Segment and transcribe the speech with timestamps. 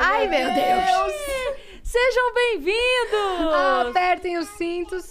[0.00, 1.12] Ai, meu Deus!
[1.82, 3.88] Sejam bem-vindos!
[3.88, 5.10] Apertem os cintos.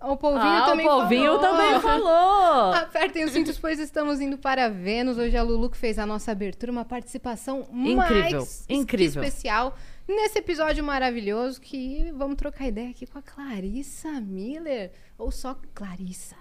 [0.00, 1.40] O polvinho Ah, também o povinho falou.
[1.40, 2.72] também falou.
[2.80, 5.18] Apertem os cintos, pois estamos indo para Vênus.
[5.18, 9.22] Hoje a Lulu que fez a nossa abertura, uma participação Incrível, mais incrível.
[9.22, 9.76] especial
[10.08, 14.92] nesse episódio maravilhoso que vamos trocar ideia aqui com a Clarissa Miller.
[15.18, 16.36] Ou só Clarissa.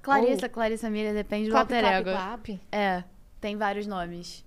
[0.00, 2.10] Clarissa, Clarissa Miller, depende do Clap, alter clap, ego.
[2.10, 2.60] clap.
[2.70, 3.02] É,
[3.40, 4.45] tem vários nomes.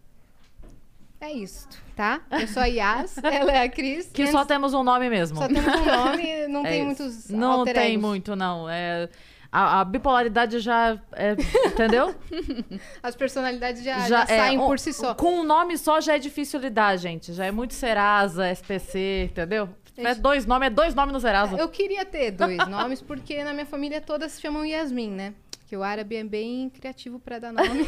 [1.22, 2.22] É isso, tá?
[2.32, 4.10] Eu sou a Yas, ela é a Cris.
[4.14, 5.38] Que Antes- só temos um nome mesmo.
[5.38, 7.04] só temos um nome, não É tem isso.
[7.04, 8.70] muitos Não tem muito, não.
[8.70, 9.10] É,
[9.52, 10.98] a, a bipolaridade já.
[11.12, 12.16] é, entendeu?
[13.04, 15.14] As personalidades já, já, é, saem um- por si só.
[15.14, 17.34] Com um nome só já é difícil lidar, gente.
[17.34, 19.68] Já é muito Serasa, SPC, entendeu?
[19.96, 20.22] Se Gente.
[20.22, 21.58] dois nomes, é dois nomes no Serasa.
[21.58, 25.34] Eu queria ter dois nomes, porque na minha família todas se chamam Yasmin, né?
[25.68, 27.86] Que o árabe é bem criativo pra dar nome.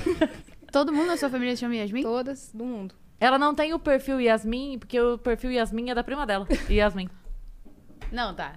[0.73, 2.01] Todo mundo na sua família chama Yasmin?
[2.03, 2.93] todas do mundo.
[3.21, 6.47] Ela não tem o perfil Yasmin, porque o perfil Yasmin é da prima dela.
[6.67, 7.07] Yasmin.
[8.11, 8.55] Não, tá.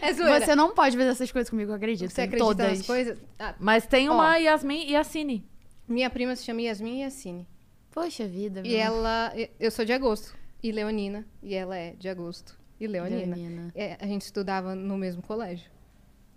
[0.00, 0.46] É zoeira.
[0.46, 2.10] Você não pode fazer essas coisas comigo, eu acredito.
[2.10, 2.78] Você em acredita todas.
[2.78, 3.18] nas coisas?
[3.38, 4.14] Ah, Mas tem Ó.
[4.14, 5.44] uma Yasmin e a Cine.
[5.88, 7.46] minha prima se chama Yasmin Yassine.
[7.90, 8.62] Poxa vida.
[8.64, 9.32] E ela...
[9.58, 10.34] Eu sou de agosto.
[10.62, 11.26] E leonina.
[11.42, 12.56] E ela é de agosto.
[12.80, 13.34] E leonina.
[13.36, 13.72] Leonina.
[13.74, 15.70] É, a gente estudava no mesmo colégio.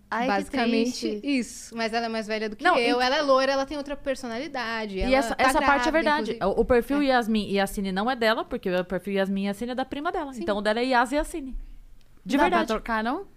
[0.10, 1.76] Ai, Basicamente isso.
[1.76, 3.00] Mas ela é mais velha do que Não, eu.
[3.02, 4.98] e- Ela é loira, ela tem outra personalidade.
[4.98, 6.32] E ela essa, tá essa parte é grávida, verdade.
[6.36, 6.58] inclusive.
[6.60, 9.72] O, o perfil Yasmin e Yasine não é dela, porque o perfil Yasmin e Yasine
[9.72, 10.32] é da prima dela.
[10.34, 10.44] Sim.
[10.44, 11.58] Então o dela é Yas e Yasine.
[12.26, 12.66] De Dá verdade.
[12.68, 13.28] pra trocar, não?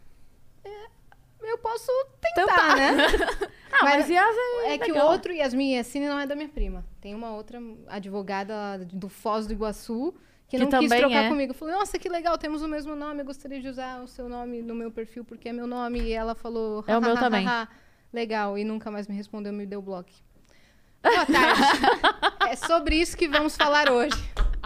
[1.42, 1.90] Eu posso
[2.34, 2.96] tentar, né?
[3.72, 5.10] Ah, mas, Mas Yas é, É que o legal.
[5.12, 6.84] outro Yasmin Yassine não é da minha prima.
[7.00, 10.12] Tem uma outra advogada do Foz do Iguaçu
[10.50, 11.28] que, Que não quis trocar é.
[11.28, 11.54] comigo.
[11.54, 13.20] Falou, nossa, que legal, temos o mesmo nome.
[13.22, 16.00] Eu gostaria de usar o seu nome no meu perfil porque é meu nome.
[16.00, 17.46] E ela falou, É o meu também.
[18.12, 18.58] legal.
[18.58, 20.10] E nunca mais me respondeu, me deu bloco.
[21.00, 21.62] Boa tarde.
[22.50, 24.16] é sobre isso que vamos falar hoje.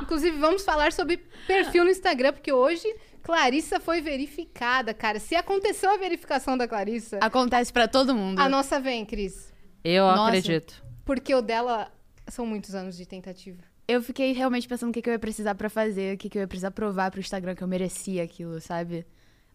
[0.00, 2.88] Inclusive, vamos falar sobre perfil no Instagram, porque hoje
[3.22, 5.20] Clarissa foi verificada, cara.
[5.20, 8.40] Se aconteceu a verificação da Clarissa, Acontece pra todo mundo.
[8.40, 9.52] a nossa vem, Cris.
[9.84, 10.24] Eu Nossa.
[10.28, 10.82] acredito.
[11.04, 11.92] Porque o dela
[12.26, 13.62] são muitos anos de tentativa.
[13.86, 16.38] Eu fiquei realmente pensando o que, que eu ia precisar pra fazer, o que, que
[16.38, 19.06] eu ia precisar provar pro Instagram que eu merecia aquilo, sabe?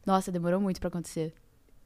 [0.05, 1.33] Nossa, demorou muito pra acontecer.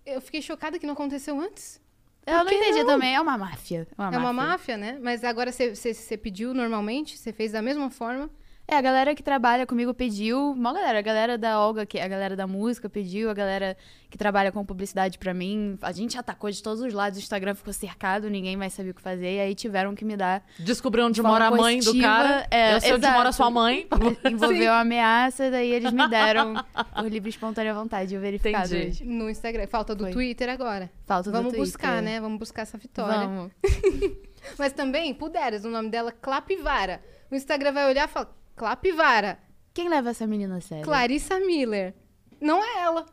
[0.05, 1.81] Eu fiquei chocada que não aconteceu antes.
[2.25, 2.87] Eu não entendi não?
[2.87, 3.87] também, é uma máfia.
[3.97, 4.77] É uma é uma máfia.
[4.77, 4.99] máfia, né?
[5.01, 7.17] Mas agora você pediu normalmente?
[7.17, 8.29] Você fez da mesma forma?
[8.66, 12.07] É, a galera que trabalha comigo pediu, uma galera, a galera da Olga, que a
[12.07, 13.75] galera da música pediu, a galera
[14.09, 17.56] que trabalha com publicidade pra mim, a gente atacou de todos os lados, o Instagram
[17.56, 21.06] ficou cercado, ninguém mais sabia o que fazer, e aí tiveram que me dar, Descobriu
[21.06, 22.47] onde De mora a mãe do cara.
[22.50, 23.18] é, eu sei onde exato.
[23.18, 23.85] mora a sua mãe.
[24.31, 26.53] envolveu ameaça, daí eles me deram
[26.96, 28.88] por livre espontânea vontade, eu verificado Entendi.
[28.88, 29.06] hoje.
[29.06, 29.68] No Instagram.
[29.68, 30.13] Falta do Foi.
[30.13, 30.90] Twitter agora.
[31.06, 31.66] Falta do Vamos Twitter.
[31.66, 32.22] buscar, né?
[32.22, 33.28] Vamos buscar essa vitória.
[33.28, 33.52] Vamos.
[34.57, 37.02] Mas também, puderas, o nome dela Clapivara.
[37.29, 39.40] O Instagram vai olhar e fala, Clapivara,
[39.74, 40.84] Quem leva essa menina a sério?
[40.86, 41.96] Clarissa Miller.
[42.40, 43.06] Não é ela.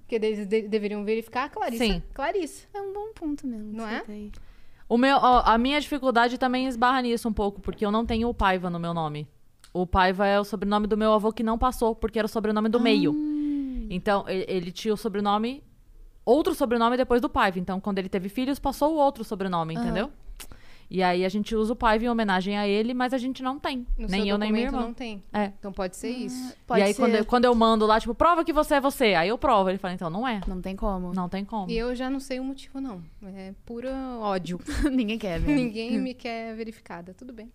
[0.00, 1.84] Porque eles de- deveriam verificar a Clarissa.
[1.84, 2.02] Sim.
[2.12, 2.66] Clarissa.
[2.74, 3.72] É um bom ponto mesmo.
[3.72, 4.02] Não é?
[4.88, 8.28] O meu, ó, a minha dificuldade também esbarra nisso um pouco, porque eu não tenho
[8.28, 9.28] o Paiva no meu nome.
[9.72, 12.68] O Paiva é o sobrenome do meu avô que não passou, porque era o sobrenome
[12.70, 13.14] do meio.
[13.90, 15.62] Então, ele tinha o sobrenome,
[16.24, 17.58] outro sobrenome depois do Paiva.
[17.58, 20.10] Então, quando ele teve filhos, passou o outro sobrenome, entendeu?
[20.90, 23.58] E aí a gente usa o Paiva em homenagem a ele, mas a gente não
[23.58, 23.86] tem.
[23.98, 24.86] No nem seu eu, nem minha documento irmã.
[24.86, 25.22] não tem.
[25.32, 25.52] É.
[25.58, 26.54] Então pode ser isso.
[26.66, 27.02] Pode e aí, ser.
[27.02, 29.14] quando eu, quando eu mando lá, tipo, prova que você é você.
[29.14, 29.68] Aí eu provo.
[29.68, 30.40] Ele fala, então, não é.
[30.46, 31.12] Não tem como.
[31.12, 31.70] Não tem como.
[31.70, 33.02] E eu já não sei o motivo, não.
[33.22, 33.88] É puro
[34.20, 34.58] ódio.
[34.90, 35.54] Ninguém quer mesmo.
[35.54, 37.12] Ninguém me quer verificada.
[37.12, 37.52] Tudo bem.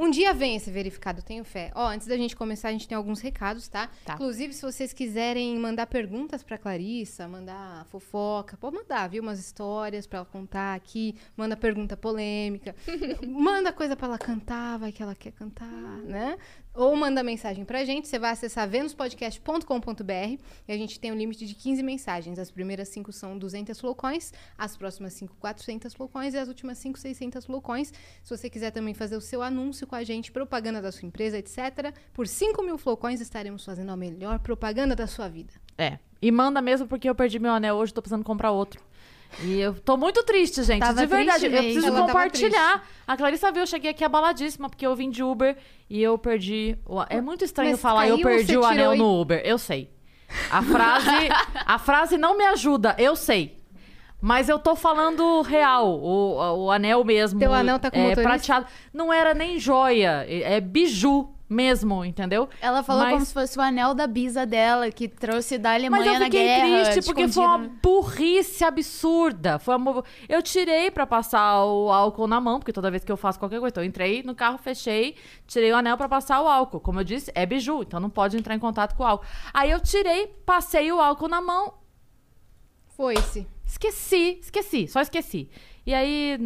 [0.00, 1.70] Um dia vem esse verificado, tenho fé.
[1.74, 3.90] Ó, antes da gente começar, a gente tem alguns recados, tá?
[4.02, 4.14] Tá.
[4.14, 9.22] Inclusive, se vocês quiserem mandar perguntas pra Clarissa, mandar fofoca, pode mandar, viu?
[9.22, 12.74] Umas histórias pra ela contar aqui, manda pergunta polêmica,
[13.28, 16.38] manda coisa pra ela cantar, vai que ela quer cantar, né?
[16.80, 21.46] Ou manda mensagem pra gente, você vai acessar venuspodcast.com.br e a gente tem um limite
[21.46, 22.38] de 15 mensagens.
[22.38, 26.98] As primeiras 5 são 200 flowcoins, as próximas 5, 400 flowcoins e as últimas 5,
[26.98, 27.92] 600 flowcoins.
[28.22, 31.36] Se você quiser também fazer o seu anúncio com a gente, propaganda da sua empresa,
[31.36, 35.52] etc., por 5 mil flowcoins estaremos fazendo a melhor propaganda da sua vida.
[35.76, 35.98] É.
[36.22, 38.82] E manda mesmo porque eu perdi meu anel hoje, tô precisando comprar outro.
[39.42, 40.80] E eu tô muito triste, gente.
[40.80, 41.46] Tava de verdade.
[41.46, 42.84] Eu preciso Ela compartilhar.
[43.06, 45.56] A Clarissa viu, eu cheguei aqui abaladíssima, porque eu vim de Uber
[45.88, 46.76] e eu perdi.
[46.86, 49.40] o- É muito estranho Mas falar eu caiu, perdi você o anel e- no Uber.
[49.44, 49.90] Eu sei.
[50.50, 51.10] A frase,
[51.66, 53.58] a frase não me ajuda, eu sei.
[54.22, 57.38] Mas eu tô falando real, o, o anel mesmo.
[57.40, 58.22] Teu anel tá com é, motorista?
[58.30, 58.66] prateado.
[58.92, 62.48] Não era nem joia, é é biju mesmo, entendeu?
[62.60, 66.04] Ela falou Mas- como se fosse o anel da bisa dela, que trouxe da Alemanha
[66.04, 66.84] Mas eu na fiquei guerra.
[66.92, 67.80] triste porque foi uma escondido.
[67.82, 69.58] burrice absurda.
[69.58, 70.04] Foi uma...
[70.28, 73.58] Eu tirei pra passar o álcool na mão, porque toda vez que eu faço qualquer
[73.58, 75.16] coisa, então eu entrei no carro, fechei,
[75.46, 76.78] tirei o anel pra passar o álcool.
[76.78, 79.26] Como eu disse, é biju, então não pode entrar em contato com o álcool.
[79.52, 81.74] Aí eu tirei, passei o álcool na mão,
[82.96, 83.46] Foi-se.
[83.64, 85.50] esqueci, esqueci, só esqueci.
[85.86, 86.38] E aí,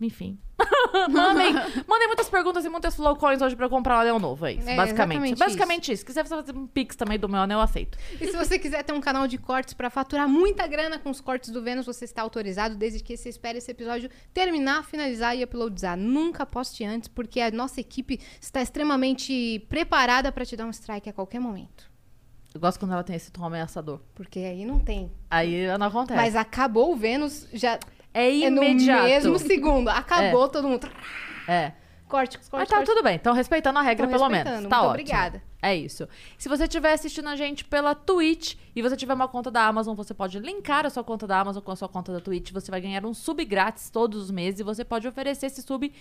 [0.00, 0.38] enfim.
[1.10, 1.52] mandem,
[1.86, 4.68] mandem muitas perguntas e muitas flowcoins hoje pra eu comprar um anel novo, é isso,
[4.68, 5.38] É, basicamente.
[5.38, 6.00] Basicamente isso.
[6.00, 7.98] Se quiser fazer um pix também do meu anel, eu aceito.
[8.20, 11.20] E se você quiser ter um canal de cortes pra faturar muita grana com os
[11.20, 15.44] cortes do Vênus, você está autorizado, desde que você espere esse episódio terminar, finalizar e
[15.44, 15.96] uploadizar.
[15.96, 21.08] Nunca poste antes, porque a nossa equipe está extremamente preparada pra te dar um strike
[21.08, 21.90] a qualquer momento.
[22.54, 24.00] Eu gosto quando ela tem esse tom ameaçador.
[24.14, 25.12] Porque aí não tem.
[25.30, 26.18] Aí não acontece.
[26.18, 27.78] Mas acabou o Vênus, já
[28.18, 29.04] é é no imediato.
[29.04, 29.88] mesmo segundo.
[29.88, 30.88] Acabou todo mundo.
[31.48, 31.72] É.
[32.08, 32.86] Corte, corte, Mas tá corte.
[32.88, 33.16] tudo bem.
[33.16, 34.44] Estão respeitando a regra, Tão pelo menos.
[34.44, 34.90] Tá Muito ótimo.
[34.90, 35.42] obrigada.
[35.60, 36.08] É isso.
[36.38, 39.96] Se você estiver assistindo a gente pela Twitch e você tiver uma conta da Amazon,
[39.96, 42.52] você pode linkar a sua conta da Amazon com a sua conta da Twitch.
[42.52, 45.92] Você vai ganhar um sub grátis todos os meses e você pode oferecer esse sub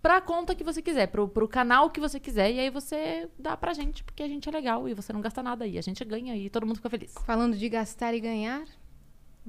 [0.00, 2.50] pra conta que você quiser, pro, pro canal que você quiser.
[2.52, 5.42] E aí você dá pra gente, porque a gente é legal e você não gasta
[5.42, 5.66] nada.
[5.66, 7.12] E a gente ganha e todo mundo fica feliz.
[7.26, 8.62] Falando de gastar e ganhar,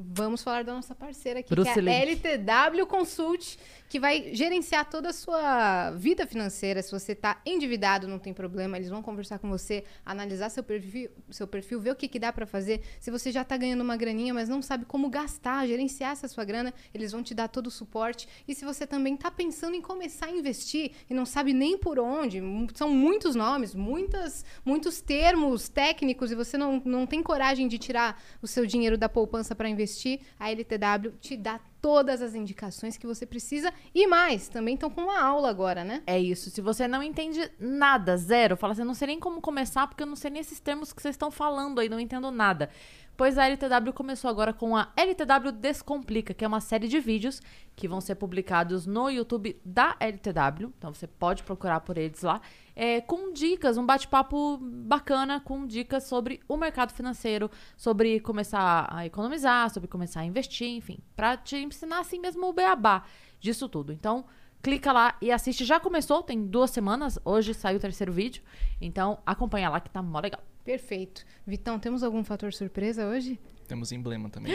[0.04, 1.94] vamos falar da nossa parceira aqui, Bruce que é a.
[1.94, 3.58] LTW Consult,
[3.92, 6.82] que vai gerenciar toda a sua vida financeira.
[6.82, 11.10] Se você está endividado, não tem problema, eles vão conversar com você, analisar seu perfil,
[11.30, 12.80] seu perfil ver o que, que dá para fazer.
[13.02, 16.46] Se você já está ganhando uma graninha, mas não sabe como gastar, gerenciar essa sua
[16.46, 18.30] grana, eles vão te dar todo o suporte.
[18.48, 22.00] E se você também está pensando em começar a investir e não sabe nem por
[22.00, 22.42] onde,
[22.74, 28.24] são muitos nomes, muitas, muitos termos técnicos e você não, não tem coragem de tirar
[28.42, 33.08] o seu dinheiro da poupança para investir, a LTW te dá todas as indicações que
[33.08, 34.48] você precisa e mais.
[34.48, 36.04] Também estão com uma aula agora, né?
[36.06, 36.50] É isso.
[36.50, 40.08] Se você não entende nada, zero, fala assim, não sei nem como começar, porque eu
[40.08, 42.70] não sei nem esses termos que vocês estão falando aí, não entendo nada.
[43.18, 47.42] Pois a LTW começou agora com a LTW Descomplica, que é uma série de vídeos
[47.76, 50.74] que vão ser publicados no YouTube da LTW.
[50.78, 52.42] Então você pode procurar por eles lá.
[52.82, 57.48] É, com dicas, um bate-papo bacana com dicas sobre o mercado financeiro,
[57.78, 62.54] sobre começar a economizar, sobre começar a investir, enfim, pra te ensinar assim mesmo o
[62.54, 63.04] beabá
[63.40, 63.94] disso tudo.
[63.94, 64.26] Então,
[64.64, 65.64] clica lá e assiste.
[65.64, 67.20] Já começou, tem duas semanas.
[67.24, 68.42] Hoje saiu o terceiro vídeo.
[68.82, 70.42] Então, acompanha lá que tá mó legal.
[70.64, 71.24] Perfeito.
[71.46, 73.40] Vitão, temos algum fator surpresa hoje?
[73.68, 74.52] Temos emblema também.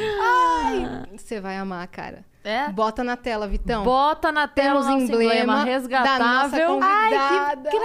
[1.16, 2.24] Você vai amar, cara.
[2.44, 2.68] É?
[2.70, 3.82] Bota na tela, Vitão.
[3.82, 6.68] Bota na tela o Temos nosso emblema emblema da nossa resgatável.
[6.68, 7.70] convidada.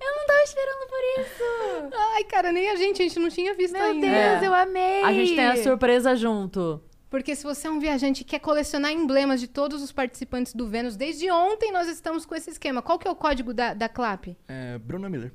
[0.00, 1.44] Eu não tava esperando por isso.
[2.14, 4.06] Ai, cara, nem a gente, a gente não tinha visto Meu ainda.
[4.06, 4.46] Deus, É.
[4.46, 5.02] eu amei.
[5.04, 6.82] A gente tem a surpresa junto.
[7.10, 10.68] Porque se você é um viajante e quer colecionar emblemas de todos os participantes do
[10.68, 12.82] Vênus, desde ontem nós estamos com esse esquema.
[12.82, 14.36] Qual que é o código da, da CLAP?
[14.46, 15.32] É, Bruna Miller.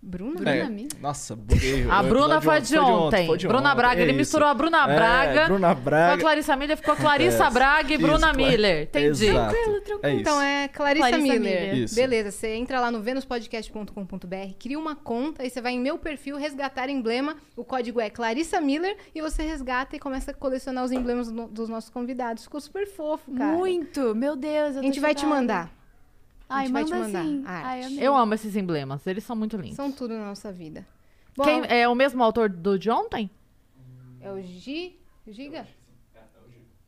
[0.00, 0.36] Bruna?
[0.36, 0.88] Bruna É, Miller?
[1.00, 1.86] Nossa, buguei.
[1.90, 3.26] A Bruna foi de ontem.
[3.26, 4.00] foi de Bruna ontem, Braga.
[4.00, 4.18] é Ele isso.
[4.18, 6.20] misturou a Bruna É, Braga Bruna com a Braga.
[6.22, 6.76] Clarissa Miller.
[6.76, 8.82] Ficou Clarissa É, Braga e isso, Bruna Miller.
[8.84, 9.26] Entendi.
[9.26, 9.54] Exato.
[10.02, 10.20] É isso.
[10.20, 11.40] Então é Clarissa, Clarissa Miller.
[11.70, 11.74] Miller.
[11.84, 11.94] Isso.
[11.94, 16.36] Beleza, você entra lá no venuspodcast.com.br, cria uma conta, aí você vai em meu perfil
[16.36, 17.36] resgatar emblema.
[17.56, 21.48] O código é Clarissa Miller e você resgata e começa a colecionar os emblemas do-
[21.48, 22.44] dos nossos convidados.
[22.44, 23.56] Ficou super fofo, cara.
[23.56, 24.14] Muito.
[24.14, 25.70] Meu Deus, eu A gente vai te mandar.
[26.48, 27.42] Ai, gente vai te manda mandar sim.
[27.46, 27.98] a arte.
[27.98, 27.98] Ai.
[27.98, 29.06] Eu amo esses emblemas.
[29.06, 29.76] Eles são muito lindos.
[29.76, 30.86] São tudo na nossa vida.
[31.36, 33.30] Bom, Quem, é o mesmo autor do de ontem?
[34.20, 34.98] é o Gi...
[35.26, 35.66] Giga?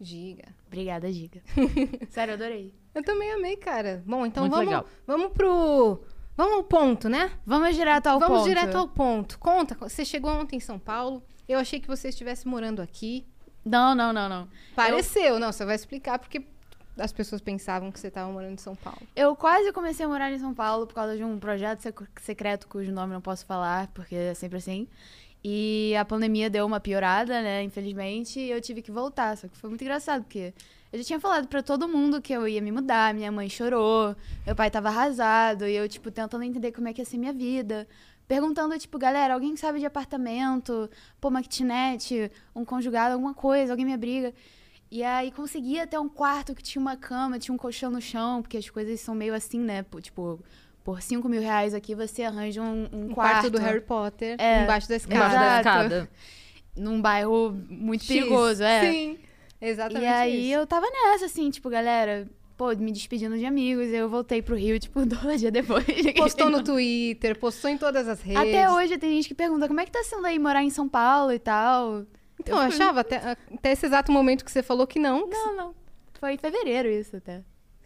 [0.00, 0.49] Giga.
[0.67, 1.43] Obrigada, Giga.
[2.09, 2.75] Sério, eu adorei.
[2.95, 4.02] Eu também amei, cara.
[4.07, 4.87] Bom, então Muito vamos, legal.
[5.07, 6.00] vamos pro...
[6.37, 7.33] Vamos ao ponto, né?
[7.45, 8.49] Vamos direto ao vamos ponto.
[8.49, 9.38] direto ao ponto.
[9.38, 11.23] Conta, você chegou ontem em São Paulo.
[11.47, 13.26] Eu achei que você estivesse morando aqui.
[13.62, 14.49] Não, não, não, não.
[14.75, 16.40] Pareceu, não, você vai explicar porque
[17.00, 19.00] as pessoas pensavam que você estava morando em São Paulo.
[19.16, 22.69] Eu quase comecei a morar em São Paulo por causa de um projeto sec- secreto
[22.69, 24.87] cujo nome não posso falar, porque é sempre assim.
[25.42, 27.62] E a pandemia deu uma piorada, né?
[27.62, 29.37] Infelizmente, e eu tive que voltar.
[29.38, 30.52] Só que foi muito engraçado, porque
[30.92, 34.14] eu já tinha falado pra todo mundo que eu ia me mudar, minha mãe chorou,
[34.45, 37.33] meu pai tava arrasado, e eu, tipo, tentando entender como é que ia ser minha
[37.33, 37.88] vida.
[38.28, 40.88] Perguntando, tipo, galera, alguém sabe de apartamento?
[41.21, 44.33] Pô, uma kitnet, um conjugado, alguma coisa, alguém me abriga.
[44.90, 48.42] E aí conseguia ter um quarto que tinha uma cama, tinha um colchão no chão,
[48.42, 49.85] porque as coisas são meio assim, né?
[50.02, 50.40] Tipo,
[50.82, 53.14] por 5 mil reais aqui você arranja um, um Um quarto.
[53.42, 55.14] quarto do Harry Potter, É, embaixo da escada.
[55.16, 56.11] Embaixo da escada.
[56.76, 58.09] num bairro muito X.
[58.09, 58.90] perigoso, é.
[58.90, 59.18] Sim,
[59.61, 60.59] exatamente E aí isso.
[60.61, 63.87] eu tava nessa, assim, tipo, galera, pô, me despedindo de amigos.
[63.92, 65.85] Eu voltei pro Rio, tipo, dois dias depois.
[66.16, 68.40] Postou no Twitter, postou em todas as redes.
[68.42, 70.88] Até hoje tem gente que pergunta como é que tá sendo aí morar em São
[70.88, 72.04] Paulo e tal.
[72.40, 75.28] Então, eu achava até, até esse exato momento que você falou que não.
[75.28, 75.75] que Não, não.
[76.18, 77.42] Foi em fevereiro isso até.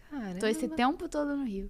[0.09, 1.69] Caramba, Tô esse tempo todo no Rio.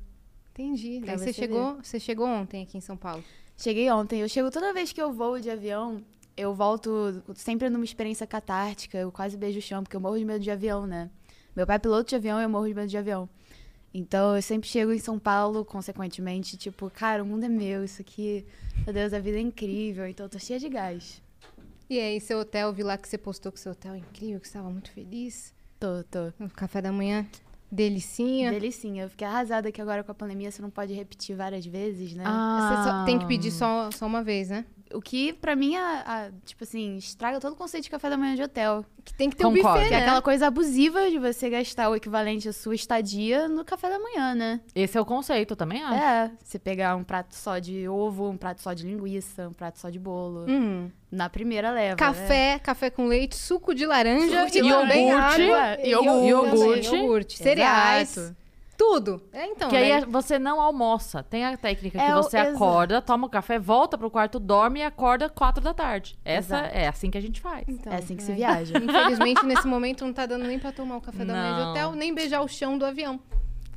[0.52, 1.00] entendi.
[1.00, 3.24] Pra Daí você você chegou, você chegou ontem aqui em São Paulo.
[3.58, 4.22] Cheguei ontem.
[4.22, 6.04] Eu chego toda vez que eu vou de avião,
[6.38, 8.98] eu volto sempre numa experiência catártica.
[8.98, 11.10] Eu quase beijo o chão, porque eu morro de medo de avião, né?
[11.56, 13.30] Meu pai é piloto de avião e eu morro de medo de avião.
[13.94, 18.02] Então eu sempre chego em São Paulo, consequentemente, tipo, cara, o mundo é meu, isso
[18.02, 18.46] aqui,
[18.84, 21.24] meu Deus, a vida é incrível, então eu tô cheia de gás.
[21.90, 24.48] E aí, seu hotel, vi lá que você postou que seu hotel é incrível, que
[24.48, 25.54] você estava muito feliz.
[25.80, 26.44] Tô, tô.
[26.44, 27.28] O café da manhã,
[27.72, 28.52] delicinha.
[28.52, 29.04] Delicinha.
[29.04, 32.24] Eu fiquei arrasada que agora com a pandemia você não pode repetir várias vezes, né?
[32.24, 34.66] Você só tem que pedir só, só uma vez, né?
[34.94, 38.16] O que, pra mim, a, a- tipo assim, estraga todo o conceito de café da
[38.18, 38.86] manhã de hotel.
[39.04, 39.68] Que tem que ter Concordo.
[39.68, 40.04] um buffet, Que é né?
[40.04, 44.34] aquela coisa abusiva de você gastar o equivalente à sua estadia no café da manhã,
[44.36, 44.62] né?
[44.76, 45.96] Esse é o conceito, eu também acho.
[45.96, 49.80] É, você pegar um prato só de ovo, um prato só de linguiça, um prato
[49.80, 50.46] só de bolo.
[50.48, 50.90] Hum.
[51.12, 51.92] Na primeira leva.
[51.92, 51.96] né?
[51.98, 55.88] Café, café com leite, suco de laranja Suco de e iogurte, água.
[55.88, 58.36] iogurte, iogurte, também, iogurte, Exato.
[58.78, 59.22] Tudo.
[59.32, 61.24] É, então, Que aí daí- é- você não almoça.
[61.24, 62.56] Tem a técnica que É o- você exato.
[62.56, 66.18] acorda, toma o café, volta pro quarto, dorme e acorda quatro da tarde.
[66.26, 66.76] Essa Exato.
[66.78, 67.64] é assim que a gente faz.
[67.68, 68.36] Então, É assim que se é.
[68.36, 68.74] viaja.
[69.24, 71.72] Infelizmente, nesse momento, não tá dando nem pra tomar o café da manhã de Não.
[71.72, 73.20] hotel, nem beijar o chão do avião.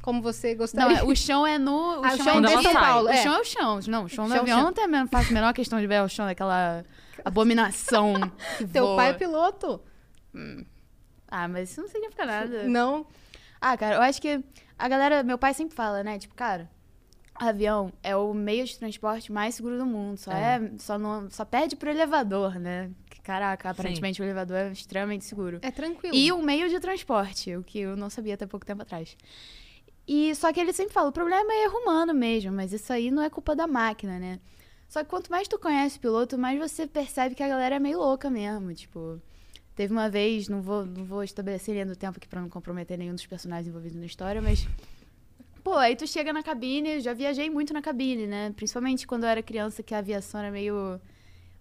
[0.02, 0.98] Como você Não, gostaria.
[0.98, 2.00] é- o chão é no.
[2.00, 3.16] O Ah, o chão, chão é de São Paulo, O é.
[3.22, 3.80] chão é o chão.
[3.88, 4.64] Não, o chão do Chão, avião chão.
[4.66, 6.82] não tem a men- faço a menor questão de ver o chão daquela
[7.24, 8.14] abominação.
[8.56, 8.96] que Teu voa.
[8.96, 9.80] pai é piloto.
[11.30, 12.62] Ah, mas isso não significa nada.
[12.64, 13.06] Não.
[13.60, 14.42] Ah, cara, eu acho que
[14.78, 16.18] a galera, meu pai sempre fala, né?
[16.18, 16.70] Tipo, cara,
[17.34, 20.16] avião é o meio de transporte mais seguro do mundo.
[20.18, 22.90] Só é, só não, só perde pro elevador, né?
[23.22, 25.58] Caraca, aparentemente o elevador é extremamente seguro.
[25.62, 26.14] É tranquilo.
[26.14, 29.16] E um meio de transporte, o que eu não sabia até pouco tempo atrás.
[30.06, 33.10] E só que ele sempre fala, o problema é erro humano mesmo, mas isso aí
[33.10, 34.40] não é culpa da máquina, né?
[34.88, 37.78] Só que quanto mais tu conhece o piloto, mais você percebe que a galera é
[37.78, 39.20] meio louca mesmo, tipo...
[39.78, 42.98] Teve uma vez, não vou, não vou estabelecer linha do tempo aqui pra não comprometer
[42.98, 44.66] nenhum dos personagens envolvidos na história, mas...
[45.62, 48.52] Pô, aí tu chega na cabine, já viajei muito na cabine, né?
[48.56, 51.00] Principalmente quando eu era criança, que a aviação era meio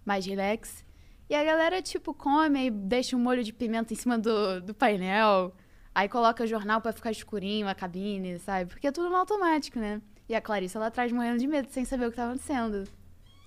[0.04, 0.84] mais relax.
[1.30, 4.74] E a galera, tipo, come e deixa um molho de pimenta em cima do, do
[4.74, 5.54] painel.
[5.94, 8.68] Aí coloca jornal pra ficar escurinho a cabine, sabe?
[8.68, 10.02] Porque é tudo no automático, né?
[10.28, 12.82] E a Clarice, ela atrás morrendo de medo, sem saber o que tá acontecendo.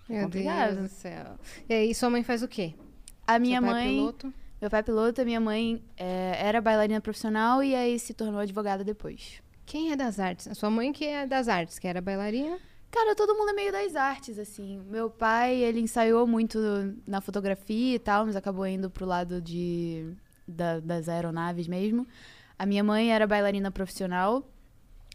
[0.08, 0.76] Meu complicado.
[0.76, 1.38] Deus do céu.
[1.68, 2.74] E aí, sua mãe faz o quê?
[3.28, 3.90] A minha é mãe...
[3.90, 4.34] piloto?
[4.62, 8.84] Meu pai é piloto, minha mãe é, era bailarina profissional e aí se tornou advogada
[8.84, 9.42] depois.
[9.66, 10.48] Quem é das artes?
[10.48, 12.60] A sua mãe que é das artes, que era bailarina.
[12.92, 14.80] Cara, todo mundo é meio das artes, assim.
[14.90, 16.60] Meu pai, ele ensaiou muito
[17.08, 20.14] na fotografia e tal, mas acabou indo pro lado de,
[20.48, 22.06] da- das aeronaves mesmo.
[22.60, 24.44] A minha mãe era bailarina profissional.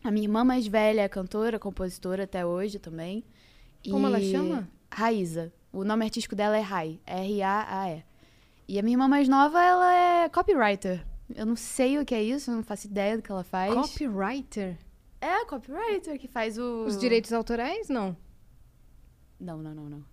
[0.03, 3.23] A minha irmã mais velha é cantora, compositora até hoje também.
[3.89, 4.69] Como ela E- chama?
[4.91, 5.53] Raíza.
[5.73, 6.99] O nome artístico dela é Rai.
[7.07, 8.03] R-A-A-E.
[8.69, 11.07] E a minha irmã mais nova, ela é copywriter.
[11.35, 13.73] Eu não sei o que é isso, eu não faço ideia do que ela faz.
[13.73, 14.77] Copywriter?
[15.21, 16.85] É a copywriter que faz o...
[16.85, 17.89] Os direitos autorais?
[17.89, 18.17] Não.
[19.39, 20.07] Não, não, não, não.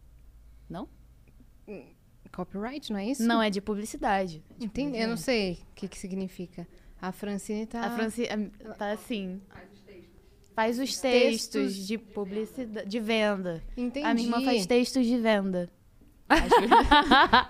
[2.34, 3.24] Copyright, não é isso?
[3.24, 4.44] Não, é de publicidade.
[4.58, 4.98] De Entendi.
[4.98, 6.68] Eu não sei o que, que significa.
[7.00, 7.82] A Francine tá.
[7.82, 9.40] A Franci a- tá assim.
[10.56, 11.48] Faz os Textos.
[11.48, 13.64] textos de publicidade, de venda.
[13.78, 14.06] Entendi.
[14.06, 15.70] A minha irmã faz textos de venda.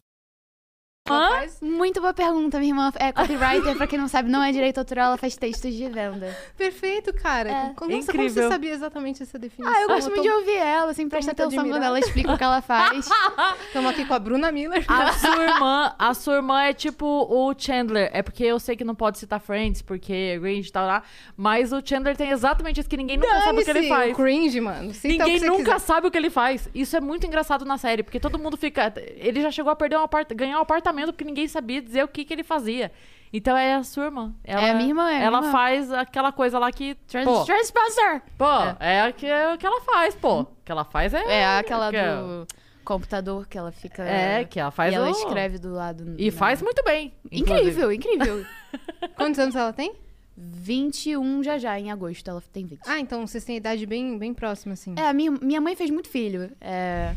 [1.11, 1.59] Faz?
[1.61, 5.07] Muito boa pergunta, minha irmã é copywriter, pra quem não sabe, não é direito autoral,
[5.07, 6.35] ela faz textos de venda.
[6.55, 7.49] Perfeito, cara.
[7.49, 7.53] É.
[7.53, 8.49] Nossa, como você Incrível.
[8.49, 9.73] sabia exatamente essa definição?
[9.75, 11.85] Ah, eu gosto muito tô- de ouvir ela, assim, presta muito atenção quando admirada.
[11.87, 13.09] ela explica o que ela faz.
[13.67, 14.85] Estamos aqui com a Bruna Miller.
[14.87, 18.11] A sua irmã, a sua irmã é tipo o Chandler.
[18.13, 21.01] É porque eu sei que não pode citar Friends, porque Range e tal lá.
[21.35, 24.15] Mas o Chandler tem exatamente isso que ninguém nunca sabe o que ele faz.
[24.15, 24.93] cringe, mano.
[24.93, 25.79] Cita Ninguém nunca quiser.
[25.79, 26.69] sabe o que ele faz.
[26.75, 28.93] Isso é muito engraçado na série, porque todo mundo fica.
[29.17, 30.31] Ele já chegou a perder um apart...
[30.33, 32.91] ganhar um apartamento porque ninguém sabia dizer o que, que ele fazia.
[33.33, 34.33] Então é a sua irmã.
[34.43, 35.51] Ela, É a minha irmã, é a minha Ela irmã.
[35.51, 36.95] faz aquela coisa lá que.
[37.07, 38.21] Trans pô, Transposer!
[38.37, 38.45] pô
[38.79, 40.41] é, o que, é o que ela faz, pô.
[40.41, 41.23] O que ela faz é.
[41.41, 42.45] É aquela que é- do
[42.83, 44.03] computador que ela fica.
[44.03, 46.15] É, que ela faz e ela o- escreve do lado.
[46.17, 47.13] E na- faz muito bem.
[47.31, 47.69] inclusive.
[47.69, 48.45] Incrível, incrível.
[49.15, 49.93] Quantos anos ela tem?
[50.35, 52.81] 21 já já, em agosto, ela tem 20.
[52.87, 54.95] Ah, então vocês têm idade bem, bem próxima, assim.
[54.97, 56.51] É, a minha, minha mãe fez muito filho.
[56.59, 57.13] É,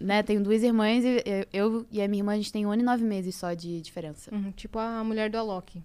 [0.00, 1.22] né, tenho duas irmãs e
[1.52, 3.80] eu, e a minha irmã, a gente tem um ano e nove meses só de
[3.80, 4.34] diferença.
[4.34, 5.82] Uhum, tipo a mulher do Alok.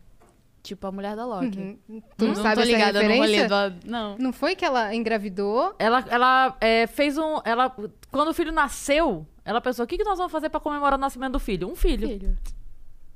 [0.61, 1.57] Tipo a mulher da Loki.
[1.57, 2.01] Uhum.
[2.17, 3.47] Tu não não sabe tô essa ligada no referência?
[3.47, 3.87] rolê do...
[3.89, 4.17] Não.
[4.17, 5.73] Não foi que ela engravidou?
[5.79, 7.39] Ela, ela é, fez um.
[7.45, 7.73] Ela,
[8.11, 11.01] quando o filho nasceu, ela pensou: o que, que nós vamos fazer pra comemorar o
[11.01, 11.69] nascimento do filho?
[11.71, 12.09] Um filho.
[12.09, 12.37] Filho.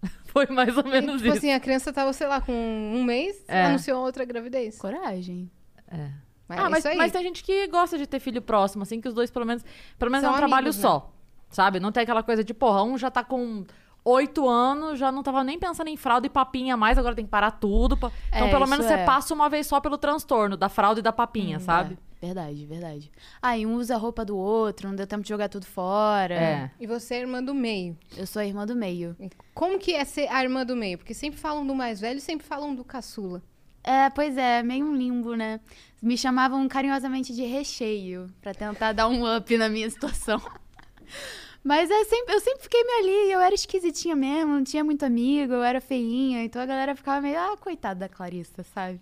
[0.28, 1.38] Foi mais ou menos tipo isso.
[1.40, 3.66] assim, a criança tava, sei lá, com um mês, É.
[3.66, 4.78] anunciou outra gravidez.
[4.78, 5.52] Coragem.
[5.92, 6.12] É.
[6.56, 6.98] Mas ah, é mas, aí.
[6.98, 9.64] mas tem gente que gosta de ter filho próximo, assim, que os dois, pelo menos,
[9.98, 10.82] pelo menos São é um trabalho amigos, né?
[10.82, 11.12] só.
[11.50, 11.80] Sabe?
[11.80, 13.64] Não tem aquela coisa de, porra, um já tá com
[14.06, 17.32] oito anos, já não tava nem pensando em fralda e papinha mais, agora tem que
[17.32, 17.96] parar tudo.
[17.96, 18.98] pa- Então, É, pelo isso menos é.
[18.98, 21.98] você passa uma vez só pelo transtorno da fralda e da papinha, sabe?
[22.22, 23.12] É, verdade, verdade.
[23.42, 26.34] Ah, e um usa a roupa do outro, não deu tempo de jogar tudo fora.
[26.34, 26.72] É.
[26.80, 27.98] E você é irmã do meio.
[28.18, 29.16] Eu sou a irmã do meio.
[29.54, 30.98] Como que é ser a irmã do meio?
[30.98, 33.42] Porque sempre falam do mais velho e sempre falam do caçula.
[33.84, 35.60] É, pois é, meio um limbo, né?
[36.02, 40.42] Me chamavam carinhosamente de recheio, pra tentar dar um up na minha situação.
[41.64, 45.04] Mas é sempre, eu sempre fiquei meio ali, eu era esquisitinha mesmo, não tinha muito
[45.06, 49.00] amigo, eu era feinha, então a galera ficava meio, ah, coitada da Clarissa, sabe?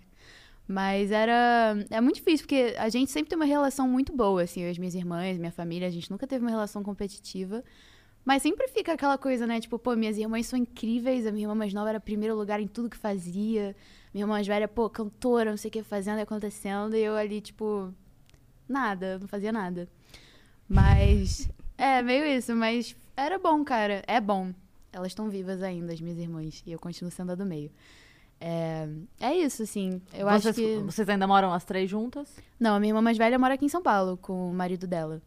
[0.66, 1.76] Mas era.
[1.90, 4.78] É muito difícil, porque a gente sempre tem uma relação muito boa, assim, eu as
[4.78, 7.64] minhas irmãs, minha família, a gente nunca teve uma relação competitiva.
[8.24, 9.60] Mas sempre fica aquela coisa, né?
[9.60, 12.68] Tipo, pô, minhas irmãs são incríveis, a minha irmã mais nova era primeiro lugar em
[12.68, 13.74] tudo que fazia.
[14.12, 16.94] Minha irmã mais velha, pô, cantora, não sei o que, fazendo e acontecendo.
[16.94, 17.92] E eu ali, tipo,
[18.68, 19.88] nada, não fazia nada.
[20.68, 22.54] Mas, é, meio isso.
[22.54, 24.02] Mas era bom, cara.
[24.06, 24.52] É bom.
[24.92, 26.62] Elas estão vivas ainda, as minhas irmãs.
[26.66, 27.70] E eu continuo sendo a do meio.
[28.38, 28.88] É,
[29.20, 30.02] é isso, assim.
[30.12, 30.76] Eu vocês, acho que...
[30.78, 32.36] vocês ainda moram as três juntas?
[32.60, 35.22] Não, a minha irmã mais velha mora aqui em São Paulo, com o marido dela.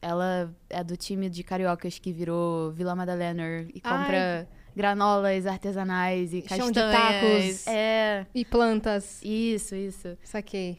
[0.00, 6.42] Ela é do time de cariocas que virou Vila Madalena e compra granolas artesanais e
[6.48, 7.64] Chão de castanhas.
[7.64, 7.66] tacos.
[7.66, 9.20] É, E plantas.
[9.22, 10.16] isso, isso.
[10.22, 10.78] Saquei.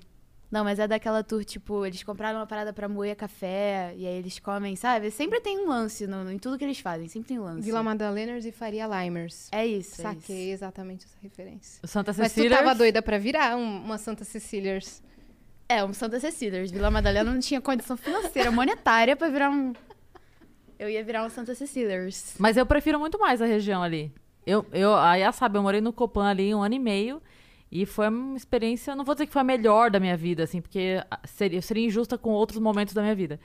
[0.51, 4.13] Não, mas é daquela tour, tipo, eles compraram uma parada pra moer café e aí
[4.15, 5.11] eles comem, sabe?
[5.11, 7.61] Sempre tem um lance no- em tudo que eles fazem, sempre tem um lance.
[7.61, 9.49] Vila Madaleners e Faria Limers.
[9.51, 10.53] É isso, é Saquei isso.
[10.63, 11.81] exatamente essa referência.
[11.85, 12.57] Santa Mas tu Cecília.
[12.57, 15.03] tava doida pra virar um- uma Santa Cecílias.
[15.67, 16.63] É, um Santa Cecília.
[16.67, 19.73] Vila Madalena não tinha condição financeira, monetária pra virar um...
[20.77, 22.07] Eu ia virar um Santa Cecília.
[22.39, 24.11] Mas eu prefiro muito mais a região ali.
[24.45, 27.21] Eu, eu, a Yas sabe, eu morei no Copan ali um ano e meio.
[27.71, 30.61] E foi uma experiência, não vou dizer que foi a melhor da minha vida, assim,
[30.61, 33.39] porque ah, seria, seria injusta com outros momentos da minha vida.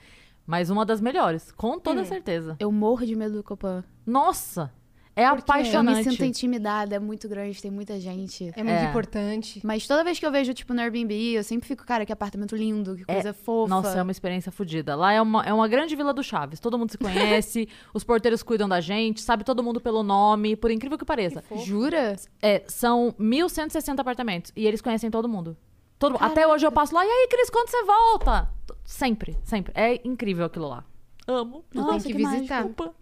[0.45, 2.55] Mas uma das melhores, com toda certeza.
[2.59, 3.83] Eu morro de medo do Copan.
[4.05, 4.71] Nossa!
[5.15, 5.51] É Por quê?
[5.51, 6.09] Eu me apaixonante.
[6.09, 8.51] sinto intimidada, é muito grande, tem muita gente.
[8.55, 8.85] É muito É.
[8.89, 9.59] importante.
[9.63, 12.55] Mas toda vez que eu vejo, tipo, no Airbnb, eu sempre fico, cara, que apartamento
[12.55, 13.69] lindo, que É, coisa fofa.
[13.69, 14.95] Nossa, é uma experiência fodida.
[14.95, 16.59] Lá é uma, é uma grande vila do Chaves.
[16.61, 16.97] Todo mundo se
[17.43, 21.43] conhece, os porteiros cuidam da gente, sabe todo mundo pelo nome, por incrível que pareça.
[21.65, 22.15] Jura?
[22.41, 25.57] É, são 1.160 apartamentos e eles conhecem todo mundo.
[25.99, 28.49] Todo, até hoje eu passo lá, e aí, Cris, quando você volta?
[28.83, 29.71] Sempre, sempre.
[29.75, 30.83] É incrível aquilo lá.
[31.27, 31.63] Amo.
[31.73, 32.63] Nossa, tem que, que visitar.
[32.63, 32.95] Desculpa.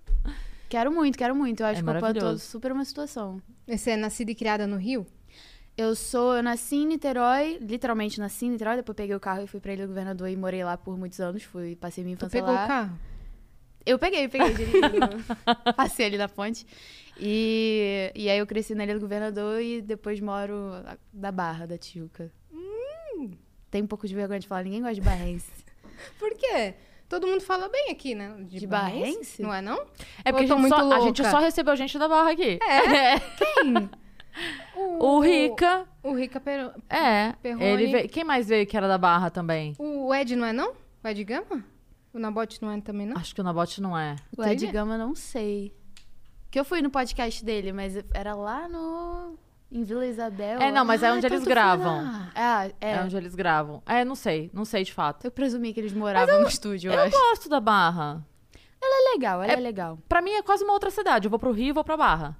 [0.70, 1.62] Quero muito, quero muito.
[1.62, 2.40] Eu acho É que o é todo maravilhoso.
[2.46, 3.42] super uma situação.
[3.68, 5.06] Você é nascida e criada no Rio?
[5.76, 9.48] Eu sou, eu nasci em Niterói, literalmente nasci em Niterói, depois peguei o carro e
[9.48, 12.26] fui pra Ilha do Governador e morei lá por muitos anos, fui, passei minha Tu
[12.26, 12.66] infância pegou lá.
[12.66, 13.00] o carro?
[13.86, 15.24] Eu peguei, peguei, dirigindo.
[15.76, 16.68] passei ali na ponte.
[17.18, 20.54] E, e aí eu cresci na Ilha do Governador e depois moro
[21.14, 22.30] da Barra, da Tijuca.
[23.72, 25.50] Tem um pouco de vergonha de falar, ninguém gosta de barrense.
[26.18, 26.74] Por quê?
[27.10, 28.36] Todo mundo fala bem aqui, né?
[28.42, 29.42] De Barrense?
[29.42, 29.84] Não é não?
[30.24, 32.60] É porque a gente, muito só, a gente só recebeu gente da Barra aqui.
[32.62, 33.20] É?
[33.36, 33.90] Quem?
[35.00, 36.72] O Rica, O Rica Pero...
[36.90, 37.34] é.
[37.42, 37.66] Perrone.
[37.66, 39.76] Ele veio, quem mais veio que era da Barra também?
[39.78, 40.74] O Ed não é não?
[41.04, 41.66] O Ed Gama?
[42.14, 43.18] O Nabote não é também não?
[43.18, 44.16] Acho que o Nabote não é.
[44.38, 44.66] O Ed?
[44.68, 45.76] Gama, não sei.
[46.50, 49.38] Que eu fui no podcast dele, mas era lá no...
[49.72, 50.60] Em Vila Isabel.
[50.60, 52.00] É, não, mas é onde então eles gravam.
[52.36, 52.92] Ah, é.
[52.92, 53.02] É.
[53.02, 53.84] onde eles gravam.
[53.86, 54.50] É, não sei.
[54.52, 55.26] Não sei de fato.
[55.26, 57.12] Eu presumi que eles moravam no estúdio, eu, Eu acho.
[57.18, 58.26] gosto da Barra.
[58.82, 60.00] Ela é legal, ela é, legal.
[60.08, 61.28] Pra mim é quase uma outra cidade.
[61.28, 62.36] Eu vou pro Rio e vou pra Barra.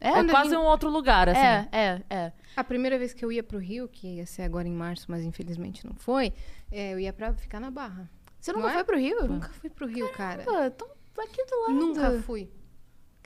[0.00, 1.40] É, É, quase gente- um outro lugar, assim.
[1.40, 2.32] é, é, é.
[2.56, 5.22] A primeira vez que eu ia pro Rio, que ia ser agora em março, mas
[5.24, 6.32] infelizmente não foi,
[6.70, 8.08] é, eu ia pra ficar na Barra.
[8.40, 8.74] Você Não nunca é?
[8.74, 9.26] foi pro Rio?
[9.26, 10.42] Nunca fui pro Rio, cara.
[10.44, 11.72] Pô, tô aqui do lado.
[11.72, 12.48] Nunca fui.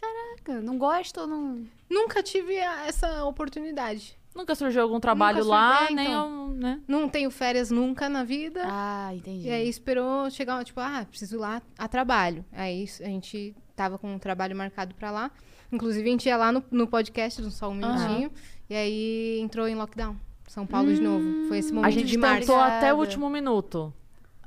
[0.01, 1.65] Caraca, não gosto ou não...
[1.89, 4.17] Nunca tive a- essa oportunidade.
[4.35, 6.49] Nunca surgiu algum trabalho Nunca lá, surgiu, nem então.
[6.51, 6.81] eu, né?
[6.87, 8.63] Não tenho férias nunca na vida.
[8.65, 9.49] Ah, entendi.
[9.49, 12.45] E aí esperou chegar, tipo, ah, preciso ir lá a trabalho.
[12.53, 15.31] Aí a gente tava com um trabalho marcado pra lá.
[15.73, 18.31] Inclusive, a gente ia lá no, no podcast do Só Um Minutinho.
[18.69, 20.17] E aí entrou em lockdown.
[20.47, 21.49] São Paulo de novo.
[21.49, 22.41] Foi esse momento A gente de março.
[22.41, 23.93] tentou até o último minuto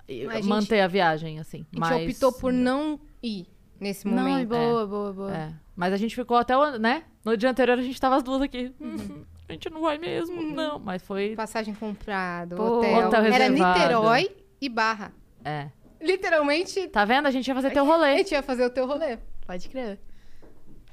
[0.07, 1.65] e- A gente- manter a viagem, assim.
[1.71, 2.09] A gente mas...
[2.13, 3.47] optou por não ir
[3.83, 4.49] nesse Não, momento.
[4.49, 5.35] boa, boa, boa.
[5.35, 5.53] É.
[5.75, 7.03] Mas a gente ficou até, o- né?
[7.23, 8.73] No dia anterior a gente tava as duas aqui.
[8.79, 9.23] Uhum.
[9.47, 10.79] A gente não vai mesmo, não.
[10.79, 11.35] Mas foi...
[11.35, 13.07] Passagem comprada, hotel.
[13.07, 13.49] hotel Era.
[13.49, 15.13] Niterói e Barra.
[15.43, 15.67] É.
[16.01, 17.27] Literalmente, Tá vendo?
[17.27, 18.17] A gente ia fazer teu a rolê.
[18.17, 19.17] gente ia fazer o teu rolê.
[19.45, 19.99] Pode crer.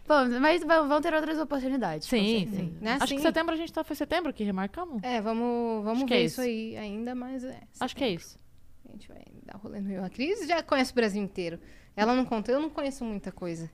[0.07, 2.09] Bom, mas vão ter outras oportunidades.
[2.09, 2.77] Sim, sim.
[2.81, 2.95] Né?
[2.95, 3.17] Acho Sim.
[3.17, 3.85] que setembro a gente tá...
[3.85, 5.01] Foi setembro que remarcamos?
[5.05, 6.41] É, vamos, vamos Acho ver é isso isso.
[6.41, 7.61] aí ainda, mas é.
[7.79, 8.37] Acho que é isso.
[8.91, 10.05] A gente vai dar rolê no Rio.
[10.05, 11.59] A Cris já conhece o Brasil inteiro.
[11.97, 13.71] Ela não conta, eu não conheço muita coisa.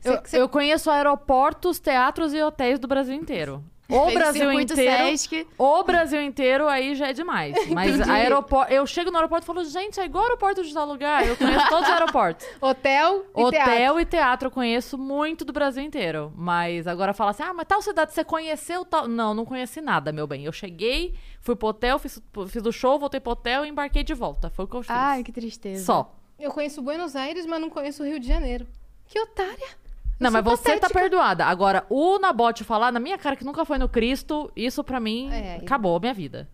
[0.00, 3.64] Cê- Eu, cê- eu conheço aeroportos, teatros e hotéis do Brasil inteiro.
[3.90, 5.08] O Brasil inteiro...
[5.08, 5.46] Sesc.
[5.56, 7.56] O Brasil inteiro aí já é demais.
[7.72, 8.70] Mas aeroporto.
[8.70, 11.26] Eu chego no aeroporto e falo, gente, é igual aeroporto de tal lugar.
[11.26, 12.46] Eu conheço todos os aeroportos.
[12.60, 14.00] Hotel e Hotel teatro.
[14.00, 16.30] e teatro eu conheço muito do Brasil inteiro.
[16.36, 19.08] Mas agora fala assim: ah, mas tal cidade você conheceu tal.
[19.08, 20.44] Não, não conheci nada, meu bem.
[20.44, 24.12] Eu cheguei, fui pro hotel, fiz, fiz o show, voltei pro hotel e embarquei de
[24.12, 24.50] volta.
[24.50, 24.90] Foi o que eu fiz.
[24.90, 25.82] Ai, que tristeza.
[25.82, 26.14] Só.
[26.38, 28.66] Eu conheço Buenos Aires, mas não conheço o Rio de Janeiro.
[29.06, 29.87] Que otária.
[30.18, 31.00] Não, mas você tá patética.
[31.00, 31.44] perdoada.
[31.44, 35.30] Agora, o Nabote falar na minha cara que nunca foi no Cristo, isso pra mim
[35.32, 36.48] É, acabou a minha vida.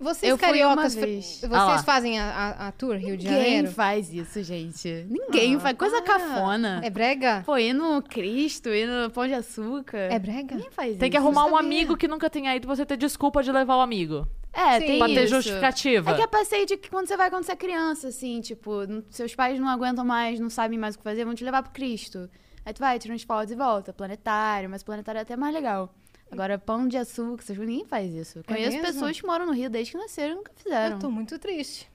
[0.00, 1.26] Vocês Eu fui cariocas, uma fa- vez.
[1.40, 3.72] vocês Ah fazem a, a- a tour Rio de Ninguém Janeiro?
[3.72, 5.04] faz isso, gente.
[5.10, 5.76] Ninguém Ah, faz.
[5.76, 6.20] Coisa para.
[6.20, 6.80] cafona.
[6.84, 7.42] É brega?
[7.44, 9.98] Pô, ir no Cristo, ir no Pão de Açúcar.
[9.98, 10.54] É brega?
[10.54, 11.00] Ninguém faz isso.
[11.00, 13.74] Tem que arrumar um amigo que nunca tenha ido pra você ter desculpa de levar
[13.76, 14.24] o amigo.
[14.52, 14.86] É, Sim.
[14.86, 15.34] tem Pra ter isso.
[15.34, 16.10] justificativa.
[16.12, 18.70] É que é passeio de que quando você vai quando você é criança, assim, tipo,
[19.10, 21.72] seus pais não aguentam mais, não sabem mais o que fazer, vão te levar pro
[21.72, 22.30] Cristo.
[22.68, 23.94] Aí tu vai, tira umas fotos e volta.
[23.94, 25.90] Planetário, mas planetário é até mais legal.
[26.30, 28.44] Agora, pão de açúcar, ninguém faz isso.
[28.46, 28.82] Conheço mesmo?
[28.86, 30.96] pessoas que moram no Rio desde que nasceram e nunca fizeram.
[30.96, 31.90] Eu tô muito triste.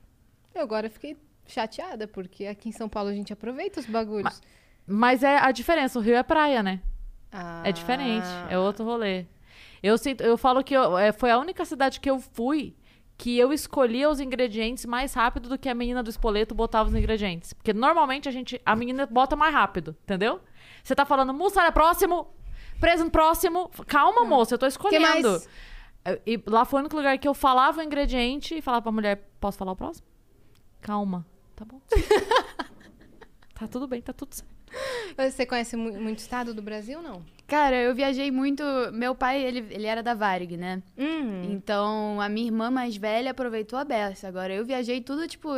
[0.55, 4.41] Eu agora fiquei chateada, porque aqui em São Paulo a gente aproveita os bagulhos.
[4.87, 6.81] Mas é a diferença, o Rio é praia, né?
[7.31, 7.61] Ah.
[7.63, 9.27] É diferente, é outro rolê.
[9.83, 12.75] Eu, sinto, eu falo que eu- é, foi a única cidade que eu fui
[13.15, 16.95] que eu escolhia os ingredientes mais rápido do que a menina do espoleto botava os
[16.95, 17.53] ingredientes.
[17.53, 20.41] Porque normalmente a gente, a menina bota mais rápido, entendeu?
[20.83, 22.27] Você tá falando mussarela próximo,
[22.79, 23.71] presunto próximo.
[23.87, 25.41] Calma, moça, eu tô escolhendo.
[26.27, 29.29] E lá foi o único lugar que eu falava o ingrediente e falava pra mulher,
[29.39, 30.05] posso falar o próximo?
[30.81, 31.79] Calma, tá bom.
[33.55, 34.51] tá tudo bem, tá tudo certo.
[35.15, 37.23] Você conhece mu- muito estado do Brasil, não?
[37.47, 38.63] Gente, eu viajei muito.
[38.91, 40.81] Meu pai, ele, ele era da Varig, né?
[40.97, 41.43] Hum.
[41.51, 44.27] Então, a minha irmã mais velha aproveitou a beça.
[44.27, 45.49] Agora, eu viajei tudo, tipo...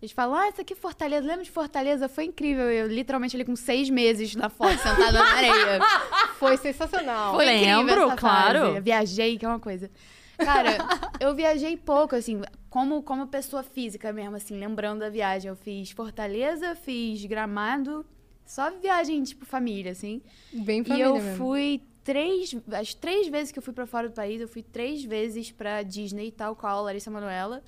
[0.00, 1.26] Eles falam, ah, isso aqui é Fortaleza.
[1.26, 2.08] Lembra de Fortaleza?
[2.08, 2.70] Foi incrível.
[2.70, 5.78] Eu, literalmente, ali com seis meses na foto, sentada na areia.
[6.38, 7.34] Foi sensacional.
[7.34, 8.58] Foi incrível Lembro, essa claro.
[8.76, 9.90] Eu viajei, que é uma coisa.
[10.38, 10.78] Cara,
[11.20, 15.50] eu viajei pouco, assim, como, como pessoa física mesmo, assim, lembrando da viagem.
[15.50, 18.06] Eu fiz Fortaleza, fiz Gramado,
[18.46, 20.22] só viagem, tipo, família, assim.
[20.50, 21.36] Bem E família eu mesmo.
[21.36, 22.56] fui três.
[22.72, 25.82] As três vezes que eu fui pra fora do país, eu fui três vezes pra
[25.82, 27.62] Disney, tal qual a Larissa Manoela.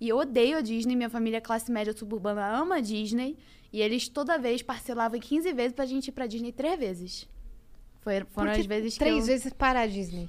[0.00, 3.36] E eu odeio a Disney, minha família classe média suburbana ama a Disney.
[3.72, 7.28] E eles toda vez parcelavam em 15 vezes pra gente ir pra Disney três vezes.
[8.00, 9.26] Foi, foram Porque as vezes que Três eu...
[9.26, 10.28] vezes para a Disney.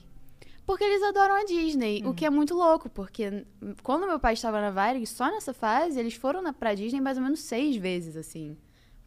[0.66, 4.34] Porque eles adoram a Disney, o que é muito louco, porque hum, quando meu pai
[4.34, 7.78] estava na Varig, só nessa fase, eles foram na, pra Disney mais ou menos seis
[7.78, 8.58] vezes, assim.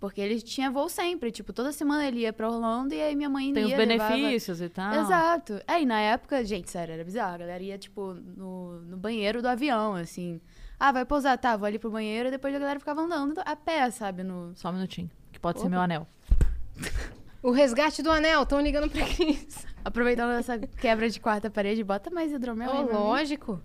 [0.00, 3.28] Porque ele tinha voo sempre, tipo, toda semana ele ia pra Orlando e aí minha
[3.28, 4.94] mãe Tem os ia, levava- benefícios e tal.
[4.94, 5.60] Exato.
[5.68, 7.34] É, e na época, gente, sério, era bizarro.
[7.34, 10.40] A galera ia, tipo, no, no banheiro do avião, assim.
[10.78, 13.54] Ah, vai pousar, tá, vou ali pro banheiro e depois a galera ficava andando a
[13.54, 14.22] pé, sabe?
[14.22, 14.52] No...
[14.56, 15.70] Só um minutinho, que pode ser Opa.
[15.70, 16.08] meu anel.
[17.42, 19.66] O resgate do anel, estão ligando pra Cris.
[19.82, 23.62] Aproveitando essa quebra de quarta parede, bota mais hidromel Oh, aí lógico.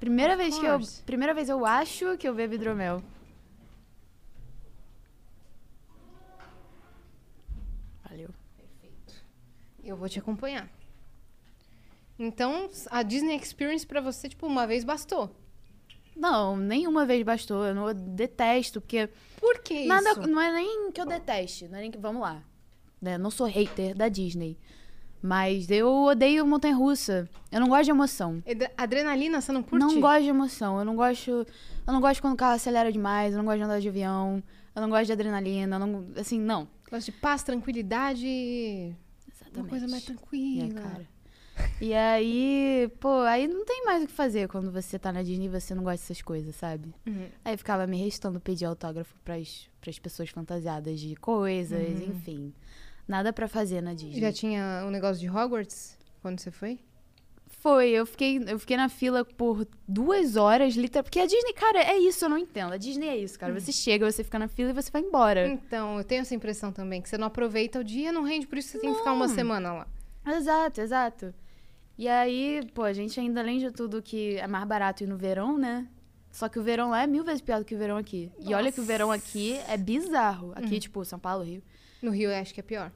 [0.00, 0.80] Primeira vez que eu.
[1.06, 3.00] Primeira vez eu acho que eu bebo hidromel.
[8.10, 8.30] Valeu.
[9.84, 10.68] Eu vou te acompanhar.
[12.18, 15.34] Então, a Disney Experience pra você, tipo, uma vez bastou.
[16.16, 17.64] Não, nenhuma vez bastou.
[17.64, 19.08] Eu não eu detesto, porque.
[19.38, 20.22] Por que Nada, isso?
[20.22, 21.98] não é nem que eu deteste, não é nem que.
[21.98, 22.42] Vamos lá.
[23.00, 23.18] Né?
[23.18, 24.56] Não sou hater da Disney.
[25.20, 27.28] Mas eu odeio montanha russa.
[27.50, 28.42] Eu não gosto de emoção.
[28.76, 29.78] Adrenalina, você não curte?
[29.78, 30.78] Não gosto de emoção.
[30.78, 31.30] Eu não gosto.
[31.30, 33.32] Eu não gosto quando o carro acelera demais.
[33.32, 34.42] Eu não gosto de andar de avião.
[34.76, 35.78] Eu não gosto de adrenalina.
[35.78, 36.68] Não, assim, não.
[36.90, 38.94] Gosto de paz, tranquilidade.
[39.54, 39.60] Exatamente.
[39.60, 40.64] Uma coisa mais tranquila.
[40.64, 41.08] Minha cara.
[41.80, 45.46] E aí, pô, aí não tem mais o que fazer quando você tá na Disney
[45.46, 46.92] e você não gosta dessas coisas, sabe?
[47.06, 47.28] Uhum.
[47.44, 52.52] Aí ficava me restando pedir autógrafo pras, pras pessoas fantasiadas de coisas, enfim.
[53.06, 54.20] Nada pra fazer na Disney.
[54.20, 56.80] Já tinha o negócio de Hogwarts quando você foi?
[57.64, 57.88] Foi.
[57.88, 61.02] Eu fiquei, eu fiquei na fila por duas horas, literal.
[61.02, 62.74] Porque a Disney, cara, é isso, eu não entendo.
[62.74, 63.58] A Disney é isso, cara.
[63.58, 65.48] Você chega, você fica na fila e você vai embora.
[65.48, 68.58] Então, eu tenho essa impressão também, que você não aproveita o dia, não rende, por
[68.58, 69.86] isso você tem que ficar uma semana lá.
[70.26, 71.34] Exato, exato.
[71.96, 75.16] E aí, pô, a gente ainda, além de tudo, que é mais barato ir no
[75.16, 75.88] verão, né?
[76.30, 78.30] Só que o verão lá é mil vezes pior do que o verão aqui.
[78.40, 80.52] E olha que o verão aqui é bizarro.
[80.56, 81.62] Aqui, tipo, São Paulo, Rio.
[82.02, 82.90] No Rio eu acho que é pior.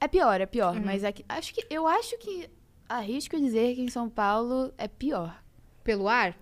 [0.00, 0.78] É pior, é pior.
[0.80, 2.50] Mas é que, acho que, eu acho que
[2.90, 5.40] arrisco dizer que em São Paulo é pior.
[5.84, 6.36] Pelo ar?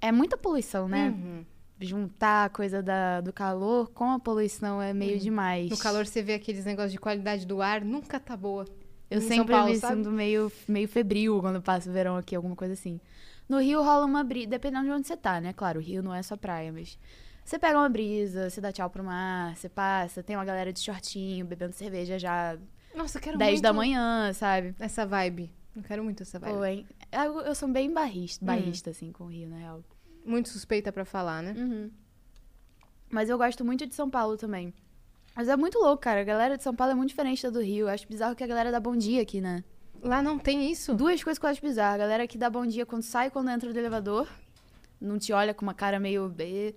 [0.00, 1.10] É muita poluição, né?
[1.10, 1.44] Uhum.
[1.80, 5.68] Juntar a coisa da, do calor com a poluição é meio demais.
[5.68, 8.64] No calor você vê aqueles negócios de qualidade do ar, nunca tá boa.
[9.10, 12.56] Eu Em sempre Paulo, me sinto meio, meio febril quando passa o verão aqui, alguma
[12.56, 13.00] coisa assim.
[13.48, 15.52] No Rio rola uma brisa, dependendo de onde você tá, né?
[15.52, 16.98] Claro, o Rio não é só praia, mas...
[17.44, 20.78] Você pega uma brisa, você dá tchau pro mar, você passa, tem uma galera de
[20.78, 22.56] shortinho, bebendo cerveja já
[22.94, 24.74] Nossa, eu quero 10 muito da manhã, sabe?
[24.78, 25.50] essa vibe.
[25.74, 26.54] Eu quero muito essa vibe.
[26.54, 26.86] Pô, hein?
[27.10, 29.84] Eu, eu sou bem barrista, barrista, assim, com o Rio, na real.
[30.24, 31.54] Muito suspeita pra falar, né?
[31.56, 31.90] Uhum.
[33.10, 34.72] Mas eu gosto muito de São Paulo também.
[35.34, 36.20] Mas é muito louco, cara.
[36.20, 37.86] A galera de São Paulo é muito diferente da do Rio.
[37.86, 39.64] Eu acho bizarro que a galera dá bom dia aqui, né?
[40.02, 40.94] Lá não tem isso?
[40.94, 41.94] Duas coisas que eu acho bizarro.
[41.94, 44.28] A galera que dá bom dia quando sai e quando entra do elevador.
[45.00, 46.74] Não te olha com uma cara meio B.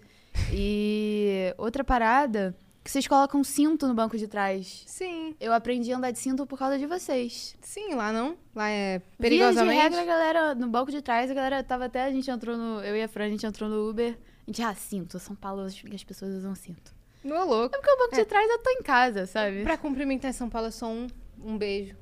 [0.51, 2.55] E outra parada,
[2.85, 4.83] que vocês colocam cinto no banco de trás.
[4.85, 7.55] Sim, Eu aprendi a andar de cinto por causa de vocês.
[7.59, 8.37] sim, lá não.
[8.53, 9.81] Lá é Via de perigosamente.
[9.81, 12.81] regra, a galera, no banco de trás, a galera tava até, a gente entrou no,
[12.81, 15.61] eu e a Fran, a gente entrou no Uber, a gente, ah, cinto, São Paulo,
[15.63, 16.93] as as pessoas usam cinto.
[17.23, 17.75] Não é louco.
[17.75, 19.63] É porque o banco de trás eu tô em casa, sabe?
[19.63, 21.07] Pra cumprimentar em São Paulo é só um,
[21.43, 21.95] um beijo.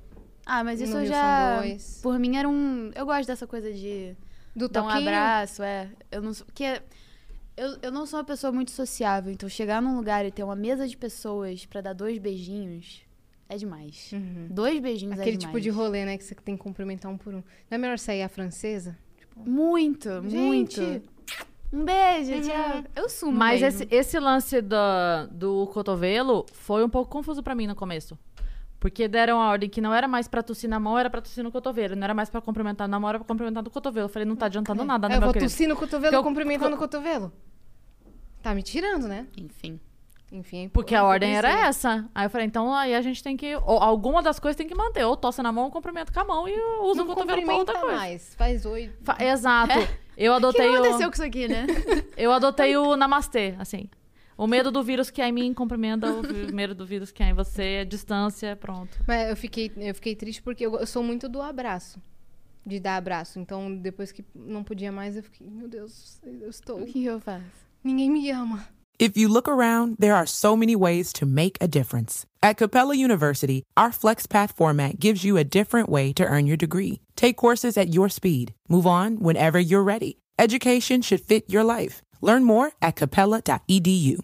[0.46, 1.62] Ah, mas isso No eu já,
[2.02, 4.18] por mim era um, eu gosto dessa coisa de
[4.54, 6.84] Do dar um abraço, é, eu não sou, que é-
[7.56, 10.56] eu, eu não sou uma pessoa muito sociável, então chegar num lugar e ter uma
[10.56, 13.02] mesa de pessoas pra dar dois beijinhos
[13.50, 14.10] é demais.
[14.14, 14.48] Uhum.
[14.50, 15.54] Dois beijinhos é Aquele demais.
[15.56, 16.18] tipo de rolê, né?
[16.18, 17.38] Que você tem que cumprimentar um por um.
[17.38, 18.98] Não é melhor sair a francesa?
[19.36, 20.76] Muito, muito.
[20.82, 21.04] Gente.
[21.72, 22.42] Um beijo, Uhum.
[22.42, 22.84] tchau.
[22.96, 23.84] Eu sumo Mas mesmo.
[23.84, 24.76] esse, esse lance do,
[25.32, 28.18] do cotovelo foi um pouco confuso pra mim no começo.
[28.84, 31.42] Porque deram a ordem que não era mais pra tossir na mão, era pra tossir
[31.42, 31.96] no cotovelo.
[31.96, 34.08] Não era mais pra cumprimentar na mão, era pra cumprimentar no cotovelo.
[34.08, 35.50] Eu falei, não tá adiantando nada, né, eu meu vou querido?
[35.50, 37.32] tossir no cotovelo, eu- cumprimentando no cotovelo.
[38.42, 39.26] Tá me tirando, né?
[39.38, 39.80] Enfim.
[40.34, 40.68] Enfim.
[40.68, 42.10] Porque a ordem era essa.
[42.14, 43.56] Aí eu falei, então aí a gente tem que.
[43.56, 45.06] Ou, alguma das coisas tem que manter.
[45.06, 47.56] Ou tosse na mão, ou cumprimento com a mão e usa Não o cotovelo pra
[47.56, 47.96] outra coisa.
[47.96, 48.36] mais.
[48.36, 48.92] Faz oi.
[49.02, 49.76] Fa- Exato.
[50.18, 51.10] Eu O que adotei aconteceu o.
[51.10, 51.66] com isso aqui, né?
[52.18, 53.88] Eu adotei o namastê, assim.
[54.38, 57.30] O medo do vírus que há em mim cumprimenta o medo do vírus que há
[57.30, 58.98] em você, a distância, pronto.
[59.08, 62.00] Mas eu fiquei, eu fiquei triste porque eu, eu sou muito do abraço.
[62.66, 63.40] De dar abraço.
[63.40, 66.80] Então, depois que não podia mais, eu fiquei, meu Deus, eu estou.
[66.82, 67.44] o que eu faço?
[67.84, 68.66] Ninguém me ama.
[69.00, 72.26] If you look around, there are so many ways to make a difference.
[72.42, 77.02] At Capella University, our FlexPath format gives you a different way to earn your degree.
[77.16, 78.54] Take courses at your speed.
[78.70, 80.20] Move on whenever you're ready.
[80.40, 82.02] Education should fit your life.
[82.24, 84.16] Learn more at capella.edu.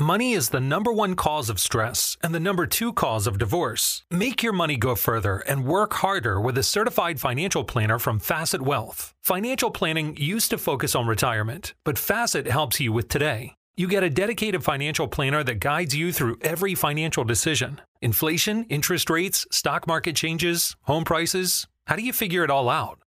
[0.00, 4.02] Money is the number one cause of stress and the number two cause of divorce.
[4.10, 8.62] Make your money go further and work harder with a certified financial planner from Facet
[8.62, 9.12] Wealth.
[9.20, 13.56] Financial planning used to focus on retirement, but Facet helps you with today.
[13.76, 19.10] You get a dedicated financial planner that guides you through every financial decision inflation, interest
[19.10, 21.66] rates, stock market changes, home prices.
[21.86, 23.00] How do you figure it all out?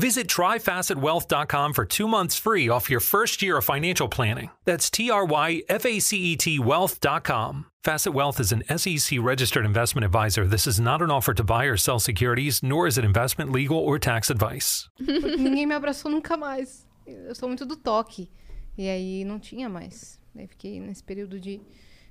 [0.00, 4.48] Visit tryfacetwealth.com for two months free off your first year of financial planning.
[4.64, 7.66] That's T R Y F A C E T wealth.com.
[7.84, 10.46] Facet Wealth is an SEC registered investment advisor.
[10.46, 13.76] This is not an offer to buy or sell securities, nor is it investment, legal,
[13.76, 14.88] or tax advice.
[15.00, 16.86] Ninguém me abraçou nunca mais.
[17.06, 18.30] Eu sou muito do toque.
[18.78, 20.18] E aí não tinha mais.
[20.34, 21.60] Daí fiquei nesse período de,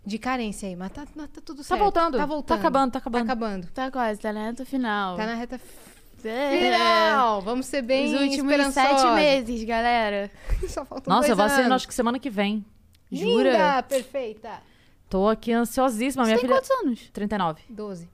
[0.06, 0.76] de carência aí.
[0.76, 1.80] Mas tá, mas tá tudo certo.
[1.80, 2.18] Tá voltando.
[2.18, 2.48] Tá voltando.
[2.48, 3.26] Tá acabando, tá acabando.
[3.26, 3.66] Tá acabando.
[3.66, 3.74] acabando.
[3.74, 5.18] Tá quase, tá na reta final.
[5.18, 5.89] Tá na reta É.
[6.20, 7.42] final.
[7.42, 9.02] Vamos ser bem Os últimos esperançosos.
[9.02, 10.32] sete meses, galera.
[10.68, 11.74] Só faltam Nossa, eu vacino anos.
[11.74, 12.66] acho que semana que vem.
[13.12, 13.52] Jura?
[13.52, 14.62] Linda, perfeita.
[15.10, 16.24] Tô aqui ansiosíssima.
[16.24, 16.60] Você Minha tem filha.
[16.60, 17.10] quantos anos?
[17.12, 17.62] 39.
[17.70, 18.10] 12.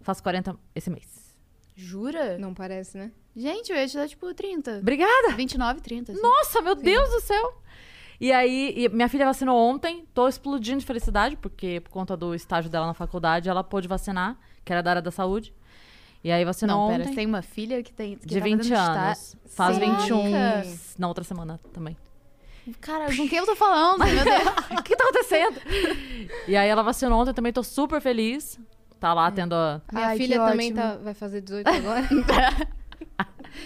[0.00, 1.36] Faço 40 esse mês.
[1.76, 2.38] Jura?
[2.38, 3.10] Não parece, né?
[3.36, 4.78] Gente, eu ia te dar tipo 30.
[4.78, 5.34] Obrigada!
[5.36, 6.12] 29, 30.
[6.12, 6.20] Assim.
[6.22, 7.60] Nossa, meu Deus do céu!
[8.20, 12.34] E aí, e minha filha vacinou ontem, tô explodindo de felicidade, porque por conta do
[12.34, 15.54] estágio dela na faculdade, ela pôde vacinar, que era da área da saúde.
[16.22, 16.98] E aí vacinou Não, ontem.
[16.98, 18.16] pera, você tem uma filha que tem.
[18.16, 19.02] Que De tá fazendo 20 estágio.
[19.02, 19.36] anos.
[19.46, 20.02] Faz Caraca.
[20.02, 21.96] 21 na outra semana também.
[22.80, 24.04] Cara, com quem eu tô falando?
[24.04, 24.42] Meu Deus.
[24.78, 25.60] O que tá acontecendo?
[26.46, 28.58] e aí ela vacinou ontem, também tô super feliz.
[29.00, 29.80] Tá lá tendo a...
[29.90, 32.06] Minha Ai, filha também tá, vai fazer 18 agora.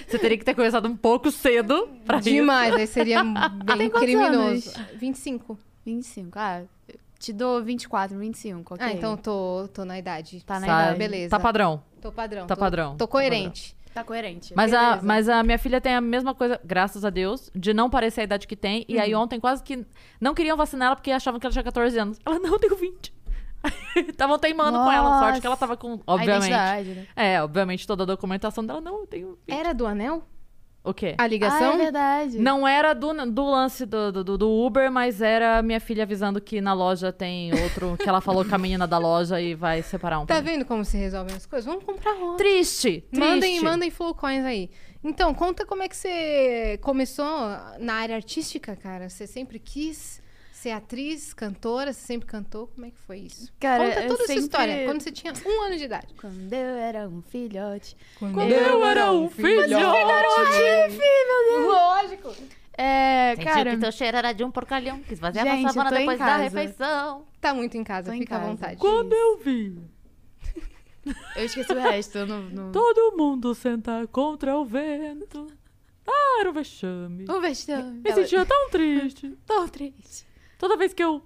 [0.07, 2.31] Você teria que ter começado um pouco cedo pra isso.
[2.31, 3.23] Demais, aí seria
[3.77, 4.73] bem criminoso.
[4.97, 5.59] 25.
[5.85, 6.39] 25.
[6.39, 6.63] Ah,
[7.25, 8.87] te dou 24, 25, ok.
[8.87, 10.45] Ah, então tô, tô na idade.
[10.45, 10.83] Tá na Sabe?
[10.83, 10.99] idade.
[10.99, 11.31] Beleza.
[11.31, 11.83] Tá padrão.
[12.01, 12.47] Tô padrão.
[12.47, 12.97] Tá tô- padrão.
[12.97, 13.75] Tô coerente.
[13.95, 14.53] Tá coerente.
[14.57, 17.89] Mas a, mas a minha filha tem a mesma coisa, graças a Deus, de não
[17.89, 18.85] parecer a idade que tem.
[18.89, 19.03] E Uhum.
[19.03, 19.87] aí ontem quase que
[20.21, 22.19] não queriam vacinar ela porque achavam que ela tinha 14 anos.
[22.27, 23.15] Ela, não, eu tenho 20.
[24.09, 25.21] Estavam teimando com ela.
[25.21, 26.01] Sorte que ela tava com.
[26.07, 26.47] A Obviamente.
[26.49, 27.07] identidade, né?
[27.17, 29.57] É, obviamente toda a documentação dela, não, eu tenho 20.
[29.59, 30.25] Era do anel?
[30.85, 31.15] O quê?
[31.17, 31.73] A Ah, ligação?
[31.73, 32.39] é verdade.
[32.39, 36.61] Não era do, do lance do, do, do Uber, mas era minha filha avisando que
[36.61, 40.19] na loja tem outro, que ela falou com a menina da loja e vai separar
[40.21, 40.27] um.
[40.27, 40.51] Tá pra mim.
[40.59, 41.65] vendo como se resolvem as coisas?
[41.65, 42.37] Vamos comprar roupa.
[42.37, 43.19] Triste, triste.
[43.19, 44.69] Mandem, mandem full coins aí.
[45.03, 47.25] Então, conta como é que você começou
[47.79, 49.09] na área artística, cara.
[49.09, 50.21] Você sempre quis
[50.65, 51.93] ser atriz, cantora?
[51.93, 52.67] Você sempre cantou?
[52.69, 53.53] Como é que foi isso?
[53.61, 54.85] Cara, conta eu toda essa sempre- história.
[54.87, 56.15] Quando você tinha um ano de idade.
[56.19, 57.95] Quando eu era um filhote.
[58.19, 59.75] Quando eu era um filhote.
[61.67, 62.33] Lógico.
[62.77, 65.01] É, cara, teu cheiro era de um porcalhão.
[65.01, 66.43] Quis fazer Gente, eu tô em casa.
[66.43, 67.27] refeição.
[67.41, 68.51] Tá muito em casa, Tô em fica à casa.
[68.51, 68.77] vontade.
[68.79, 69.79] Quando eu vi
[71.37, 72.19] eu esqueci o resto.
[72.19, 72.73] Eu não, não...
[72.73, 75.47] todo mundo sentar contra o vento.
[76.09, 77.27] Ah, era um vexame.
[77.29, 78.01] O vexame.
[78.01, 79.37] Me sentia tão triste.
[79.47, 80.24] Tô triste.
[80.59, 81.25] Toda vez que eu.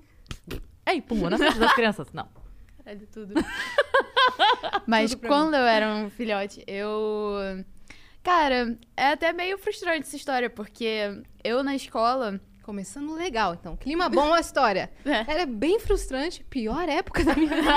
[0.86, 2.08] Ei, pumba, na frente das crianças.
[2.12, 2.28] Não.
[2.84, 3.34] Caralho, tudo.
[4.86, 7.34] Mas quando eu era um filhote, eu.
[8.22, 12.40] Cara, é até meio frustrante essa história, porque eu na escola.
[12.62, 13.78] Começando legal, então.
[13.78, 14.92] Clima bom a história.
[15.06, 15.24] É.
[15.32, 16.44] Era bem frustrante.
[16.44, 17.70] Pior época da minha vida.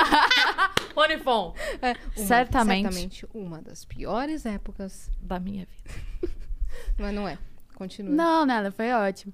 [0.94, 1.56] Onifon.
[1.82, 2.84] É, uma- Certamente.
[2.84, 5.10] Certamente uma das piores épocas.
[5.22, 6.34] Da minha vida.
[7.00, 7.38] Mas não é.
[7.76, 8.14] Continua.
[8.14, 9.34] Não, nada, foi ótimo.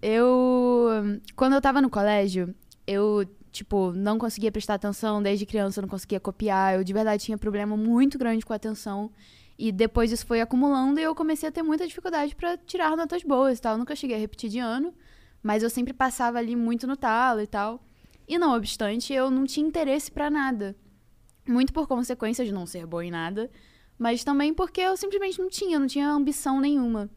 [0.00, 1.20] Eu.
[1.34, 2.54] Quando eu tava no colégio,
[2.86, 5.22] eu, tipo, não conseguia prestar atenção.
[5.22, 6.74] Desde criança eu não conseguia copiar.
[6.74, 9.10] Eu de verdade tinha problema muito grande com a atenção.
[9.58, 13.24] E depois isso foi acumulando e eu comecei a ter muita dificuldade pra tirar notas
[13.24, 13.72] boas e tal.
[13.72, 14.94] Eu nunca cheguei a repetir de ano,
[15.42, 17.84] mas eu sempre passava ali muito no talo e tal.
[18.28, 20.76] E não obstante, eu não tinha interesse pra nada.
[21.46, 23.50] Muito por consequência de não ser boa em nada,
[23.98, 27.10] mas também porque eu simplesmente não tinha, não tinha ambição nenhuma.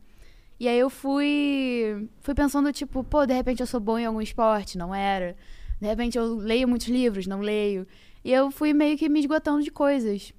[0.62, 4.22] E aí eu fui fui pensando tipo, pô, de repente eu sou bom em algum
[4.22, 5.36] esporte, não era.
[5.82, 7.88] De repente eu leio muitos livros, não leio.
[8.24, 10.32] E eu fui meio que me esgotando de coisas.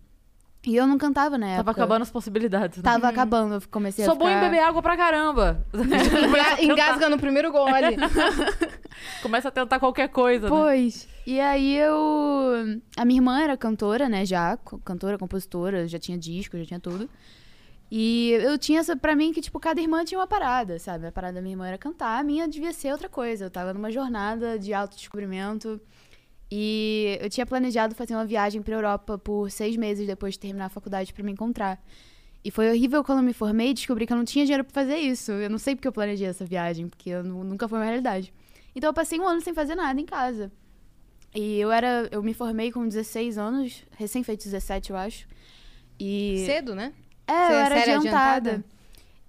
[0.64, 1.64] E eu não cantava na época.
[1.64, 2.76] Tava acabando as possibilidades.
[2.78, 2.84] né?
[2.84, 4.44] Tava acabando, eu comecei Sou a bom em ficar...
[4.48, 5.66] beber água pra caramba.
[5.74, 7.96] Enga- Engasga no primeiro gole.
[9.22, 10.56] Começa a tentar qualquer coisa, né?
[10.56, 11.08] Pois.
[11.26, 12.80] E aí eu.
[12.96, 14.24] A minha irmã era cantora, né?
[14.24, 14.56] Já.
[14.84, 17.10] Cantora, compositora, já tinha disco, já tinha tudo.
[17.94, 21.06] E eu tinha essa pra mim que, tipo, cada irmã tinha uma parada, sabe?
[21.08, 23.44] A parada da minha irmã era cantar, a minha devia ser outra coisa.
[23.44, 25.78] Eu tava numa jornada de autodescobrimento.
[26.50, 30.66] E eu tinha planejado fazer uma viagem pra Europa por seis meses depois de terminar
[30.66, 31.78] a faculdade pra me encontrar.
[32.42, 34.72] E foi horrível quando eu me formei e descobri que eu não tinha dinheiro pra
[34.72, 35.30] fazer isso.
[35.32, 38.32] Eu não sei porque eu planejei essa viagem, porque eu nu- nunca foi uma realidade.
[38.74, 40.50] Então eu passei um ano sem fazer nada em casa.
[41.34, 42.08] E eu era.
[42.10, 45.26] Eu me formei com 16 anos, recém feito 17, eu acho.
[46.00, 46.42] E.
[46.46, 46.92] Cedo, né?
[47.32, 48.50] É, Você eu é era adiantada.
[48.50, 48.64] adiantada?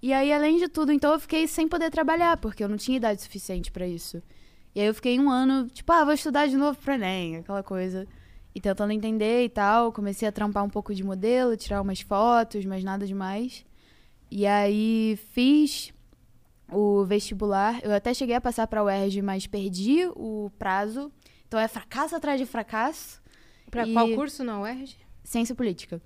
[0.01, 2.97] E aí, além de tudo, então eu fiquei sem poder trabalhar, porque eu não tinha
[2.97, 4.21] idade suficiente pra isso.
[4.75, 7.63] E aí eu fiquei um ano, tipo, ah, vou estudar de novo pro Enem, aquela
[7.63, 8.05] coisa.
[8.53, 9.91] E tentando entender e tal.
[9.93, 13.65] Comecei a trampar um pouco de modelo, tirar umas fotos, mas nada demais.
[14.29, 15.93] E aí fiz
[16.71, 17.79] o vestibular.
[17.83, 21.11] Eu até cheguei a passar pra UERJ, mas perdi o prazo.
[21.47, 23.21] Então é fracasso atrás de fracasso.
[23.71, 24.97] Pra E- qual curso na UERJ?
[25.23, 26.01] Ciência política.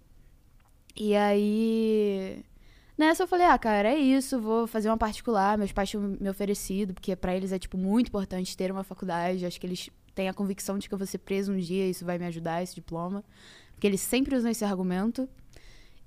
[1.00, 2.44] E aí.
[2.98, 5.58] Nessa eu falei, ah, cara, é isso, vou fazer uma particular.
[5.58, 9.46] Meus pais tinham me oferecido, porque pra eles é, tipo, muito importante ter uma faculdade.
[9.46, 12.04] Acho que eles têm a convicção de que eu vou ser preso um dia, isso
[12.04, 13.24] vai me ajudar, esse diploma.
[13.74, 15.30] Porque eles sempre usam esse argumento.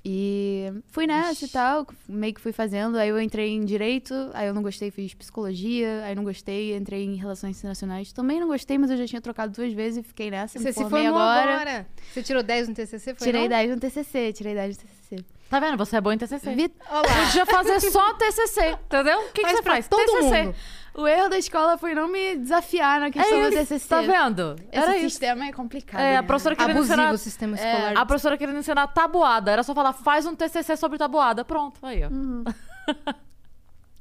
[0.03, 2.97] E fui nessa e tal, meio que fui fazendo.
[2.97, 7.05] Aí eu entrei em direito, aí eu não gostei, fiz psicologia, aí não gostei, entrei
[7.05, 8.11] em relações internacionais.
[8.13, 10.59] Também não gostei, mas eu já tinha trocado duas vezes e fiquei nessa.
[10.59, 11.55] Você me se formou agora.
[11.55, 11.87] agora.
[12.13, 13.49] Você tirou 10 no TCC, foi Tirei não?
[13.49, 15.25] 10 no TCC, tirei 10 no TCC.
[15.51, 15.77] Tá vendo?
[15.77, 16.55] Você é bom em TCC.
[16.55, 17.03] Vi- Olá.
[17.27, 19.19] Podia fazer só TCC, entendeu?
[19.19, 19.87] O que, que você faz?
[19.89, 20.43] todo TCC.
[20.45, 20.55] mundo.
[20.94, 23.88] O erro da escola foi não me desafiar na questão É do TCC.
[23.88, 24.57] tá vendo?
[24.72, 25.11] Esse Era isso.
[25.11, 26.00] sistema é complicado.
[26.00, 26.26] É, a né?
[26.26, 27.14] professora querendo Abusivo ensinar...
[27.14, 27.96] o sistema É, escolar.
[27.96, 29.50] A professora querendo ensinar tabuada.
[29.53, 31.45] Era só falar, faz um TCC sobre tabuada.
[31.45, 32.09] Pronto, aí, ó.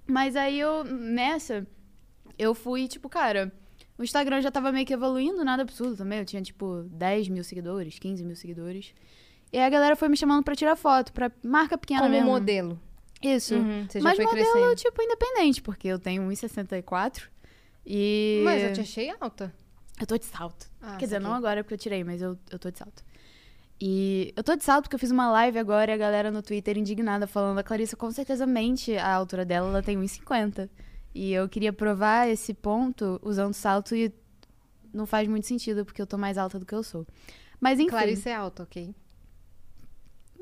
[0.07, 1.65] Mas aí eu, nessa,
[2.37, 3.51] eu fui, tipo, cara,
[3.97, 6.19] o Instagram já tava meio que evoluindo, nada absurdo também.
[6.19, 8.93] Eu tinha, tipo, 10 mil seguidores, 15 mil seguidores.
[9.53, 12.27] E aí a galera foi me chamando pra tirar foto, pra marca pequena Como mesmo.
[12.31, 12.79] modelo.
[13.21, 13.55] Isso.
[13.55, 14.75] Uhum, você já Mas foi modelo, crescendo.
[14.75, 17.23] tipo, independente, porque eu tenho 1,64
[17.85, 18.41] e...
[18.45, 19.53] Mas eu te achei alta.
[19.99, 20.69] Eu tô de salto.
[20.81, 21.27] Ah, Quer dizer, saquei.
[21.27, 23.03] não agora porque eu tirei, mas eu, eu tô de salto.
[23.81, 26.41] E eu tô de salto porque eu fiz uma live agora e a galera no
[26.41, 30.69] Twitter indignada falando a Clarissa com certeza mente a altura dela, ela tem 1,50.
[31.13, 34.13] E eu queria provar esse ponto usando salto e
[34.93, 37.05] não faz muito sentido porque eu tô mais alta do que eu sou.
[37.59, 38.93] Mas enfim, Clarice é alta, ok?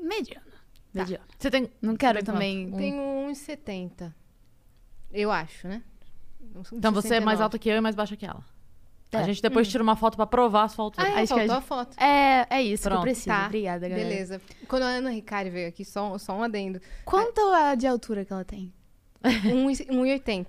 [0.00, 0.46] mediana.
[0.92, 1.00] Tá.
[1.00, 1.24] Mediana.
[1.38, 1.70] Você tem.
[1.82, 2.26] Não quero quanto?
[2.26, 2.66] também...
[2.72, 4.12] Um- Tenho 1,70.
[5.12, 5.82] Eu acho, né?
[6.72, 7.42] Então você é mais 1,69.
[7.42, 8.42] alta que eu e mais baixa que ela.
[9.12, 9.24] A É.
[9.24, 11.06] gente depois tira uma foto pra provar a sua altura.
[11.06, 11.96] Ah, é, Acho que a faltou gente- a foto.
[12.02, 12.98] É, é isso que Pronto.
[13.00, 13.26] eu preciso.
[13.28, 14.08] Tá, Obrigada, galera.
[14.08, 14.40] Beleza.
[14.68, 16.78] Quando a Ana Ricari veio aqui, só, só um adendo.
[17.06, 18.70] Quanto a de altura que ela tem?
[19.24, 20.46] 1,80.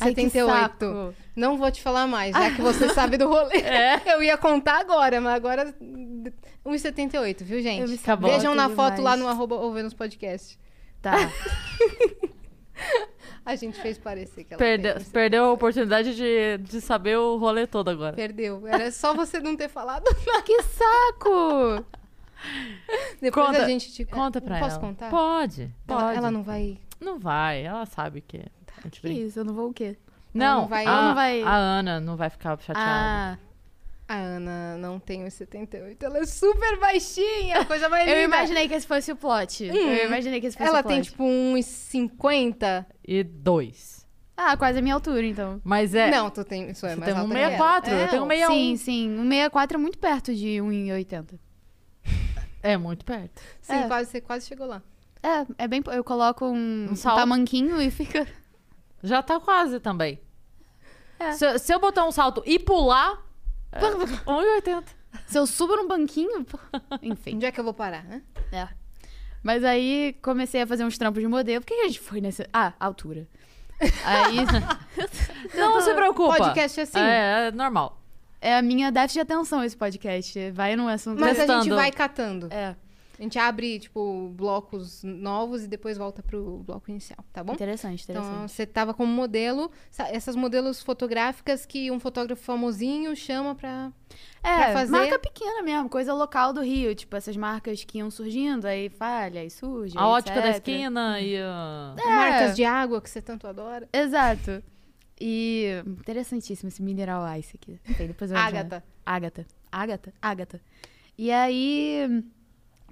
[0.00, 0.46] Ai, que 1,78.
[0.46, 1.14] saco.
[1.34, 3.62] Não vou te falar mais, já que você sabe do rolê.
[4.06, 5.74] Eu ia contar agora, mas agora
[6.64, 7.94] 1,78, viu, gente?
[7.94, 8.30] Acabou.
[8.30, 8.76] Vejam na demais.
[8.90, 10.58] foto lá no arroba Ouvenos Podcast.
[11.00, 11.14] Tá.
[13.44, 15.10] A gente fez parecer que ela Perde- tem 1,78.
[15.12, 18.14] perdeu a oportunidade de, de saber o rolê todo agora.
[18.14, 18.66] Perdeu.
[18.68, 20.04] Era só você não ter falado.
[20.44, 21.84] que saco!
[23.20, 24.80] Depois Conta- a gente te Conta pra Posso ela.
[24.80, 25.10] contar?
[25.10, 25.62] Pode.
[25.88, 26.18] Ela, pode.
[26.18, 26.78] ela não vai.
[27.02, 28.46] Não vai, ela sabe que é.
[28.78, 29.22] a gente Que brinca.
[29.26, 29.96] isso, eu não vou o quê?
[30.32, 32.80] Não, não vai- a, ela não vai- a Ana não vai ficar chateada.
[32.88, 33.38] Ah,
[34.08, 36.02] A Ana não tem 1,78.
[36.02, 38.18] Ela é super baixinha, coisa mais linda.
[38.18, 39.64] eu imaginei que esse fosse o plot.
[39.64, 40.92] Eu imaginei que esse fosse Ela o plot.
[40.94, 42.86] tem, tipo, 1,50.
[43.06, 44.06] E dois.
[44.36, 45.60] Ah, quase a minha altura, então.
[45.64, 46.10] Mas é.
[46.10, 46.70] Não, tu tem.
[46.70, 47.50] Isso é mais tem um alta que ela.
[47.50, 48.28] 64, eu É, tenho um ó.
[48.28, 48.48] 61.
[48.54, 49.10] Sim, sim.
[49.18, 51.38] Um 64 é muito perto de 1,80.
[52.62, 53.40] É muito perto.
[53.60, 53.86] Sim, É.
[53.88, 54.82] quase, você quase chegou lá.
[55.22, 55.82] É, é bem...
[55.92, 57.18] Eu coloco um, Um um salto.
[57.18, 58.26] tamanquinho e fica...
[59.02, 60.20] Já tá quase também.
[61.18, 61.32] É.
[61.32, 63.20] Se, se eu botar um salto e pular,
[63.70, 64.84] é 1,80.
[65.26, 66.44] Se eu subo num banquinho...
[67.02, 67.36] Enfim.
[67.36, 68.22] Onde é que eu vou parar, né?
[68.52, 68.68] É.
[69.42, 71.60] Mas aí comecei a fazer uns trampos de modelo.
[71.60, 72.46] Por que que a gente foi nessa...
[72.52, 73.28] Ah, altura.
[74.04, 74.36] Aí...
[75.54, 76.36] Não se preocupa.
[76.36, 76.98] Podcast é assim.
[76.98, 78.00] É, é normal.
[78.40, 80.50] é a minha déficit de atenção esse podcast.
[80.52, 81.18] Vai num assunto...
[81.20, 81.74] Mas a gente Testando.
[81.74, 82.48] vai catando.
[82.52, 82.76] É,
[83.18, 87.52] A gente abre, tipo, blocos novos e depois volta pro bloco inicial, tá bom?
[87.52, 88.32] interessante, interessante.
[88.34, 93.92] Então, você tava como modelo, sa- essas modelos fotográficas que um fotógrafo famosinho chama pra.
[94.42, 96.94] É, pra fazer- marca pequena mesmo, coisa local do Rio.
[96.94, 99.96] Tipo, essas marcas que iam surgindo, aí falha, aí surge.
[99.96, 101.94] A ótica da esquina e a...
[101.98, 102.04] É.
[102.06, 103.88] Marcas de água que você tanto adora.
[103.92, 104.62] Exato.
[105.20, 107.78] E interessantíssimo esse mineral ice aqui.
[107.96, 108.82] Depois eu Ágata.
[109.06, 109.46] Ágata.
[109.70, 110.12] Ágata?
[110.20, 110.60] Ágata.
[111.16, 112.24] E aí,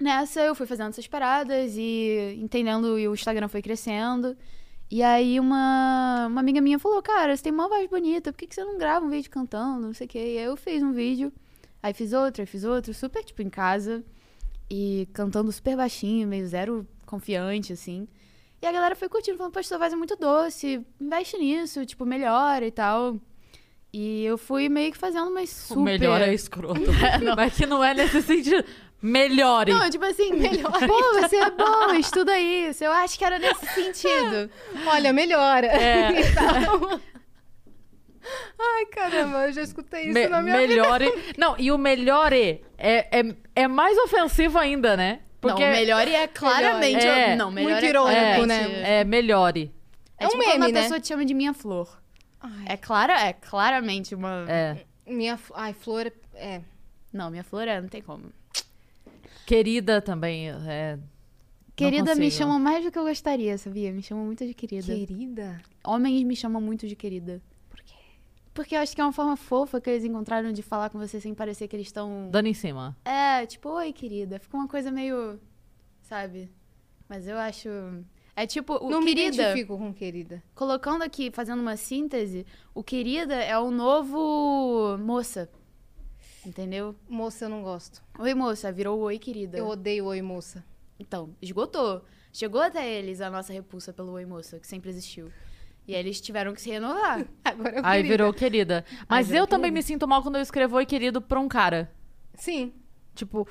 [0.01, 4.35] nessa eu fui fazendo essas paradas e entendendo, e o Instagram foi crescendo.
[4.89, 8.47] E aí uma, uma amiga minha falou, cara, você tem uma voz bonita, por que,
[8.47, 10.19] que você não grava um vídeo cantando, não sei o quê.
[10.19, 11.31] E aí eu fiz um vídeo,
[11.81, 14.03] aí fiz outro, aí fiz outro, super, tipo, em casa.
[14.69, 18.07] E cantando super baixinho, meio zero confiante, assim.
[18.61, 22.05] E a galera foi curtindo, falando, poxa, sua voz é muito doce, investe nisso, tipo,
[22.05, 23.17] melhora e tal.
[23.93, 25.79] E eu fui meio que fazendo umas super...
[25.79, 26.79] O melhor é escroto.
[27.35, 28.63] Mas que não é nesse sentido.
[29.01, 29.71] Melhore.
[29.73, 30.71] Não, tipo assim, melhor.
[30.85, 32.83] Pô, você é bom, estuda isso.
[32.83, 34.49] Eu acho que era nesse sentido.
[34.87, 35.67] Olha, melhora.
[35.67, 36.11] É.
[36.21, 36.99] E tal.
[38.59, 40.67] Ai, caramba, eu já escutei isso Me- na minha vida.
[40.67, 41.33] melhore.
[41.37, 45.21] Não, e o melhore é, é, é mais ofensivo ainda, né?
[45.41, 47.05] Porque não, melhor é claramente...
[47.07, 47.35] É.
[47.35, 48.99] Não, melhor Muito é irônico, claramente- né?
[48.99, 49.73] é melhore.
[50.19, 50.81] É, É um tipo quando meme, a né?
[50.83, 51.99] pessoa te chama de minha flor.
[52.39, 54.45] Ai, É clara, é claramente uma...
[54.47, 54.77] É.
[55.07, 55.39] minha.
[55.55, 56.13] Ai, flor.
[56.35, 56.61] É.
[57.11, 58.31] Não, minha flor é, não tem como.
[59.51, 60.49] Querida também.
[60.49, 61.03] É, não
[61.75, 63.91] Querida me chamam mais do que eu gostaria, sabia?
[63.91, 64.95] Me chamam muito de querida.
[64.95, 65.61] Querida.
[65.83, 67.41] Homens me chamam muito de querida.
[67.69, 67.95] Por quê?
[68.53, 71.19] Porque eu acho que é uma forma fofa que eles encontraram de falar com você
[71.19, 72.29] sem parecer que eles estão.
[72.31, 72.95] Dando em cima.
[73.03, 74.39] É, tipo, oi, querida.
[74.39, 75.37] Fica uma coisa meio.
[76.01, 76.49] Sabe?
[77.09, 77.67] Mas eu acho.
[78.33, 79.35] É tipo, o não me querida.
[79.35, 80.41] identifico com querida.
[80.55, 85.49] Colocando aqui, fazendo uma síntese, o querida é o novo moça.
[86.45, 86.95] Entendeu?
[87.07, 88.01] Moça, eu não gosto.
[88.17, 89.57] Oi, moça, virou oi, querida.
[89.57, 90.63] Eu odeio oi, moça.
[90.99, 92.03] Então, esgotou.
[92.33, 95.31] Chegou até eles a nossa repulsa pelo oi, moça, que sempre existiu.
[95.87, 97.25] E aí eles tiveram que se renovar.
[97.43, 98.09] Agora eu Aí querida.
[98.09, 98.85] virou querida.
[99.09, 99.79] Mas virou eu também querida.
[99.79, 101.91] me sinto mal quando eu escrevo oi querido pra um cara.
[102.35, 102.73] Sim.
[103.13, 103.47] Tipo,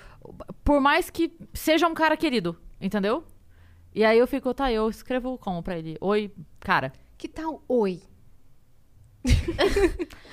[0.64, 3.24] por mais que seja um cara querido, entendeu?
[3.94, 5.96] E aí eu fico, tá, eu escrevo como pra ele?
[6.00, 6.92] Oi, cara.
[7.18, 8.00] Que tal oi?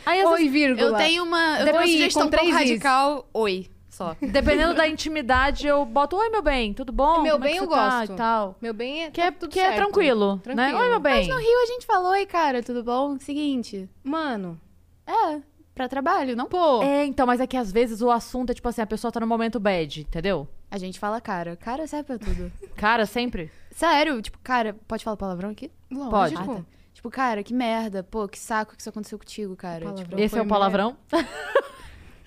[0.06, 0.88] Aí, Oi, vírgula.
[0.90, 2.54] Eu tenho uma, eu tenho uma sugestão com is.
[2.54, 3.28] radical.
[3.34, 4.16] Oi, só.
[4.22, 7.22] Dependendo da intimidade, eu boto, oi, meu bem, tudo bom?
[7.22, 8.14] Meu Como é bem que eu tá?" gosto.
[8.14, 8.56] E tal.
[8.62, 9.76] Meu bem é Que é, que é certo.
[9.76, 10.42] tranquilo, né?
[10.44, 10.80] Tranquilo.
[10.80, 11.28] Oi, meu bem.
[11.28, 13.18] No Rio a gente falou, oi, cara, tudo bom?
[13.20, 13.90] Seguinte.
[14.04, 14.60] Mano,
[15.06, 15.42] É,
[15.76, 16.46] pra trabalho, não?
[16.46, 16.82] pô.
[16.82, 19.20] É, então, mas é que às vezes o assunto é tipo assim, a pessoa tá
[19.20, 20.48] no momento bad, entendeu?
[20.72, 21.56] A gente fala cara.
[21.58, 22.52] Cara serve pra tudo.
[22.78, 23.52] Cara, sempre.
[23.72, 25.72] Sério, tipo, cara, pode falar palavrão aqui?
[25.92, 26.10] Lógico.
[26.12, 26.36] Pode.
[26.36, 26.77] Ah, tá.
[26.98, 28.02] Tipo, cara, que merda.
[28.02, 29.94] Pô, que saco que isso aconteceu contigo, cara.
[29.94, 30.98] Tipo, Esse é o palavrão?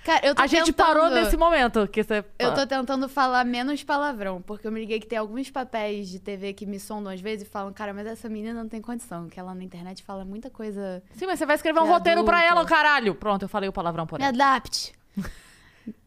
[0.05, 2.25] cara, eu tô A gente tentando- parou nesse momento que você.
[2.39, 6.21] Eu tô tentando falar menos palavrão, porque eu me liguei que tem alguns papéis de
[6.21, 9.29] TV que me sondam às vezes e falam, cara, mas essa menina não tem condição,
[9.29, 11.03] que ela na internet fala muita coisa.
[11.17, 13.13] Sim, mas você vai escrever um roteiro pra ela, caralho.
[13.17, 14.33] Pronto, eu falei o palavrão por Me ela.
[14.33, 14.93] adapte.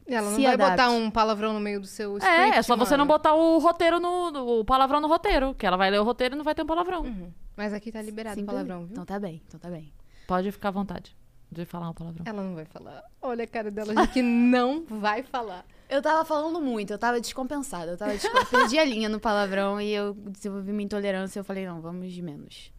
[0.08, 0.72] Ela não Se vai adapte.
[0.78, 3.18] botar um palavrão no meio do seu script, É, é só você não mano.
[3.18, 6.36] botar o roteiro no, no- o palavrão no roteiro, que ela vai ler o roteiro
[6.36, 7.02] e não vai ter um palavrão.
[7.04, 7.32] Uhum.
[7.56, 8.94] Mas aqui tá liberado Sim, palavrão, viu?
[8.94, 9.94] Então tá bem, então tá bem.
[10.28, 11.16] Pode ficar à vontade
[11.52, 12.24] de falar um palavrão.
[12.28, 13.04] Ela não vai falar.
[13.22, 15.66] Olha a cara dela de que não vai falar.
[15.88, 17.92] Eu tava falando muito, eu tava descompensada.
[17.92, 21.40] Eu tava desco- eu perdi a linha no palavrão e eu desenvolvi uma intolerância.
[21.40, 22.72] Eu falei, não, vamos de menos.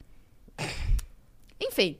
[1.61, 1.99] Enfim.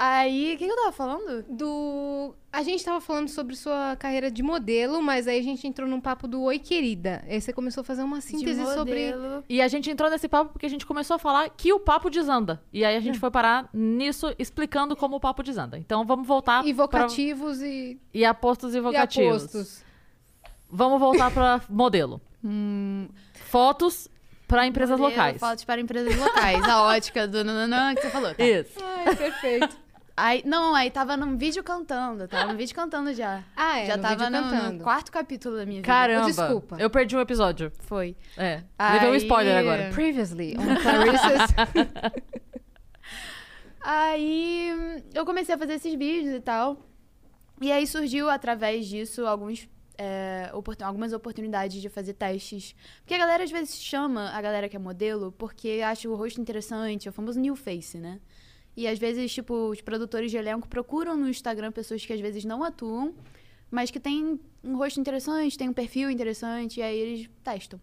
[0.00, 1.44] Aí, o que, que eu tava falando?
[1.48, 2.32] Do.
[2.52, 6.00] A gente tava falando sobre sua carreira de modelo, mas aí a gente entrou num
[6.00, 7.24] papo do Oi Querida.
[7.28, 9.12] Aí você começou a fazer uma síntese de sobre.
[9.48, 12.08] E a gente entrou nesse papo porque a gente começou a falar que o papo
[12.08, 12.62] desanda.
[12.72, 15.76] E aí a gente foi parar nisso, explicando como o papo desanda.
[15.76, 16.64] Então vamos voltar.
[16.64, 19.42] E pra- vocativos e, E apostos e e vocativos.
[19.44, 19.84] apostos.
[20.70, 22.20] Vamos voltar pra modelo.
[22.44, 24.08] Hum, Fotos
[24.46, 25.40] pra empresas modelo, locais.
[25.40, 26.62] Fotos para empresas locais.
[26.64, 28.32] A ótica do nananã que você falou.
[28.34, 28.44] Tá.
[28.44, 28.78] Isso.
[28.80, 29.87] Ai, perfeito.
[30.20, 32.26] Aí, não, aí tava num vídeo cantando.
[32.28, 33.42] Tava no vídeo cantando já.
[33.56, 34.72] Ah, é, já no tava no, cantando.
[34.78, 35.86] no quarto capítulo da minha vida.
[35.86, 36.26] Caramba.
[36.26, 36.76] Desculpa.
[36.78, 37.70] Eu perdi um episódio.
[37.80, 38.16] Foi.
[38.36, 38.62] É.
[38.92, 39.90] Levei um Aí- spoiler agora.
[39.92, 41.50] Previously on Clarissa's.
[43.80, 46.84] Aí eu comecei a fazer esses vídeos e tal.
[47.60, 52.74] E aí surgiu, através disso, alguns, é, oportun- algumas oportunidades de fazer testes.
[53.00, 56.40] Porque a galera às vezes chama a galera que é modelo porque acha o rosto
[56.40, 58.20] interessante, é o famoso new face, né?
[58.78, 62.44] E às vezes, tipo, os produtores de elenco procuram no Instagram pessoas que às vezes
[62.44, 63.12] não atuam,
[63.68, 67.80] mas que têm um rosto interessante, têm um perfil interessante, e aí eles testam.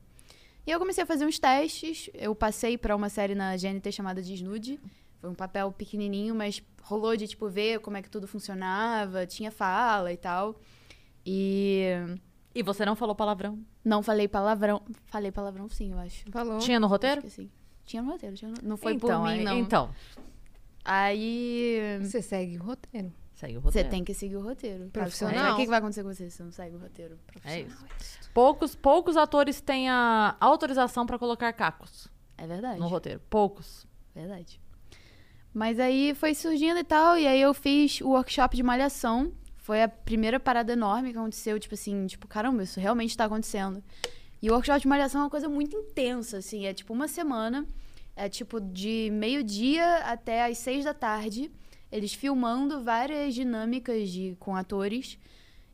[0.65, 2.09] E eu comecei a fazer uns testes.
[2.13, 4.79] Eu passei pra uma série na GNT chamada Desnude.
[5.19, 9.51] Foi um papel pequenininho, mas rolou de, tipo, ver como é que tudo funcionava, tinha
[9.51, 10.55] fala e tal.
[11.25, 11.89] E
[12.53, 13.59] E você não falou palavrão?
[13.83, 14.81] não falei palavrão.
[15.07, 16.23] Falei palavrão sim, eu acho.
[16.31, 16.57] Falou.
[16.59, 17.19] Tinha no roteiro?
[17.19, 17.49] Acho que sim.
[17.85, 19.59] Tinha no roteiro, tinha no- não foi então, por mim, aí- não.
[19.59, 19.89] Então,
[20.85, 23.11] Aí Você segue o roteiro.
[23.33, 23.89] segue o você roteiro.
[23.89, 24.89] tem que seguir o roteiro.
[24.93, 25.53] Profissional.
[25.53, 27.17] O que, que vai acontecer com você se você não segue o roteiro?
[27.43, 27.89] É Profissional.
[27.99, 28.19] isso.
[28.33, 32.07] Poucos, poucos atores têm a autorização pra colocar cacos
[32.37, 32.79] É verdade.
[32.79, 33.19] no roteiro.
[33.29, 33.85] Poucos.
[34.13, 34.61] Verdade.
[35.53, 39.31] Mas aí foi surgindo e tal, e aí eu fiz o workshop de malhação.
[39.57, 43.81] Foi a primeira parada enorme que aconteceu, tipo assim, tipo, caramba, isso realmente tá acontecendo.
[44.41, 47.65] E o workshop de malhação é uma coisa muito intensa, assim, é tipo uma semana,
[48.15, 51.51] é tipo de meio-dia até às seis da tarde,
[51.91, 55.17] eles filmando várias dinâmicas de, com atores.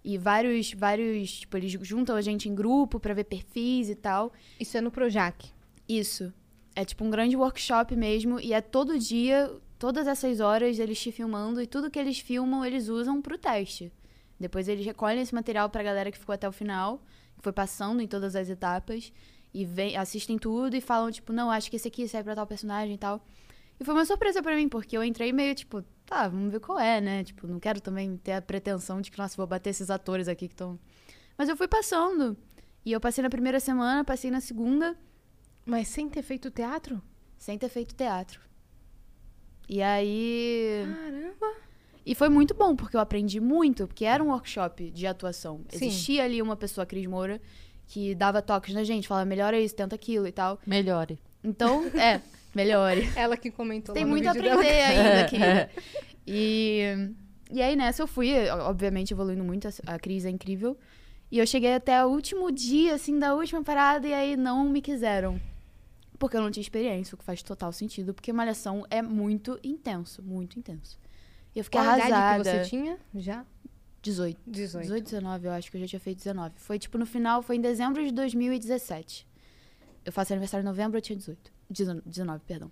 [0.04, 4.34] E vários, vários, tipo, eles juntam a gente em grupo pra ver perfis e tal.
[4.60, 5.50] Isso é no Projac.
[5.88, 6.34] Isso.
[6.76, 8.39] É tipo um grande workshop mesmo.
[8.39, 11.62] E é todo dia, todas essas horas, eles te filmando.
[11.62, 13.92] E tudo que eles filmam, eles usam pro teste.
[14.39, 17.04] Depois eles recolhem esse material pra galera que ficou até o final.
[17.38, 19.14] Que foi passando em todas as etapas.
[19.54, 22.47] E vem, assistem tudo e falam, tipo, não, acho que esse aqui serve pra tal
[22.47, 23.26] personagem e tal.
[23.80, 26.80] E foi uma surpresa pra mim, porque eu entrei meio, tipo, tá, vamos ver qual
[26.80, 27.24] é, né?
[27.24, 30.47] Tipo, não quero também ter a pretensão de que, nossa, vou bater esses atores aqui
[30.47, 30.80] que estão...
[31.38, 32.38] Mas eu fui passando.
[32.86, 34.97] E eu passei na primeira semana, passei na segunda...
[35.64, 37.02] Mas sem ter feito teatro?
[37.41, 38.39] sem ter feito teatro.
[39.68, 40.86] E aí.
[40.86, 41.56] Caramba.
[42.06, 45.66] E foi muito bom, porque eu aprendi muito, porque era um workshop de atuação.
[45.70, 45.88] Sim.
[45.88, 47.41] Existia ali uma pessoa, Cris Moura,
[47.88, 50.60] que dava toques na gente, falava, melhora isso, tenta aquilo e tal.
[50.66, 51.20] Melhore.
[51.44, 52.22] Então, é,
[52.56, 53.10] melhore.
[53.16, 54.88] Ela que comentou Tem lá no muito a aprender dela.
[55.10, 55.70] ainda, querida.
[56.28, 56.84] E,
[57.52, 60.78] e aí nessa eu fui, obviamente, evoluindo muito, a- a Cris é incrível.
[61.32, 64.82] E eu cheguei até o último dia, assim, da última parada, e aí não me
[64.82, 65.42] quiseram.
[66.20, 70.22] Porque eu não tinha experiência, o que faz total sentido, porque malhação é muito intenso,
[70.22, 71.00] muito intenso.
[71.56, 72.44] E eu fiquei Qual a idade arrasada.
[72.44, 72.98] que você tinha?
[73.16, 73.44] Já?
[74.02, 74.39] 18.
[74.47, 74.84] 18.
[74.84, 76.56] 18, 19, eu acho que eu já tinha feito 19.
[76.58, 79.28] Foi tipo no final, foi em dezembro de 2017.
[80.04, 81.52] Eu faço aniversário em novembro, eu tinha 18.
[81.70, 82.72] 19, 19, perdão.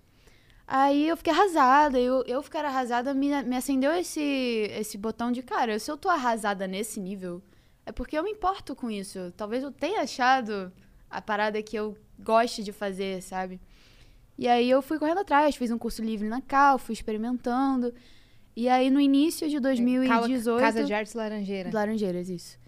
[0.66, 5.42] Aí eu fiquei arrasada, eu, eu ficar arrasada me, me acendeu esse, esse botão de,
[5.42, 7.42] cara, se eu tô arrasada nesse nível,
[7.84, 9.32] é porque eu me importo com isso.
[9.36, 10.72] Talvez eu tenha achado
[11.08, 13.60] a parada que eu goste de fazer, sabe?
[14.38, 17.92] E aí eu fui correndo atrás, fiz um curso livre na Cal, fui experimentando.
[18.60, 20.60] E aí no início de 2018...
[20.60, 21.70] Casa de Artes Laranjeira.
[21.72, 22.58] Laranjeiras, isso.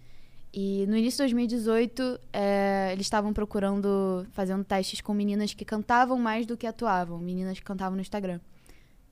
[0.50, 6.18] E no início de 2018, é, eles estavam procurando, fazendo testes com meninas que cantavam
[6.18, 7.18] mais do que atuavam.
[7.18, 8.40] Meninas que cantavam no Instagram.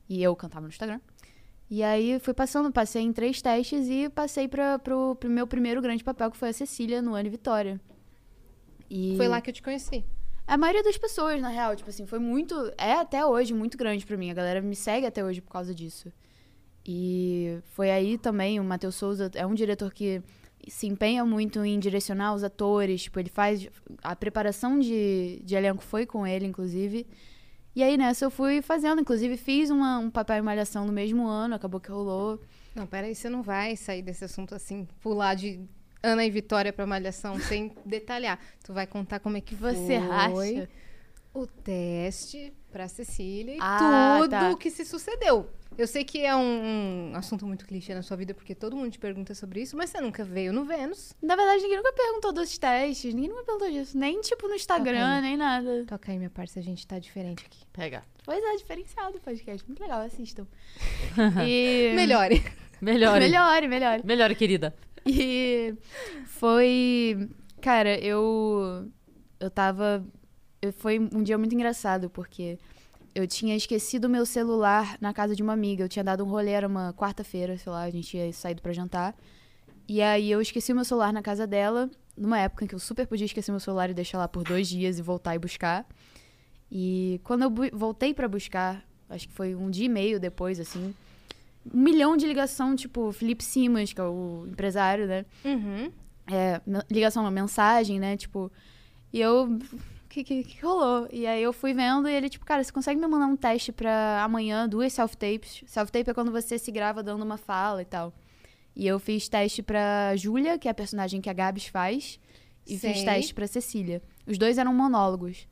[0.08, 1.02] E eu cantava no Instagram.
[1.68, 5.82] E aí fui passando, passei em três testes e passei para pro, pro meu primeiro
[5.82, 7.78] grande papel, que foi a Cecília no Ano Vitória.
[8.88, 10.02] E Foi lá que eu te conheci.
[10.46, 12.54] A maioria das pessoas, na real, tipo assim, foi muito.
[12.78, 14.30] É até hoje muito grande pra mim.
[14.30, 16.10] A galera me segue até hoje por causa disso.
[16.86, 20.22] E foi aí também, o Matheus Souza é um diretor que
[20.68, 23.02] se empenha muito em direcionar os atores.
[23.02, 23.68] Tipo, ele faz.
[24.02, 27.06] A preparação de, de elenco foi com ele, inclusive.
[27.76, 31.26] E aí nessa eu fui fazendo, inclusive fiz uma, um papel em Malhação no mesmo
[31.28, 32.40] ano, acabou que rolou.
[32.74, 35.60] Não, peraí, você não vai sair desse assunto assim, pular de
[36.02, 38.40] Ana e Vitória pra Malhação sem detalhar.
[38.64, 40.68] Tu vai contar como é que Você foi acha?
[41.32, 44.50] o teste pra Cecília e Ah, tudo tá.
[44.50, 45.48] o que se sucedeu.
[45.80, 48.90] Eu sei que é um, um assunto muito clichê na sua vida, porque todo mundo
[48.90, 51.14] te pergunta sobre isso, mas você nunca veio no Vênus.
[51.22, 53.96] Na verdade, ninguém nunca perguntou dos testes, ninguém nunca perguntou disso.
[53.96, 55.86] Nem tipo no Instagram, nem nada.
[55.86, 57.64] Toca aí, minha parça, a gente tá diferente aqui.
[57.72, 58.04] Pega.
[58.26, 59.66] Pois é, diferenciado o podcast.
[59.66, 60.46] Muito legal, assistam.
[61.48, 61.94] E...
[61.94, 62.44] Melhore.
[62.78, 63.20] Melhore.
[63.20, 64.02] Melhore, melhore.
[64.04, 64.76] Melhore, querida.
[65.06, 65.74] E
[66.26, 67.26] foi.
[67.62, 68.86] Cara, eu.
[69.40, 70.06] Eu tava.
[70.74, 72.58] Foi um dia muito engraçado, porque
[73.14, 75.84] eu tinha esquecido meu celular na casa de uma amiga.
[75.84, 78.72] Eu tinha dado um rolê, era uma quarta-feira, sei lá, a gente tinha saído pra
[78.72, 79.14] jantar.
[79.88, 83.06] E aí eu esqueci meu celular na casa dela, numa época em que eu super
[83.06, 85.84] podia esquecer meu celular e deixar lá por dois dias e voltar e buscar.
[86.70, 90.94] E quando eu voltei pra buscar, acho que foi um dia e meio depois, assim,
[91.74, 95.26] um milhão de ligação, tipo, Felipe Simas, que é o empresário, né?
[95.44, 95.90] Uhum.
[96.30, 98.16] é, ligação, uma mensagem, né?
[98.16, 98.50] Tipo,
[99.12, 99.58] e eu.
[100.10, 101.06] O que, que, que rolou?
[101.12, 103.70] E aí eu fui vendo e ele, tipo, cara, você consegue me mandar um teste
[103.70, 105.62] pra amanhã, duas self-tapes?
[105.68, 108.12] Self-tape é quando você se grava dando uma fala e tal.
[108.74, 112.18] E eu fiz teste pra Júlia, que é a personagem que a Gabs faz,
[112.66, 113.04] e fiz Sei.
[113.04, 114.02] teste pra Cecília.
[114.26, 115.46] Os dois eram monólogos.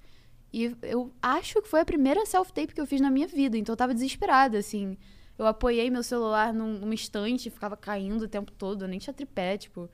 [0.52, 3.74] E eu acho que foi a primeira self-tape que eu fiz na minha vida, então
[3.74, 4.98] eu tava desesperada, assim.
[5.38, 9.14] Eu apoiei meu celular num, numa estante, ficava caindo o tempo todo, eu nem tinha
[9.14, 9.88] tripé, tipo.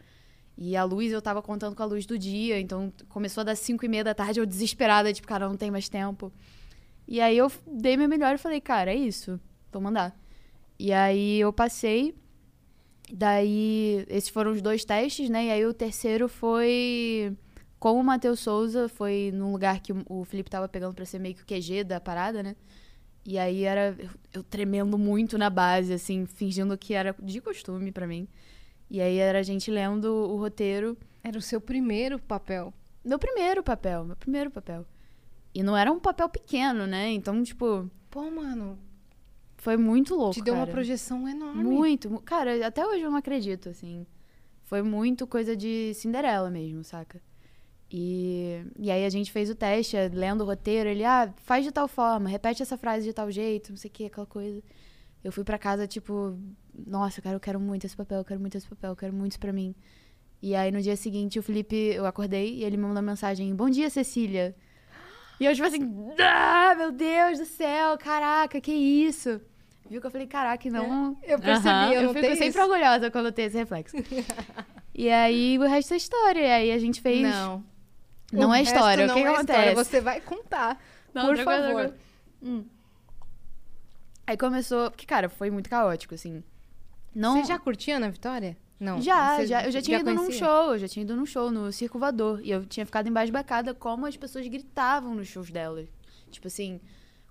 [0.56, 3.56] E a luz, eu tava contando com a luz do dia, então começou a dar
[3.56, 6.32] 5 e meia da tarde, eu desesperada, tipo, cara, não tem mais tempo.
[7.08, 9.40] E aí eu dei meu melhor e falei, cara, é isso,
[9.72, 10.18] vou mandar.
[10.78, 12.14] E aí eu passei,
[13.12, 15.46] daí esses foram os dois testes, né?
[15.46, 17.36] E aí o terceiro foi
[17.78, 21.34] com o Matheus Souza, foi num lugar que o- Felipe tava pegando pra ser meio
[21.34, 22.56] que o QG da parada, né?
[23.26, 27.92] E aí era eu, eu tremendo muito na base, assim, fingindo que era de costume
[27.92, 28.28] pra mim.
[28.90, 30.96] E aí era a gente lendo o roteiro.
[31.22, 32.72] Era o seu primeiro papel.
[33.04, 34.84] Meu primeiro papel, meu primeiro papel.
[35.54, 37.10] E não era um papel pequeno, né?
[37.12, 38.78] Então, tipo, Pô, mano,
[39.56, 40.34] foi muito louco.
[40.34, 40.72] te deu uma cara.
[40.72, 41.62] projeção enorme.
[41.64, 42.10] Muito.
[42.10, 44.06] mu- Cara, até hoje eu não acredito, assim.
[44.64, 47.20] Foi muito coisa de Cinderela mesmo, saca?
[47.90, 51.70] E, e aí a gente fez o teste, lendo o roteiro, ele, ah, faz de
[51.70, 54.62] tal forma, repete essa frase de tal jeito, não sei o que, aquela coisa.
[55.24, 56.38] Eu fui pra casa, tipo,
[56.86, 59.32] nossa, cara, eu quero muito esse papel, eu quero muito esse papel, eu quero muito
[59.32, 59.74] isso pra mim.
[60.42, 63.54] E aí no dia seguinte o Felipe, eu acordei e ele me mandou uma mensagem,
[63.56, 64.54] bom dia, Cecília.
[65.40, 65.80] E eu, tipo assim,
[66.20, 69.40] ah, meu Deus do céu, caraca, que isso?
[69.88, 72.60] Viu que eu falei, caraca, não, Eu percebi, eu, eu, fico sempre isso.
[72.60, 73.96] orgulhosa quando eu tenho esse reflexo.
[74.94, 76.40] e aí, o resto é história.
[76.40, 77.22] E aí a gente fez.
[77.22, 77.64] Não.
[78.32, 79.06] Não O é história.
[79.06, 79.58] não o que, que é acontece?
[79.58, 80.80] história, Você vai contar.
[81.12, 81.94] Não, por favor.
[82.42, 82.64] Hum.
[84.26, 84.90] Aí começou.
[84.90, 86.42] Porque, cara, foi muito caótico, assim.
[87.14, 88.56] Não, Você já curtia Ana Vitória?
[88.80, 89.00] Não.
[89.00, 90.46] Já, Você já, eu já tinha ido num conhecia?
[90.46, 92.40] show, eu já tinha ido num show no Circo Voador.
[92.42, 95.88] E eu tinha ficado embasbacada como as pessoas gritavam nos shows delas.
[96.30, 96.80] Tipo assim,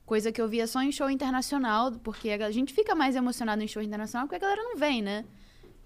[0.06, 3.68] coisa que eu via só em show internacional, porque a gente fica mais emocionado em
[3.68, 5.26] show internacional porque a galera não vem, né?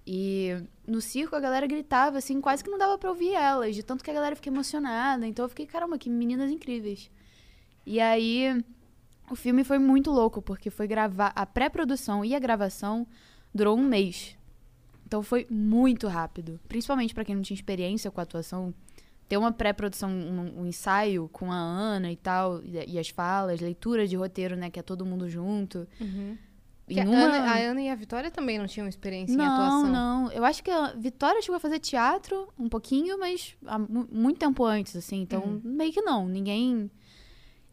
[0.05, 0.55] E
[0.87, 4.03] no circo a galera gritava, assim, quase que não dava pra ouvir elas, de tanto
[4.03, 5.27] que a galera fica emocionada.
[5.27, 7.09] Então eu fiquei, caramba, que meninas incríveis.
[7.85, 8.63] E aí
[9.29, 11.31] o filme foi muito louco, porque foi gravar.
[11.35, 13.05] A pré-produção e a gravação
[13.53, 14.37] durou um mês.
[15.05, 16.59] Então foi muito rápido.
[16.67, 18.73] Principalmente pra quem não tinha experiência com a atuação.
[19.29, 23.59] Ter uma pré-produção, um, um ensaio com a Ana e tal, e, e as falas,
[23.59, 24.69] leitura de roteiro, né?
[24.69, 25.85] Que é todo mundo junto.
[25.99, 26.37] Uhum.
[26.89, 29.37] Em Que a, uma- Ana, a Ana e a Vitória também não tinham experiência em
[29.37, 29.91] não, atuação.
[29.91, 30.31] não.
[30.31, 34.37] Eu acho que a Vitória chegou a fazer teatro um pouquinho, mas há mu- muito
[34.39, 35.21] tempo antes, assim.
[35.21, 35.61] Então, Uhum.
[35.65, 36.25] meio que não.
[36.29, 36.89] Ninguém.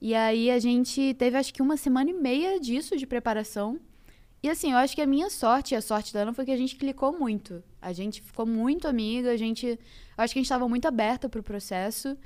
[0.04, 3.80] E aí a gente teve acho que uma semana e meia disso de preparação.
[4.42, 6.50] E assim, eu acho que a minha sorte e a sorte da Ana foi que
[6.50, 7.64] a gente clicou muito.
[7.80, 9.66] A gente ficou muito amiga, a gente.
[9.66, 9.78] Eu
[10.18, 12.18] acho que a gente estava muito aberta pro processo.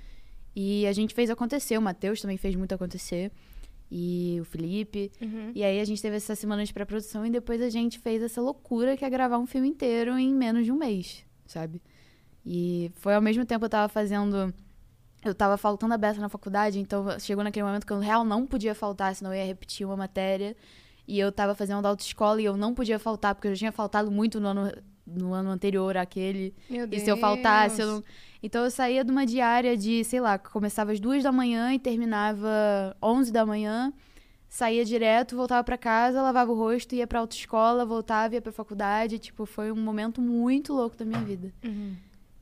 [0.56, 1.78] E a gente fez acontecer.
[1.78, 3.30] O Matheus também fez muito acontecer.
[3.88, 5.12] E o Felipe.
[5.22, 5.52] Uhum.
[5.54, 8.40] E aí a gente teve essa semana de pré-produção e depois a gente fez essa
[8.40, 11.80] loucura que é gravar um filme inteiro em menos de um mês, sabe?
[12.44, 14.52] E foi ao mesmo tempo eu tava fazendo.
[15.24, 18.46] Eu tava faltando a beça na faculdade, então chegou naquele momento que eu real não
[18.46, 20.56] podia faltar, senão eu ia repetir uma matéria.
[21.06, 24.10] E eu tava fazendo autoescola e eu não podia faltar, porque eu já tinha faltado
[24.10, 24.72] muito no ano,
[25.06, 26.54] no ano anterior àquele.
[26.68, 28.04] Meu E se eu faltasse, eu não...
[28.42, 31.78] Então eu saía de uma diária de, sei lá, começava às duas da manhã e
[31.78, 33.92] terminava 11 da manhã.
[34.48, 39.18] Saía direto, voltava pra casa, lavava o rosto, ia pra autoescola, voltava, ia pra faculdade.
[39.18, 41.52] Tipo, foi um momento muito louco da minha vida.
[41.64, 41.96] Uhum.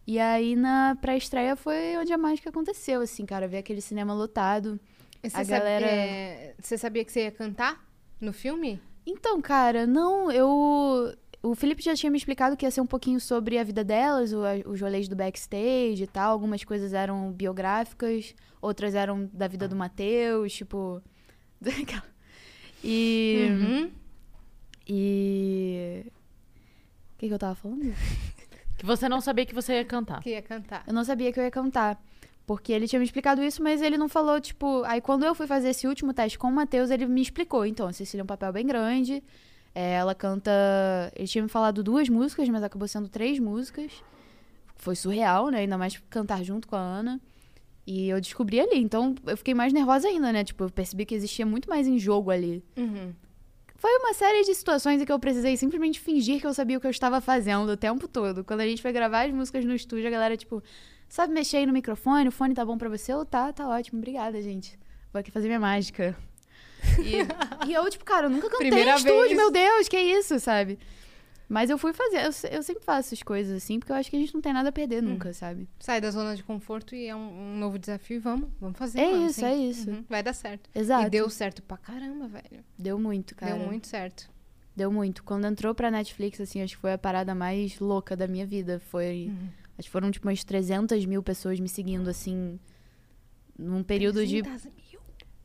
[0.07, 3.49] E aí, na pré-estreia, foi onde a mágica aconteceu, assim, cara.
[3.49, 4.79] Ver aquele cinema lotado.
[5.23, 7.85] E Você A galera- é, Você sabia que você ia cantar
[8.21, 8.81] no filme?
[9.05, 11.13] Então, cara, não, eu.
[11.43, 14.33] O Felipe já tinha me explicado que ia ser um pouquinho sobre a vida delas,
[14.33, 16.33] o- os rolês do backstage e tal.
[16.33, 21.03] Algumas coisas eram biográficas, outras eram da vida do Matheus, tipo.
[22.85, 23.49] e.
[23.51, 23.91] Uhum.
[24.89, 26.05] E.
[26.07, 27.93] O que, que eu tava falando?
[28.77, 30.21] Que você não sabia que você ia cantar.
[30.23, 30.85] Que ia cantar.
[30.87, 32.01] Eu não sabia que eu ia cantar.
[32.47, 34.85] Porque ele tinha me explicado isso, mas ele não falou, tipo.
[34.85, 37.67] Aí quando eu fui fazer esse último teste com o Matheus, ele me explicou.
[37.67, 39.23] Então, a Cecília é um papel bem grande.
[39.75, 40.51] É, ela canta.
[41.17, 43.93] Ele tinha me falado duas músicas, mas acabou sendo três músicas.
[44.77, 45.59] Foi surreal, né?
[45.61, 47.21] Ainda mais cantar junto com a Ana.
[47.85, 48.79] E eu descobri ali.
[48.79, 50.45] Então, eu fiquei mais nervosa ainda, né?
[50.45, 52.63] Tipo, eu percebi que existia muito mais em jogo ali.
[52.77, 53.13] Uhum.
[53.87, 56.81] Foi uma série de situações em que eu precisei simplesmente fingir que eu sabia o
[56.81, 58.43] que eu estava fazendo o tempo todo.
[58.43, 60.61] Quando a gente foi gravar as músicas no estúdio, a galera, tipo,
[61.09, 62.27] sabe mexer aí no microfone?
[62.27, 63.13] O fone tá bom pra você?
[63.13, 64.77] Eu, tá, tá ótimo, obrigada, gente.
[65.13, 66.17] Vou aqui fazer minha mágica.
[66.99, 67.15] E,
[67.71, 69.37] e eu, tipo, cara, eu nunca cantei Primeira em estúdio, vez.
[69.37, 70.81] meu Deus, que isso, sabe?
[71.49, 74.17] Mas eu fui fazer, eu, eu sempre faço essas coisas assim, porque eu acho que
[74.17, 75.11] a gente não tem nada a perder Hum.
[75.11, 75.69] nunca, sabe?
[75.79, 78.99] Sai da zona de conforto e é um, um novo desafio e vamos, vamos fazer.
[79.01, 79.45] É isso, sim.
[79.47, 79.91] é isso.
[79.91, 80.69] Uhum, Vai dar certo.
[80.75, 81.07] Exato.
[81.07, 82.65] E deu certo pra caramba, velho.
[82.77, 83.55] Deu muito, cara.
[83.55, 84.29] Deu muito certo.
[84.75, 85.23] Deu muito.
[85.23, 88.81] Quando entrou pra Netflix, assim, acho que foi a parada mais louca da minha vida.
[88.91, 89.29] Foi.
[89.31, 89.49] Uhum.
[89.79, 92.59] Acho que foram, tipo, umas 300 mil pessoas me seguindo, assim.
[93.59, 94.43] Num período de.
[94.43, 94.73] 300 mil.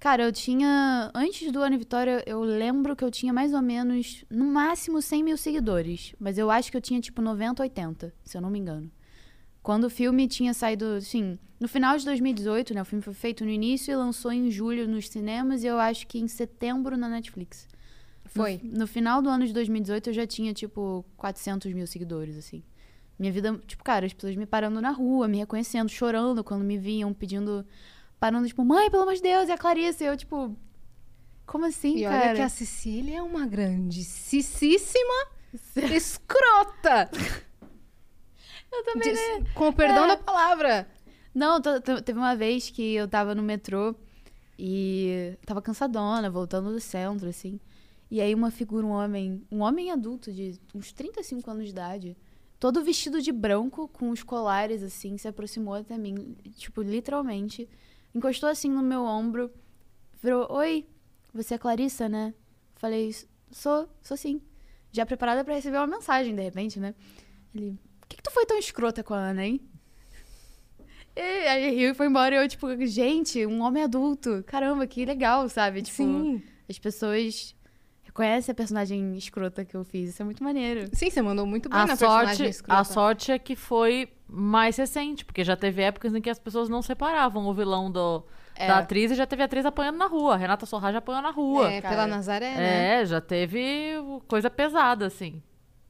[0.02, 1.12] Cara, eu tinha.
[1.14, 5.24] Antes do Ana Vitória, eu lembro que eu tinha mais ou menos, no máximo, 100
[5.24, 6.16] mil seguidores.
[6.20, 8.92] Mas eu acho que eu tinha, tipo, 90, 80, se eu não me engano.
[9.62, 12.82] Quando o filme tinha saído, assim, no final de 2018, né?
[12.82, 16.08] O filme foi feito no início e lançou em julho nos cinemas e eu acho
[16.08, 17.68] que em setembro na Netflix.
[18.26, 18.60] No- Foi.
[18.64, 22.64] No, final do ano de 2018 eu já tinha, tipo, 400 mil seguidores, assim.
[23.20, 26.76] Minha vida, tipo, cara, as pessoas me parando na rua, me reconhecendo, chorando quando me
[26.80, 27.64] viam, pedindo.
[28.22, 30.04] Parando, tipo, mãe, pelo amor de Deus, é a Clarice.
[30.04, 30.56] E eu, tipo.
[31.46, 32.28] Como assim, E cara?
[32.28, 35.28] olha que a Cecília é uma grandíssima
[35.92, 37.10] escrota.
[38.72, 39.52] Eu também, De- né?
[39.56, 40.10] Com o perdão É.
[40.10, 40.88] da palavra.
[41.34, 43.96] Não, teve uma vez que eu tava no metrô
[44.58, 47.60] e tava cansadona, voltando do centro, assim.
[48.10, 52.18] E aí uma figura, um homem, um homem adulto de uns 35 anos de idade,
[52.60, 57.68] todo vestido de branco, com os colares, assim, se aproximou até mim, tipo, literalmente,
[58.14, 59.52] encostou assim no meu ombro,
[60.22, 60.86] virou, oi,
[61.34, 62.34] você é Clarissa, né?
[62.76, 63.14] Falei,
[63.52, 64.42] sou, sou sim.
[64.92, 66.94] Já preparada pra receber uma mensagem, de repente, né?
[67.56, 69.62] Ele, por que, que tu foi tão escrota com a Ana, hein?
[71.16, 72.36] E aí ele riu e foi embora.
[72.36, 74.44] E eu, tipo, gente, um homem adulto.
[74.48, 75.82] Caramba, que legal, sabe?
[75.82, 76.42] Tipo, Sim.
[76.70, 77.56] as pessoas
[78.04, 80.10] reconhecem a personagem escrota que eu fiz.
[80.12, 80.90] Isso é muito maneiro.
[80.94, 82.80] Sim, você mandou muito bem A na sorte, personagem escrota.
[82.80, 86.70] a sorte é que foi mais recente, porque já teve épocas em que as pessoas
[86.70, 88.24] não separavam o vilão do,
[88.56, 88.68] É.
[88.68, 90.36] da atriz e já teve atriz apanhando na rua.
[90.36, 91.70] A Renata Sorra já apanhou na rua.
[91.72, 91.96] É, cara.
[91.96, 93.02] pela Nazaré, né?
[93.02, 93.94] É, já teve
[94.28, 95.42] coisa pesada, assim.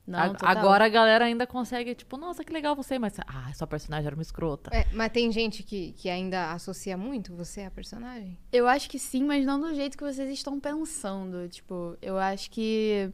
[0.08, 3.14] Não, A- agora a galera ainda consegue, tipo, nossa, que legal você, mas.
[3.28, 4.76] Ah, sua personagem era uma escrota.
[4.76, 8.36] É, mas tem gente que, que ainda associa muito você à personagem?
[8.52, 11.48] Eu acho que sim, mas não do jeito que vocês estão pensando.
[11.48, 13.12] Tipo, eu acho que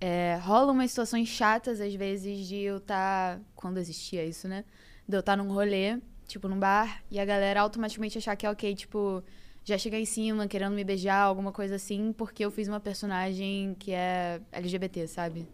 [0.00, 3.40] é, rolam umas situações chatas, às vezes, de eu estar.
[3.54, 4.64] quando existia isso, né?
[5.08, 8.50] De eu estar num rolê, tipo, num bar, e a galera automaticamente achar que é
[8.50, 9.22] ok, tipo,
[9.64, 13.74] já chegar em cima, querendo me beijar, alguma coisa assim, porque eu fiz uma personagem
[13.78, 15.48] que é LGBT, sabe?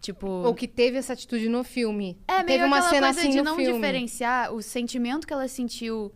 [0.00, 0.26] Tipo.
[0.26, 2.18] Ou que teve essa atitude no filme.
[2.26, 3.74] É, meio teve uma cena coisa assim de não filme.
[3.74, 6.10] diferenciar o sentimento que ela sentiu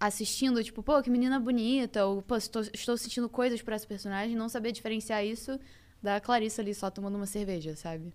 [0.00, 4.36] assistindo, tipo, pô, que menina bonita, ou, pô, estou, estou sentindo coisas por essa personagem,
[4.36, 5.58] não saber diferenciar isso
[6.02, 8.12] da Clarissa ali só tomando uma cerveja, sabe?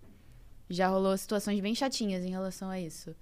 [0.68, 3.14] Já rolou situações bem chatinhas em relação a isso.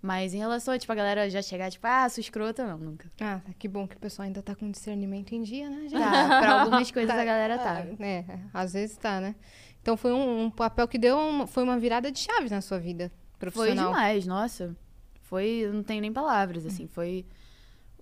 [0.00, 3.10] Mas em relação a, tipo, a galera já chegar, tipo, ah, sou escrota, não, nunca.
[3.18, 5.92] Ah, tá, que bom que o pessoal ainda tá com discernimento em dia, né, gente?
[5.94, 7.86] Tá, pra algumas coisas Tá, a galera tá.
[8.04, 9.34] É, às vezes tá, né?
[9.80, 12.78] Então foi um, um papel que deu uma, foi uma virada de chave na sua
[12.78, 13.92] vida Foi profissional.
[13.92, 14.76] demais, nossa.
[15.22, 17.24] Foi, não tenho nem palavras, assim, foi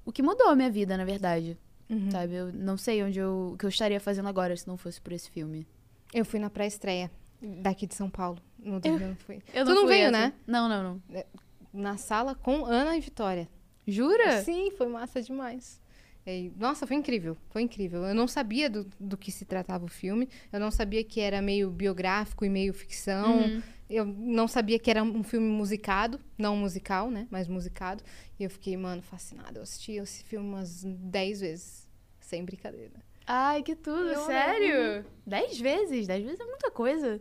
[0.04, 1.56] o que mudou a minha vida, na verdade.
[1.88, 2.10] Uhum.
[2.10, 2.34] Sabe?
[2.34, 5.12] Eu não sei onde eu, o que eu estaria fazendo agora se não fosse por
[5.12, 5.66] esse filme.
[6.12, 7.10] Eu fui na pré-estreia
[7.40, 8.38] daqui de São Paulo.
[8.58, 9.42] No Eu- eu não fui.
[9.52, 10.10] Eu tu não fui veio, essa.
[10.12, 10.32] né?
[10.46, 11.24] Não, não, não.
[11.72, 13.48] Na sala com Ana e Vitória.
[13.86, 14.42] Jura?
[14.42, 15.80] Sim, foi massa demais.
[16.24, 18.04] E, nossa, foi incrível, foi incrível.
[18.04, 21.42] Eu não sabia do, do que se tratava o filme, eu não sabia que era
[21.42, 23.38] meio biográfico e meio ficção.
[23.40, 23.62] Uhum.
[23.90, 27.26] eu não sabia que era um filme musicado, não musical, né?
[27.28, 28.04] Mas musicado.
[28.38, 29.58] E eu fiquei, mano, fascinada.
[29.58, 31.88] Eu assisti esse filme umas 10 vezes.
[32.20, 32.92] Sem brincadeira.
[33.34, 35.06] Ai, que tudo, Eu- sério?
[35.26, 36.06] Dez vezes?
[36.06, 37.18] Dez vezes é muita coisa.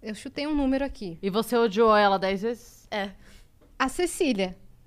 [0.00, 1.18] Eu chutei um número aqui.
[1.20, 2.86] E você odiou ela dez vezes?
[2.92, 3.10] É.
[3.76, 4.56] A Cecília.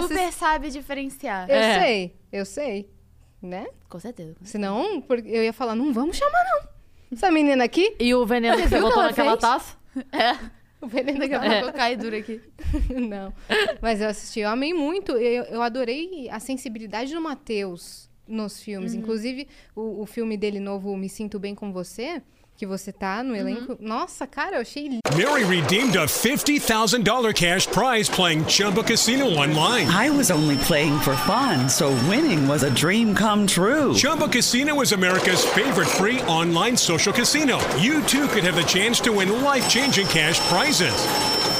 [0.00, 1.50] Super sabe diferenciar.
[1.50, 1.80] Eu É.
[1.80, 2.88] sei, eu sei.
[3.42, 3.66] Né?
[3.88, 4.36] Com certeza.
[4.44, 6.68] Senão, por- eu ia falar, não vamos chamar, não.
[7.12, 9.40] Essa menina aqui, E o veneno que você botou ela naquela fez?
[9.40, 9.76] taça?
[10.80, 12.40] o veneno Daqui a pouco cai duro aqui.
[12.90, 13.32] Não.
[13.82, 15.12] Mas eu assisti, eu amei muito.
[15.12, 18.94] Eu, eu adorei a sensibilidade do Matheus nos filmes.
[18.94, 22.22] Inclusive, o, o filme dele novo, Me Sinto Bem Com Você,
[22.56, 23.76] que você tá no elenco.
[23.80, 25.00] Nossa, cara, eu achei lindo.
[25.16, 29.86] Mary redeemed a $50,000 cash prize playing Chumba Casino online.
[29.88, 33.94] I was only playing for fun, so winning was a dream come true.
[33.94, 37.58] Chumba Casino is America's favorite free online social casino.
[37.78, 40.94] You too could have the chance to win life changing cash prizes.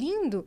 [0.00, 0.46] Lindo.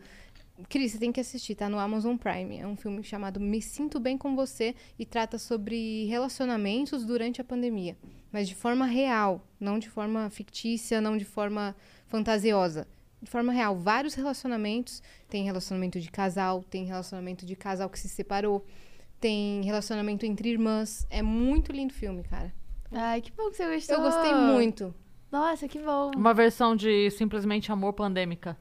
[0.69, 2.59] Cris, você tem que assistir, tá no Amazon Prime.
[2.59, 7.43] É um filme chamado Me Sinto Bem Com Você e trata sobre relacionamentos durante a
[7.43, 7.97] pandemia.
[8.31, 11.75] Mas de forma real, não de forma fictícia, não de forma
[12.07, 12.87] fantasiosa.
[13.21, 15.01] De forma real, vários relacionamentos.
[15.29, 18.65] Tem relacionamento de casal, tem relacionamento de casal que se separou,
[19.19, 21.07] tem relacionamento entre irmãs.
[21.09, 22.53] É muito lindo o filme, cara.
[22.91, 23.95] Ai, que bom que você gostou.
[23.95, 24.93] Eu gostei muito.
[25.31, 26.11] Nossa, que bom.
[26.15, 28.55] Uma versão de simplesmente amor pandêmica.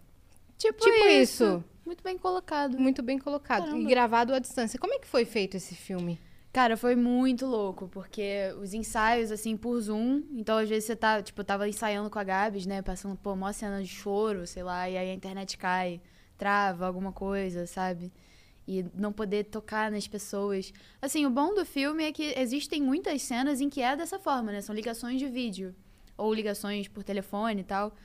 [0.62, 1.44] Tipo, Tipo isso.
[1.44, 1.64] isso.
[1.84, 2.78] Muito bem colocado.
[2.78, 3.64] Muito bem colocado.
[3.64, 3.88] E Caramba.
[3.88, 4.78] gravado à distância.
[4.78, 6.20] Como é que foi feito esse filme?
[6.52, 11.20] Cara, foi muito louco, porque os ensaios, assim, por Zoom, então às vezes você tá,
[11.22, 14.62] tipo, eu tava ensaiando com a Gabs, né, passando, pô, mó cena de choro, sei
[14.62, 15.98] lá, e aí a internet cai,
[16.36, 18.12] trava alguma coisa, sabe?
[18.68, 20.74] E não poder tocar nas pessoas.
[21.00, 24.52] Assim, o bom do filme é que existem muitas cenas em que é dessa forma,
[24.52, 25.74] né, são ligações de vídeo,
[26.18, 27.96] ou ligações por telefone e tal,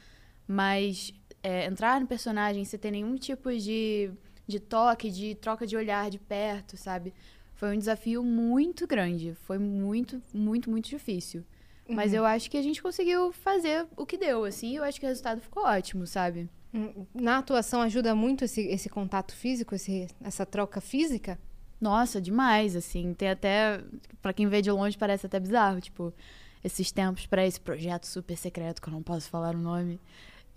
[0.48, 1.14] mas
[1.48, 4.12] é, entrar no personagem sem ter nenhum tipo de,
[4.46, 7.14] de toque, de troca de olhar de perto, sabe?
[7.56, 9.34] Foi um desafio muito grande.
[9.46, 11.46] Foi muito, muito, muito difícil.
[11.88, 14.76] Mas eu acho que a gente conseguiu fazer o que deu, assim.
[14.76, 16.50] Eu acho que o resultado ficou ótimo, sabe?
[16.74, 21.40] Hum, Na atuação ajuda muito esse, esse contato físico, esse, essa troca física?
[21.80, 23.14] Nossa, demais, assim.
[23.14, 23.82] Tem até.
[24.22, 25.80] Pra quem vê de longe, parece até bizarro.
[25.80, 26.14] Tipo,
[26.62, 29.98] esses tempos pra esse projeto super secreto, que eu não posso falar o nome.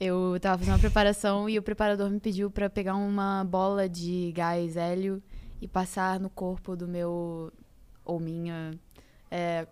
[0.00, 4.32] Eu tava fazendo uma preparação e o preparador me pediu pra pegar uma bola de
[4.34, 5.22] gás hélio
[5.60, 7.52] e passar no corpo do meu.
[8.02, 8.72] ou minha.
[9.30, 9.66] é,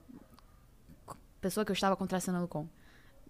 [1.40, 2.68] pessoa que eu estava contracenando com.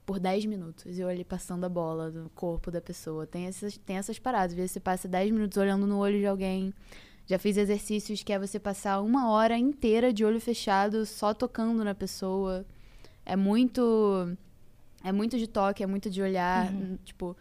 [0.05, 0.99] Por 10 minutos.
[0.99, 3.27] Eu ali passando a bola no corpo da pessoa.
[3.27, 4.53] Tem essas, tem essas paradas.
[4.53, 6.75] Às vezes você passa 10 minutos olhando no olho de alguém.
[7.27, 11.85] Já fiz exercícios que é você passar uma hora inteira de olho fechado, só tocando
[11.85, 12.67] na pessoa.
[13.25, 14.37] É muito.
[15.03, 16.73] É muito de toque, é muito de olhar.
[17.05, 17.37] Tipo,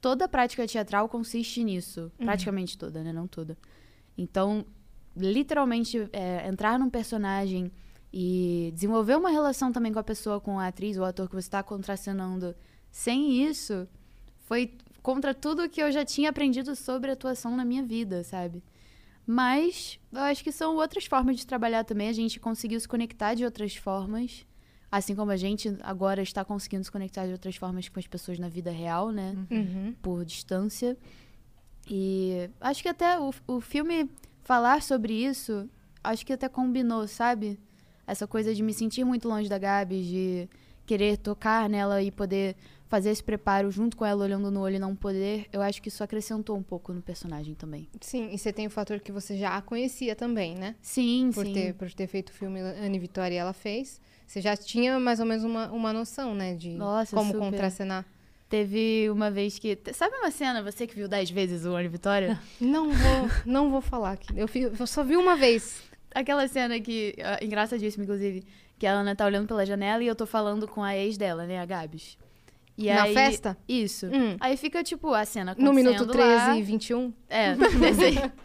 [0.00, 2.10] toda a prática teatral consiste nisso.
[2.24, 3.12] Praticamente toda, né?
[3.12, 3.56] Não toda.
[4.16, 4.64] Então,
[5.16, 7.70] literalmente, é, entrar num personagem
[8.12, 11.34] e desenvolver uma relação também com a pessoa, com a atriz ou o ator que
[11.34, 12.54] você está contracenando,
[12.90, 13.88] sem isso,
[14.44, 18.62] foi contra tudo que eu já tinha aprendido sobre atuação na minha vida, sabe?
[19.26, 22.08] Mas eu acho que são outras formas de trabalhar também.
[22.08, 24.46] A gente conseguiu se conectar de outras formas.
[24.90, 28.38] Assim como a gente agora está conseguindo se conectar de outras formas com as pessoas
[28.38, 29.36] na vida real, né?
[29.50, 29.94] Uhum.
[30.00, 30.96] Por distância.
[31.90, 34.08] E acho que até o, o filme
[34.42, 35.68] falar sobre isso,
[36.02, 37.58] acho que até combinou, sabe?
[38.06, 40.48] Essa coisa de me sentir muito longe da Gabi, de
[40.86, 42.54] querer tocar nela e poder
[42.86, 45.88] fazer esse preparo junto com ela, olhando no olho e não poder, eu acho que
[45.88, 47.88] isso acrescentou um pouco no personagem também.
[48.00, 50.76] Sim, e você tem o fator que você já a conhecia também, né?
[50.80, 51.52] Sim, Por, sim.
[51.52, 54.00] ter, por ter feito o filme Anne Vitória e ela fez.
[54.26, 56.54] Você já tinha mais ou menos uma, uma noção, né?
[56.54, 57.40] De Nossa, como super.
[57.50, 58.04] contracenar.
[58.48, 59.78] Teve uma vez que.
[59.92, 62.38] Sabe uma cena, você que viu dez vezes o Ana Vitória?
[62.60, 64.28] Não vou, não vou falar aqui.
[64.36, 64.48] Eu,
[64.78, 65.82] eu só vi uma vez.
[66.14, 67.14] Aquela cena que.
[67.22, 68.44] ah, engraçadíssima, inclusive.
[68.78, 71.46] Que a Ana tá olhando pela janela e eu tô falando com a ex dela,
[71.46, 72.18] né, a Gabs.
[72.76, 73.56] E Na aí- festa?
[73.68, 74.06] Isso.
[74.06, 74.36] Hum.
[74.40, 76.56] Aí fica, tipo, a cena No minuto acontecendo 13 lá.
[76.58, 77.12] e 21?
[77.30, 77.54] É.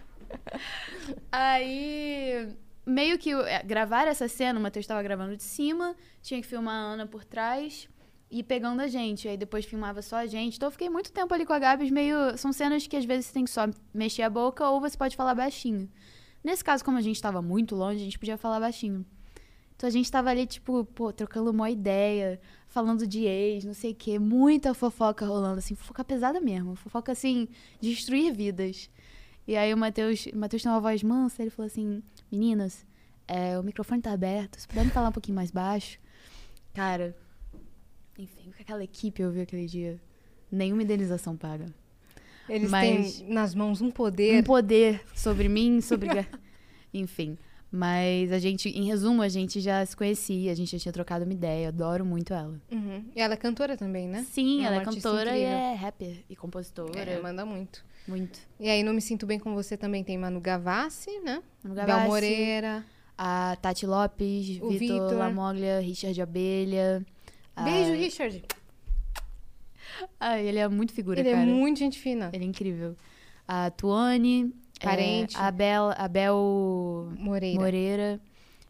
[1.32, 2.47] Aí,
[2.89, 6.75] meio que é, gravar essa cena, o Matheus estava gravando de cima, tinha que filmar
[6.75, 7.87] a Ana por trás
[8.29, 9.27] e pegando a gente.
[9.27, 10.57] Aí depois filmava só a gente.
[10.57, 12.37] Então eu fiquei muito tempo ali com a Gabs, meio.
[12.37, 15.15] São cenas que às vezes você tem que só mexer a boca ou você pode
[15.15, 15.89] falar baixinho.
[16.43, 19.05] Nesse caso, como a gente estava muito longe, a gente podia falar baixinho.
[19.75, 23.91] Então a gente tava ali, tipo, pô, trocando uma ideia, falando de ex, não sei
[23.91, 27.47] o quê, muita fofoca rolando, assim, fofoca pesada mesmo, fofoca assim,
[27.79, 28.89] destruir vidas.
[29.47, 32.86] E aí o Matheus, Matheus tem uma voz mansa, ele falou assim, meninas,
[33.27, 35.99] é, o microfone tá aberto, se puderem falar um pouquinho mais baixo.
[36.73, 37.15] Cara,
[38.17, 39.99] enfim, com aquela equipe eu vi aquele dia,
[40.51, 41.67] nenhuma indenização paga.
[42.47, 44.39] Eles Mas- têm nas mãos um poder.
[44.39, 46.09] Um poder sobre mim, sobre...
[46.93, 47.38] enfim,
[47.72, 51.24] mas a gente, em resumo, a gente já se conhecia, a gente já tinha trocado
[51.26, 52.59] uma ideia, eu adoro muito ela.
[52.72, 53.03] Uhum.
[53.15, 54.26] E ela é cantora também, né?
[54.32, 55.57] Sim, É ela é cantora e incrível.
[55.57, 56.99] é rapper e compositora.
[56.99, 57.84] É, manda muito.
[58.07, 58.39] Muito.
[58.59, 61.43] E aí, Não Me Sinto Bem Com Você também tem Manu Gavassi, né?
[61.63, 62.86] Manu Bel Gavassi, Moreira.
[63.15, 65.13] A Tati Lopes, Vitor Vitor.
[65.13, 67.05] Lamoglia, Richard Abelha.
[67.55, 68.43] a- Beijo, Richard.
[70.20, 71.43] Ah, ele é muito figura, Ele cara.
[71.43, 72.30] é muito gente fina.
[72.34, 72.95] Ele é incrível.
[73.47, 74.53] A Tuane.
[74.80, 75.38] É, Parente.
[75.38, 77.59] a Bel, a Bel Moreira.
[77.59, 78.21] Moreira.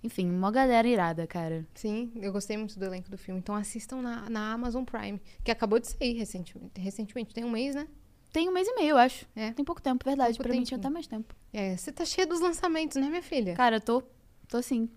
[0.02, 1.68] Enfim, uma galera irada, cara.
[1.74, 3.40] Sim, eu gostei muito do elenco do filme.
[3.40, 6.80] Então assistam na, na Amazon Prime, que acabou de sair recentemente.
[6.80, 7.88] Recentemente, tem um mês, né?
[8.32, 9.26] Tem um mês e meio, eu acho.
[9.36, 9.52] É.
[9.52, 10.38] Tem pouco tempo, verdade.
[10.38, 11.36] Pouco pra mim tinha até mais tempo.
[11.52, 13.56] É, você tá cheia dos lançamentos, né, minha filha?
[13.56, 14.04] Cara, eu tô,
[14.48, 14.88] tô assim.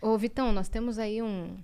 [0.00, 1.56] Ô, Vitão, nós temos aí um.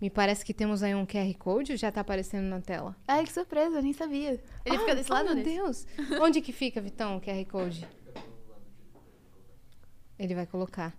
[0.00, 2.96] Me parece que temos aí um QR Code, já tá aparecendo na tela.
[3.08, 4.40] Ai, que surpresa, eu nem sabia.
[4.64, 5.42] Ele Ah, fica desse oh, lado, meu né?
[5.42, 5.86] Deus.
[6.22, 7.86] Onde que fica, Vitão, o QR Code?
[10.20, 10.92] Ele vai colocar.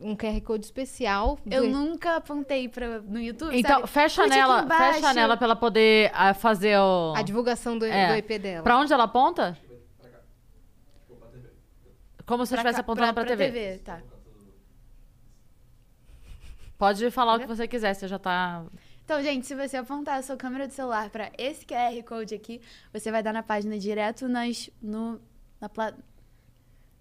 [0.00, 1.38] Um QR Code especial.
[1.50, 3.88] Eu do- nunca apontei pra, no YouTube, Então, sabe?
[3.88, 7.14] fecha Curte nela, fecha nela pra ela poder ah, fazer o.
[7.16, 8.08] A divulgação do, É.
[8.08, 8.62] do EP dela.
[8.62, 9.58] Pra onde ela aponta?
[12.26, 13.78] Como se Pra estivesse cá- apontando pra, TV.
[13.78, 14.02] Tá.
[16.76, 18.64] Pode falar o que você quiser, você já tá.
[19.04, 22.60] Então, gente, se você apontar a sua câmera do celular pra esse QR Code aqui,
[22.92, 25.18] você vai dar na página direto nas, no,
[25.60, 25.94] na pla-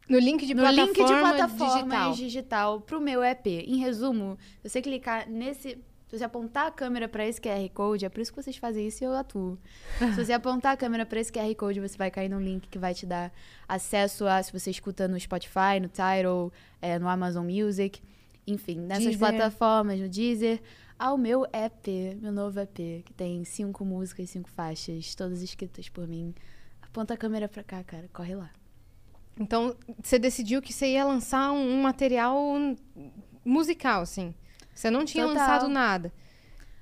[0.07, 2.13] No link de no plataforma link de plataformas digital.
[2.13, 2.81] digital.
[2.81, 3.45] pro meu EP.
[3.47, 5.77] Em resumo, se você clicar nesse.
[6.07, 8.87] Se você apontar a câmera pra esse QR Code, é por isso que vocês fazem
[8.87, 9.57] isso e eu atuo.
[10.15, 12.79] se você apontar a câmera pra esse QR Code, você vai cair num link que
[12.79, 13.29] vai te dar
[13.67, 18.01] acesso a, se você escuta no Spotify, no Tidal, é, no Amazon Music,
[18.47, 19.19] enfim, nessas Deezer.
[19.19, 20.61] plataformas, no Deezer,
[20.97, 26.07] ao meu EP, meu novo EP, que tem cinco músicas, cinco faixas, todas escritas por
[26.07, 26.33] mim.
[26.81, 28.49] Aponta a câmera pra cá, cara, corre lá.
[29.39, 32.35] Então, você decidiu que você ia lançar um, um material
[33.45, 34.33] musical, assim.
[34.73, 35.39] Você não tinha Total.
[35.39, 36.13] lançado nada.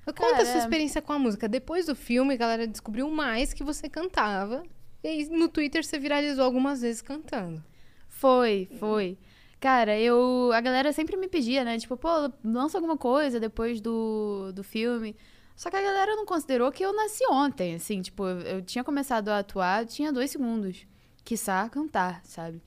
[0.04, 1.48] Conta Cara, a sua experiência com a música.
[1.48, 4.62] Depois do filme, a galera descobriu mais que você cantava.
[5.02, 7.62] E aí, no Twitter, você viralizou algumas vezes cantando.
[8.08, 9.18] Foi, foi.
[9.58, 10.50] Cara, eu.
[10.52, 11.78] A galera sempre me pedia, né?
[11.78, 12.08] Tipo, pô,
[12.44, 15.16] lança alguma coisa depois do, do filme.
[15.56, 18.02] Só que a galera não considerou que eu nasci ontem, assim.
[18.02, 20.86] Tipo, eu, eu tinha começado a atuar, tinha dois segundos.
[21.26, 22.62] Quiçá cantar, sabe?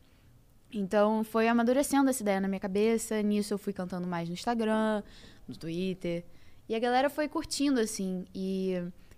[0.69, 3.21] Então foi amadurecendo essa ideia na minha cabeça.
[3.23, 5.01] Nisso eu fui cantando mais no Instagram,
[5.47, 6.25] no Twitter.
[6.67, 8.25] E a galera foi curtindo, assim.
[8.35, 8.73] E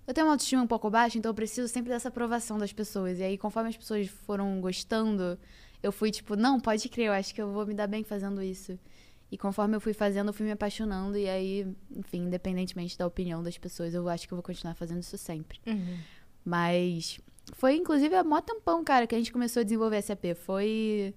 [0.05, 3.17] eu tenho uma autoestima um pouco baixa, então eu preciso sempre dessa aprovação das pessoas.
[3.17, 5.39] E aí, conforme as pessoas foram gostando,
[5.81, 8.43] eu fui tipo, não, pode crer, eu acho que eu vou me dar bem fazendo
[8.43, 8.79] isso.
[9.31, 11.17] E conforme eu fui fazendo, eu fui me apaixonando.
[11.17, 14.99] E aí, enfim, independentemente da opinião das pessoas, eu acho que eu vou continuar fazendo
[14.99, 15.59] isso sempre.
[16.45, 17.19] Mas
[17.53, 20.35] foi, inclusive, há mó tempão, cara, que a gente começou a desenvolver EP.
[20.35, 21.13] Foi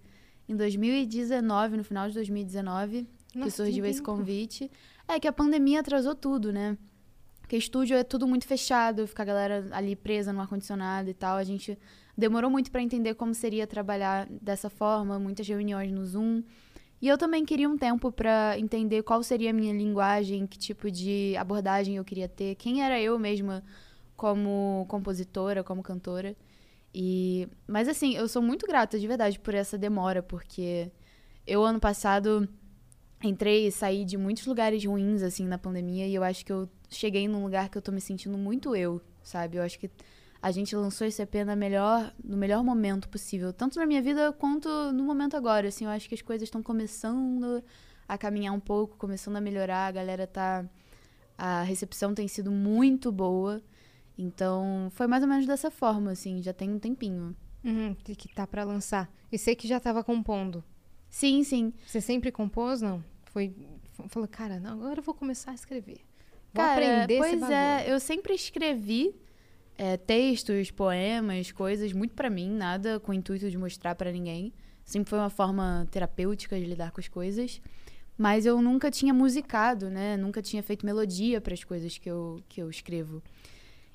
[0.48, 4.70] em 2019, no final de 2019, que Nossa, surgiu tem esse convite.
[5.06, 6.76] É que a pandemia atrasou tudo, né?
[7.40, 11.36] Porque estúdio é tudo muito fechado, fica a galera ali presa no ar-condicionado e tal.
[11.36, 11.78] A gente
[12.16, 16.42] demorou muito pra entender como seria trabalhar dessa forma, muitas reuniões no Zoom.
[17.02, 20.90] E eu também queria um tempo pra entender qual seria a minha linguagem, que tipo
[20.90, 23.62] de abordagem eu queria ter, quem era eu mesma
[24.16, 26.36] como compositora, como cantora.
[26.94, 30.90] E mas assim, eu sou muito grata de verdade por essa demora, porque
[31.46, 32.48] eu ano passado
[33.22, 36.68] entrei e saí de muitos lugares ruins assim na pandemia e eu acho que eu
[36.88, 39.56] cheguei num lugar que eu tô me sentindo muito eu, sabe?
[39.56, 39.90] Eu acho que
[40.40, 44.30] a gente lançou esse EP na melhor, no melhor momento possível, tanto na minha vida
[44.32, 47.64] quanto no momento agora, assim, eu acho que as coisas estão começando
[48.06, 50.64] a caminhar um pouco, começando a melhorar, a galera tá
[51.36, 53.62] a recepção tem sido muito boa.
[54.16, 57.34] Então, foi mais ou menos dessa forma, assim, já tem um tempinho.
[57.64, 59.10] Uhum, que, tá pra lançar.
[59.32, 60.62] E sei que já tava compondo.
[61.08, 61.72] Sim, sim.
[61.86, 63.02] Você sempre compôs, não?
[63.24, 63.54] Foi.
[64.08, 65.98] Falou, cara, não, agora eu vou começar a escrever.
[66.52, 67.56] Vou Cara, aprender esse pois bagulho.
[67.56, 69.14] é, eu sempre escrevi,
[69.78, 74.52] é, textos, poemas, coisas muito pra mim, nada com o intuito de mostrar pra ninguém.
[74.84, 77.60] Sempre foi uma forma terapêutica de lidar com as coisas.
[78.16, 80.16] Mas eu nunca tinha musicado, né?
[80.16, 83.22] Nunca tinha feito melodia para as coisas que eu, que eu escrevo.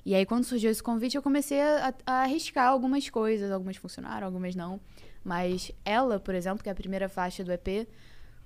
[0.04, 3.50] E aí, quando surgiu esse convite, eu comecei a, a arriscar algumas coisas.
[3.50, 4.80] Algumas funcionaram, algumas não.
[5.22, 7.86] Mas ela, por exemplo, que é a primeira faixa do EP,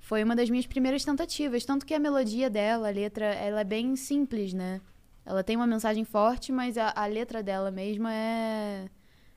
[0.00, 1.64] foi uma das minhas primeiras tentativas.
[1.64, 4.80] Tanto que a melodia dela, a letra, ela é bem simples, né?
[5.24, 8.88] Ela tem uma mensagem forte, mas a, a letra dela mesma é.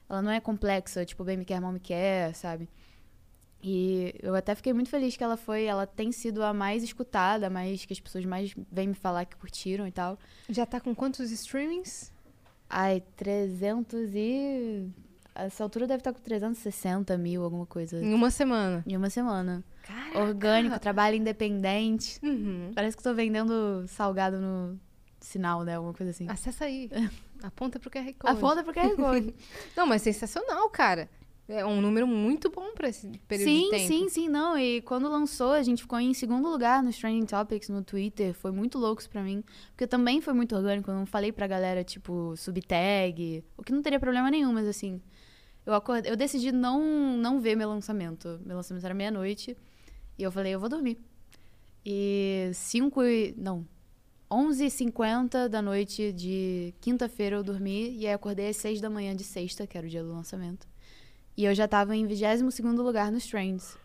[0.10, 2.70] Ela não é complexa, tipo, bem me quer, mal me quer, sabe?
[3.62, 7.48] E eu até fiquei muito feliz que ela foi, ela tem sido a mais escutada,
[7.48, 10.18] a mais que as pessoas mais vêm me falar que curtiram e tal.
[10.48, 12.12] Já tá com quantos streamings?
[12.70, 14.88] Ai, 300 e.
[15.34, 18.04] Essa altura deve estar com 360 mil, alguma coisa.
[18.04, 18.84] Em uma semana.
[18.88, 19.64] Em uma semana.
[19.84, 20.20] Caraca.
[20.20, 22.20] Orgânico, trabalho independente.
[22.24, 22.72] Uhum.
[22.74, 24.80] Parece que tô vendendo salgado no
[25.20, 25.76] sinal, né?
[25.76, 26.28] Alguma coisa assim.
[26.28, 26.90] Acessa aí.
[27.44, 28.38] Aponta pro QR Code.
[28.38, 29.34] Aponta pro QR Code.
[29.78, 31.08] Não, mas sensacional, cara.
[31.50, 33.88] É um número muito bom pra esse período sim, de tempo.
[33.88, 34.58] sim, sim, não.
[34.58, 38.34] E quando lançou, a gente ficou em segundo lugar nos Trending Topics no Twitter.
[38.34, 39.42] Foi muito louco isso pra mim.
[39.70, 40.92] Porque também foi muito orgânico.
[40.92, 43.46] Eu não falei pra galera, tipo, subtag.
[43.56, 45.02] O que não teria problema nenhum, mas assim.
[45.66, 48.42] Eu, acordei, eu decidi não, não ver meu lançamento.
[48.46, 49.56] Meu lançamento era meia-noite.
[50.20, 51.00] E eu falei, eu vou dormir.
[51.86, 53.34] E 5 e.
[53.38, 53.66] Não.
[54.30, 57.98] 11h50 da noite de quinta-feira eu dormi.
[57.98, 60.68] E aí acordei às 6 da manhã de sexta, que era o dia do lançamento.
[61.38, 63.78] E eu já tava em 22 lugar nos trends.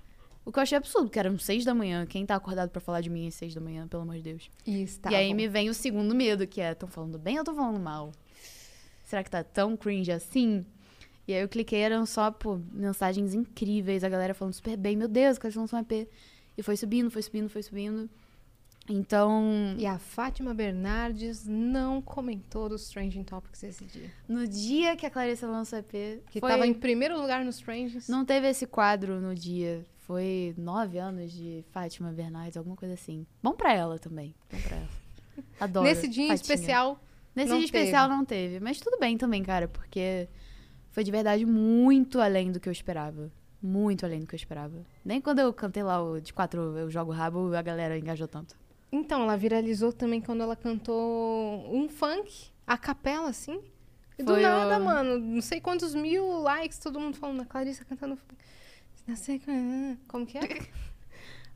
[0.44, 2.06] O que eu achei absurdo, porque eram 6 da manhã.
[2.06, 4.50] Quem tá acordado pra falar de mim às 6 da manhã, pelo amor de Deus?
[4.66, 5.36] Isso, tá e aí bom.
[5.36, 8.10] me vem o segundo medo, que é, tão falando bem ou tão falando mal?
[9.04, 10.64] Será que tá tão cringe assim?
[11.28, 15.06] E aí eu cliquei, eram só, pô, mensagens incríveis, a galera falando super bem, meu
[15.06, 16.08] Deus, que eles lançam um EP.
[16.56, 18.10] E foi subindo, foi subindo, foi subindo.
[18.88, 24.10] Então, E a Fátima Bernardes não comentou dos Trending Topics esse dia.
[24.28, 26.50] no dia que a Clarissa lançou o EP, Que foi...
[26.50, 28.08] tava em primeiro lugar nos Trendings.
[28.08, 29.84] Não teve esse quadro no dia.
[29.98, 33.24] Foi nove anos de Fátima Bernardes, alguma coisa assim.
[33.42, 34.34] Bom pra ela também.
[34.50, 34.88] Bom pra ela.
[35.60, 35.86] Adoro.
[35.86, 36.42] Nesse dia em Fatinha.
[36.54, 37.00] especial.
[37.34, 38.58] Nesse dia especial não teve.
[38.60, 40.28] Mas tudo bem também, cara, porque
[40.90, 43.30] foi de verdade muito além do que eu esperava.
[43.62, 44.84] Muito além do que eu esperava.
[45.04, 48.56] Nem quando eu cantei lá o de quatro eu jogo rabo, a galera engajou tanto.
[48.92, 53.58] Então, ela viralizou também quando ela cantou um funk, a capela, assim.
[54.18, 57.84] E do nada, o- mano, não sei quantos mil likes, todo mundo falando a Clarissa
[57.84, 58.34] cantando funk.
[59.06, 60.40] Não sei como- Como que é?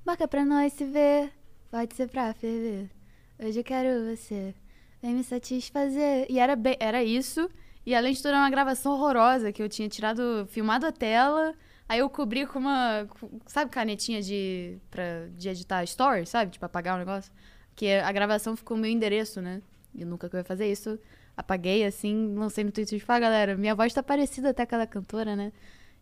[0.04, 1.30] Marca pra nós se ver,
[1.70, 2.90] pode ser pra ferver.
[3.38, 4.54] Hoje eu quero você,
[5.02, 6.26] vem me satisfazer.
[6.30, 7.50] E era, bem- era isso.
[7.84, 11.54] E além de tudo, era uma gravação horrorosa que eu tinha tirado, filmado a tela.
[11.88, 16.50] Aí eu cobri com uma, com- sabe, canetinha de, pra, de editar story, sabe?
[16.52, 17.32] Tipo, apagar o negócio.
[17.76, 19.62] Que a gravação ficou o meu endereço, né?
[19.94, 20.98] E nunca que eu ia fazer isso.
[21.36, 24.86] Apaguei, assim, lancei no Twitter e falei, ah, galera, minha voz tá parecida até aquela
[24.86, 25.52] cantora, né?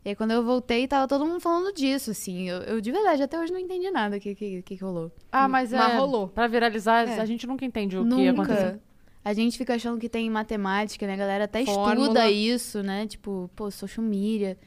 [0.05, 2.49] E aí, quando eu voltei, tava todo mundo falando disso, assim.
[2.49, 5.11] Eu, eu, de verdade, até hoje não entendi nada o que, que, que, rolou.
[5.33, 6.29] Ah, mas, Mas é, rolou.
[6.29, 7.19] Pra viralizar, É.
[7.21, 8.67] a gente nunca entende o que aconteceu.
[8.73, 8.81] Nunca.
[9.25, 11.15] A gente fica achando que tem matemática, né?
[11.15, 12.03] A galera até Fórmula.
[12.07, 13.07] estuda isso, né?
[13.07, 14.59] Tipo, pô, social media.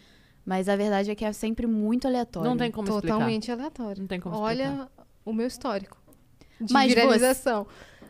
[0.48, 2.50] Mas a verdade é que é sempre muito aleatório.
[2.50, 3.16] Não tem como explicar.
[3.16, 4.00] Totalmente aleatório.
[4.00, 4.88] Não tem como Olha
[5.26, 5.98] o meu histórico
[6.62, 7.68] de Mas viralização.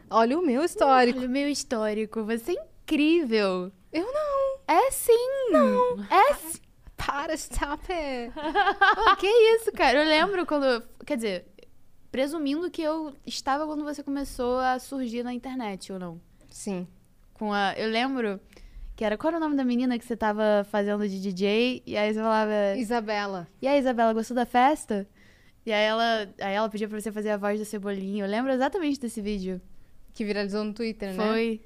[0.07, 1.17] Olha o meu histórico.
[1.17, 2.23] Olha o meu histórico.
[2.25, 3.71] Você é incrível.
[3.91, 4.59] Eu não.
[4.67, 5.49] É sim.
[5.49, 6.03] Não.
[6.11, 6.59] É sim.
[6.95, 8.31] Para, stop it.
[8.33, 10.03] Pô, que isso, cara?
[10.03, 10.83] Eu lembro quando.
[11.07, 11.45] Quer dizer,
[12.11, 16.21] presumindo que eu estava quando você começou a surgir na internet, ou não?
[16.51, 16.87] Sim.
[17.33, 17.73] Com a.
[17.73, 18.39] Eu lembro
[18.97, 19.15] que era.
[19.15, 21.83] Qual era o nome da menina que você tava fazendo de DJ?
[21.85, 22.75] E aí você falava.
[22.75, 23.47] Isabela.
[23.61, 25.07] E aí, Isabela, gostou da festa?
[25.63, 28.25] E aí ela, aí ela pediu pra você fazer a voz da Cebolinha.
[28.25, 29.61] Eu lembro exatamente desse vídeo.
[30.13, 31.15] Que viralizou no Twitter, né?
[31.15, 31.61] Foi.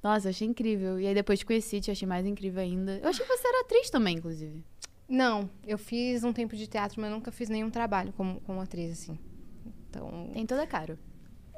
[0.00, 1.00] Nossa, eu achei incrível.
[1.00, 3.00] E aí depois te conheci, te achei mais incrível ainda.
[3.02, 4.62] Eu achei que você era atriz também, inclusive.
[5.08, 8.92] Não, eu fiz um tempo de teatro, mas nunca fiz nenhum trabalho como, como atriz,
[8.92, 9.18] assim.
[9.90, 10.96] Então, Tem toda a cara.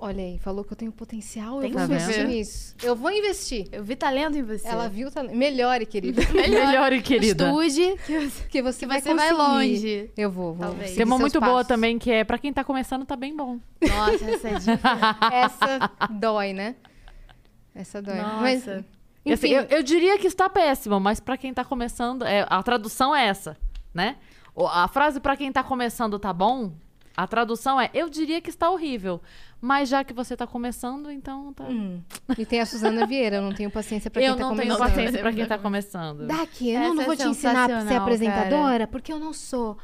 [0.01, 2.29] Olha aí, falou que eu tenho potencial, Tem eu vou investir ver.
[2.29, 2.75] nisso.
[2.83, 3.69] Eu vou investir.
[3.73, 4.67] Eu vi talento em você.
[4.67, 5.23] Ela viu, tá...
[5.23, 6.23] melhore, querida.
[6.33, 7.49] Melhor e querida.
[7.49, 10.11] Estude, que você, que você vai você vai longe.
[10.17, 10.67] Eu vou, vou.
[10.67, 10.95] Talvez.
[10.95, 11.69] Tem uma muito boa passos.
[11.69, 13.59] também, que é pra quem tá começando, tá bem bom.
[13.83, 14.81] Nossa, essa é dica.
[15.33, 16.77] Essa dói, né?
[17.75, 18.17] Essa dói.
[18.17, 18.41] Nossa.
[18.41, 18.85] Mas, assim,
[19.25, 23.15] enfim, eu, eu diria que está péssimo, mas pra quem tá começando, é, a tradução
[23.15, 23.57] é essa,
[23.93, 24.17] né?
[24.73, 26.73] A frase pra quem tá começando tá bom,
[27.19, 29.21] a tradução é eu diria que está horrível.
[29.61, 31.65] Mas já que você tá começando, então tá.
[31.65, 32.01] Hum.
[32.39, 34.73] E tem a Suzana Vieira, eu não tenho paciência pra eu quem tá não tenho
[34.73, 34.89] começando.
[34.89, 36.27] paciência pra quem tá começando.
[36.29, 39.33] Daqui, eu Essa não, não é vou te ensinar a ser apresentadora, porque eu não
[39.33, 39.77] sou.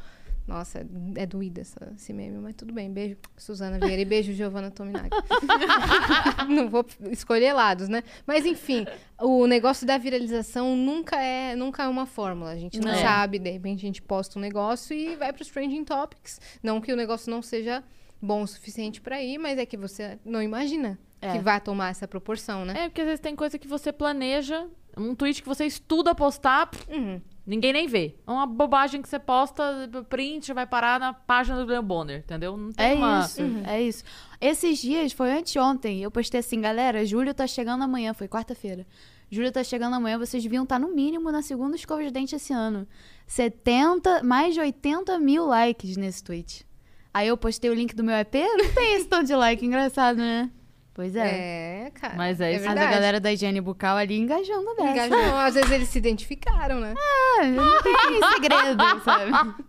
[0.47, 0.85] Nossa,
[1.15, 2.91] é doída essa, esse meme, mas tudo bem.
[2.91, 5.09] Beijo, Suzana Vieira, e beijo, Giovanna Tominag.
[6.47, 8.03] não vou escolher lados, né?
[8.27, 8.85] Mas enfim,
[9.19, 12.51] o negócio da viralização nunca é, nunca é uma fórmula.
[12.51, 13.01] A gente não É.
[13.01, 16.39] sabe, de repente a gente posta um negócio e vai para os trending topics.
[16.61, 17.83] Não que o negócio não seja
[18.21, 21.31] bom o suficiente para ir, mas é que você não imagina É.
[21.33, 22.73] que vai tomar essa proporção, né?
[22.85, 24.67] É, porque às vezes tem coisa que você planeja,
[24.97, 27.19] um tweet que você estuda postar, Uhum.
[27.45, 28.15] Ninguém nem vê.
[28.25, 29.63] É uma bobagem que você posta,
[30.09, 32.55] print, vai parar na página do Leon Bonner, entendeu?
[32.57, 33.21] Não tem É uma...
[33.21, 34.03] isso, é isso.
[34.41, 38.85] Esses dias, foi anteontem, eu postei assim, galera, Júlio tá chegando amanhã, foi quarta-feira.
[39.29, 42.53] Júlio tá chegando amanhã, vocês deviam estar no mínimo na segunda escova de dente esse
[42.53, 42.87] ano.
[43.25, 46.65] 70, mais de 80 mil likes nesse tweet.
[47.13, 50.17] Aí eu postei o link do meu EP, não tem esse tanto de like, engraçado,
[50.17, 50.51] né?
[50.95, 51.87] Pois é.
[51.87, 52.15] É, cara.
[52.15, 52.69] Mas é é isso.
[52.69, 55.07] A galera da higiene bucal ali engajando dessa.
[55.07, 55.35] Engajou.
[55.35, 56.95] Às vezes eles se identificaram, né?
[57.37, 57.93] Ah, não tem
[58.33, 59.65] segredo, sabe?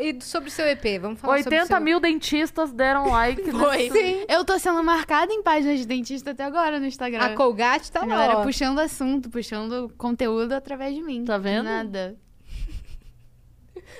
[0.00, 1.80] E sobre o seu EP, vamos falar sobre o 80 seu...
[1.84, 3.42] mil dentistas deram like.
[3.52, 3.90] Foi.
[3.90, 4.24] Sim.
[4.26, 7.20] Eu tô sendo marcada em páginas de dentista até agora no Instagram.
[7.20, 8.42] A Colgate tá A lá, galera ó.
[8.42, 11.26] puxando assunto, puxando conteúdo através de mim.
[11.26, 11.64] Tá vendo?
[11.64, 12.16] Nada.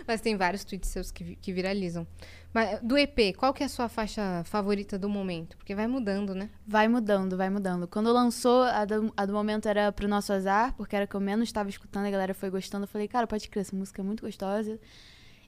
[0.09, 2.07] Mas tem vários tweets seus que, que viralizam.
[2.55, 5.57] Mas do EP, qual que é a sua faixa favorita do momento?
[5.57, 6.49] Porque vai mudando, né?
[6.65, 7.89] Vai mudando, vai mudando.
[7.89, 11.21] Quando lançou, a do, a do momento era pro nosso azar, porque era que eu
[11.21, 12.85] menos estava escutando, a galera foi gostando.
[12.85, 14.79] Eu falei, cara, pode crer, essa música é muito gostosa.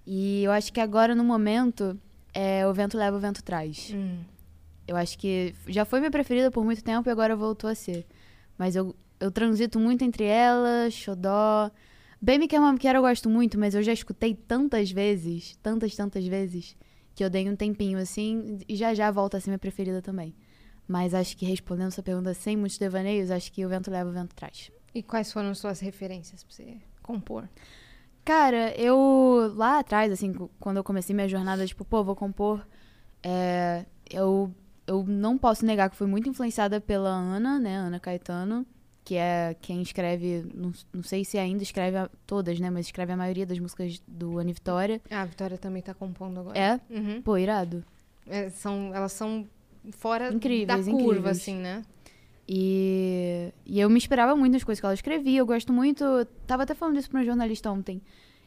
[0.04, 1.96] E eu acho que agora, no momento,
[2.34, 3.92] é O Vento Leva, o Vento Traz.
[4.88, 8.04] Eu acho que já foi minha preferida por muito tempo e agora voltou a ser.
[8.58, 11.70] Mas eu, eu transito muito entre ela, Xodó.
[12.20, 15.56] Bem Me Quer Uma Me Quer eu gosto muito, mas eu já escutei tantas vezes,
[15.62, 16.76] tantas, tantas vezes,
[17.16, 20.36] que eu dei um tempinho assim e já já volta a ser minha preferida também.
[20.86, 24.12] Mas acho que respondendo sua pergunta sem muitos devaneios, acho que o vento leva, o
[24.12, 24.70] vento traz.
[24.94, 27.48] E quais foram suas referências pra você compor?
[28.22, 32.66] Cara, eu lá atrás, assim, quando eu comecei minha jornada, tipo, pô, vou compor,
[33.22, 34.54] é, eu,
[34.86, 38.66] eu não posso negar que fui muito influenciada pela Ana, né, Ana Caetano,
[39.06, 43.12] que é quem escreve, não, não sei se ainda escreve a- todas, né, mas escreve
[43.12, 45.00] a maioria das músicas do Ana Vitória.
[45.08, 46.58] Ah, a Vitória também tá compondo agora.
[46.58, 46.80] É?
[46.90, 47.22] Uhum.
[47.22, 47.84] Pô, irado.
[48.26, 49.46] É, são, elas são
[49.92, 51.36] fora Incríveis, da curva, incríveis.
[51.38, 51.84] assim, né?
[52.48, 55.38] E, e eu me inspirava muito nas coisas que ela escrevia.
[55.38, 56.04] Eu gosto muito.
[56.46, 58.00] Tava até falando isso pra um jornalista ontem.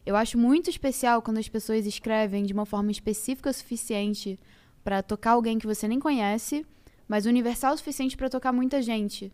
[0.04, 4.38] Eu acho muito especial quando as pessoas escrevem de uma forma específica o suficiente
[4.82, 6.64] pra tocar alguém que você nem conhece,
[7.06, 9.30] mas universal o suficiente pra tocar muita gente,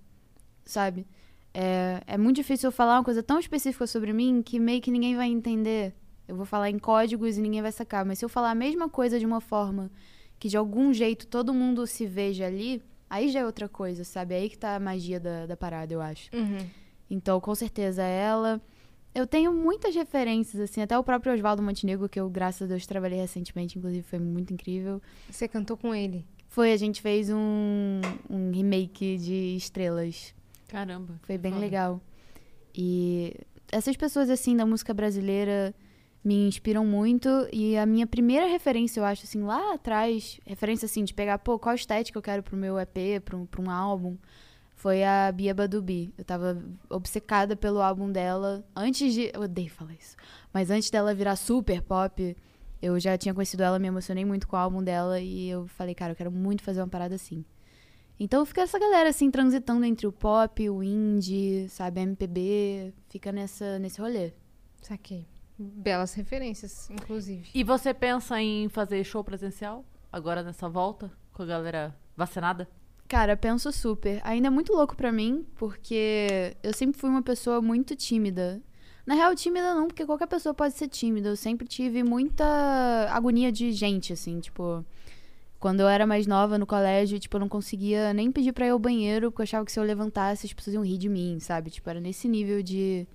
[0.67, 1.07] sabe?
[1.55, 4.91] É, é muito difícil eu falar uma coisa tão específica sobre mim que meio que
[4.91, 5.95] ninguém vai entender.
[6.29, 8.05] Eu vou falar em códigos e ninguém vai sacar.
[8.05, 9.91] Mas se eu falar a mesma coisa de uma forma
[10.39, 14.35] que de algum jeito todo mundo se veja ali, aí já é outra coisa, sabe?
[14.35, 16.29] É aí que tá a magia da, da parada, eu acho.
[16.35, 16.59] Uhum.
[17.09, 18.61] Então, com certeza, ela.
[19.15, 22.87] Eu tenho muitas referências, assim, até o próprio Oswaldo Montenegro, que eu, graças a Deus,
[22.87, 25.01] trabalhei recentemente, inclusive foi muito incrível.
[25.31, 26.23] Você cantou com ele.
[26.49, 30.35] Foi, a gente fez um, um remake de Estrelas.
[30.69, 31.19] Caramba.
[31.23, 31.65] Foi bem foda.
[31.65, 32.01] legal.
[32.75, 33.35] E
[33.71, 35.75] essas pessoas, assim, da música brasileira
[36.25, 37.29] me inspiram muito.
[37.53, 41.59] E a minha primeira referência, eu acho, assim, lá atrás, referência, assim, de pegar, pô,
[41.59, 44.17] qual estética eu quero pro meu EP, pra um, pra um álbum,
[44.75, 46.13] foi a Bia Badubi.
[46.19, 48.65] Eu tava obcecada pelo álbum dela.
[48.75, 49.31] Antes de.
[49.33, 50.17] Eu odeio falar isso.
[50.53, 52.37] Mas antes dela virar super pop,
[52.83, 55.19] eu já tinha conhecido ela, me emocionei muito com o álbum dela.
[55.19, 57.45] E eu falei, cara, eu quero muito fazer uma parada assim.
[58.19, 63.79] Então fica essa galera assim transitando entre o pop, o indie, sabe, MPB, fica nessa
[63.79, 64.33] nesse rolê.
[64.81, 65.27] Saquei.
[65.59, 67.49] Belas referências, inclusive.
[67.55, 72.69] E você pensa em fazer show presencial agora nessa volta com a galera vacinada?
[73.09, 74.21] Cara, penso super.
[74.25, 78.61] Ainda é muito louco pra mim, porque eu sempre fui uma pessoa muito tímida.
[79.07, 81.29] Na real, tímida não, porque qualquer pessoa pode ser tímida.
[81.29, 82.45] Eu sempre tive muita
[83.11, 84.85] agonia de gente, assim, tipo.
[85.59, 88.71] Quando eu era mais nova no colégio, tipo, eu não conseguia nem pedir pra ir
[88.71, 91.39] ao banheiro, porque eu achava que se eu levantasse as pessoas iam rir de mim,
[91.41, 91.71] sabe?
[91.71, 93.07] Tipo, era nesse nível de.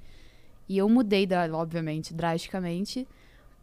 [0.68, 3.08] E eu mudei, obviamente, drasticamente.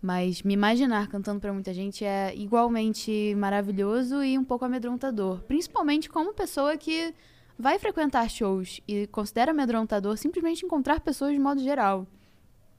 [0.01, 5.41] Mas me imaginar cantando pra muita gente é igualmente maravilhoso e um pouco amedrontador.
[5.41, 7.13] Principalmente como pessoa que
[7.59, 12.07] vai frequentar shows e considera amedrontador simplesmente encontrar pessoas de modo geral.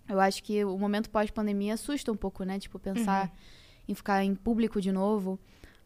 [0.07, 2.57] Eu acho que o momento pós-pandemia assusta um pouco, né?
[2.57, 3.31] Tipo, pensar
[3.87, 5.37] em ficar em público de novo.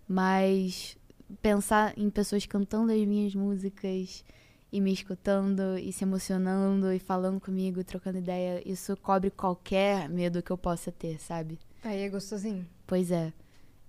[0.07, 0.97] Mas
[1.41, 4.23] pensar em pessoas cantando as minhas músicas
[4.71, 10.41] e me escutando e se emocionando e falando comigo, trocando ideia, isso cobre qualquer medo
[10.41, 11.59] que eu possa ter, sabe?
[11.83, 12.67] Aí é gostosinho.
[12.87, 13.31] Pois é.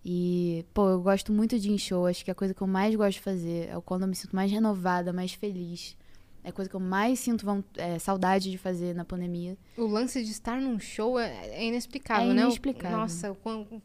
[0.04, 2.06] E, pô, eu gosto muito de ir em show.
[2.06, 4.36] Acho que a coisa que eu mais gosto de fazer é quando eu me sinto
[4.36, 5.96] mais renovada, mais feliz.
[6.42, 7.46] É a coisa que eu mais sinto
[7.78, 9.56] é, saudade de fazer na pandemia.
[9.78, 12.42] O lance de estar num show é, é inexplicável, É né?
[12.42, 12.98] Inexplicável.
[12.98, 13.82] Nossa, o quão- o-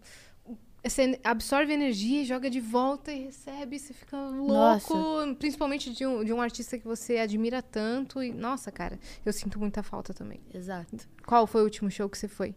[0.83, 5.35] você absorve energia, joga de volta e recebe, você fica louco.
[5.37, 8.23] Principalmente de um, de um artista que você admira tanto.
[8.23, 10.39] E, nossa, cara, eu sinto muita falta também.
[10.53, 10.95] Exato.
[11.25, 12.55] Qual foi o último show que você foi?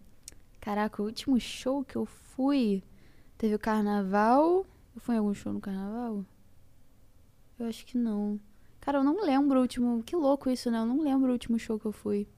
[0.61, 2.85] Caraca, o último show que eu fui.
[3.37, 4.65] Teve o carnaval.
[4.95, 6.25] Eu fui em algum show no carnaval?
[7.59, 8.39] Eu acho que não.
[8.81, 10.03] Cara, eu não lembro o último.
[10.05, 10.79] Que louco isso, né?
[10.79, 12.29] Eu não lembro o último show que eu fui.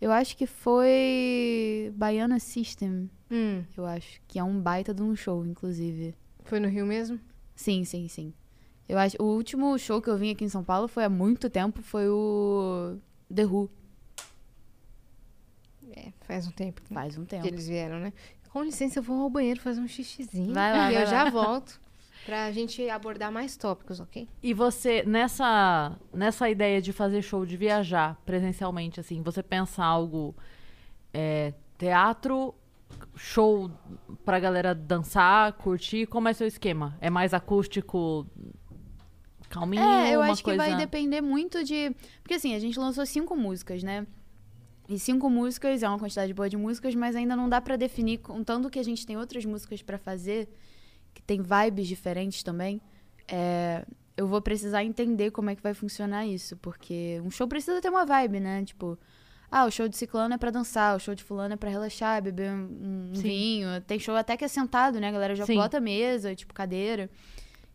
[0.00, 1.92] Eu acho que foi.
[1.96, 4.20] Baiana System, Hum, eu acho.
[4.28, 6.14] Que é um baita de um show, inclusive.
[6.44, 7.18] foi no Rio mesmo?
[7.56, 8.32] Sim, sim, sim.
[8.88, 9.16] Eu acho.
[9.20, 11.80] O último show que eu vim aqui em São Paulo foi há muito tempo.
[11.82, 12.98] Foi o.
[13.34, 13.70] The Who.
[15.96, 17.42] É, faz um tempo que, Faz um tempo.
[17.42, 18.12] que eles vieram, né?
[18.50, 20.52] Com licença, eu vou ao banheiro fazer um xixizinho.
[20.52, 21.30] Vai lá, E vai eu já lá.
[21.30, 21.80] volto
[22.26, 24.28] pra gente abordar mais tópicos, ok?
[24.42, 30.34] E você, nessa, nessa ideia de fazer show, de viajar presencialmente, assim, você pensa algo
[31.14, 32.54] é, teatro,
[33.14, 33.70] show
[34.24, 36.06] pra galera dançar, curtir?
[36.06, 36.96] Como é seu esquema?
[37.00, 38.26] É mais acústico,
[39.48, 39.82] calminho?
[39.82, 40.58] É, eu acho que coisa...
[40.58, 41.94] vai depender muito de.
[42.22, 44.06] Porque assim, a gente lançou cinco músicas, né?
[44.88, 48.18] E cinco músicas é uma quantidade boa de músicas, mas ainda não dá pra definir,
[48.18, 50.48] contando que a gente tem outras músicas pra fazer,
[51.14, 52.80] que tem vibes diferentes também.
[53.28, 53.86] é,
[54.16, 57.88] eu vou precisar entender como é que vai funcionar isso, porque um show precisa ter
[57.88, 58.64] uma vibe, né?
[58.64, 58.98] Tipo,
[59.54, 62.22] ah, o show de ciclano é pra dançar, o show de fulano é pra relaxar,
[62.22, 63.68] beber um, um vinho.
[63.82, 65.08] Tem show até que é sentado, né?
[65.08, 65.56] A galera já Sim.
[65.56, 67.10] bota mesa, tipo cadeira.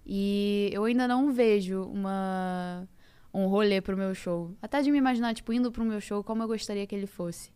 [0.03, 2.87] E eu ainda não vejo uma
[3.31, 4.55] um rolê pro meu show.
[4.59, 7.51] Até de me imaginar, tipo, indo pro meu show, como eu gostaria que ele fosse.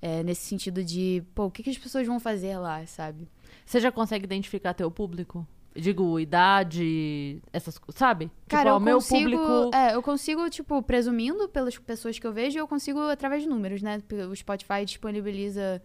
[0.00, 3.26] É, nesse sentido de, pô, o que, que as pessoas vão fazer lá, sabe?
[3.66, 5.44] Você já consegue identificar teu público?
[5.80, 8.30] Digo, idade, essas coisas, sabe?
[8.48, 9.76] Cara, tipo, eu meu consigo, público...
[9.76, 13.80] é, eu consigo, tipo, presumindo pelas pessoas que eu vejo, eu consigo através de números,
[13.80, 14.02] né?
[14.28, 15.80] O Spotify disponibiliza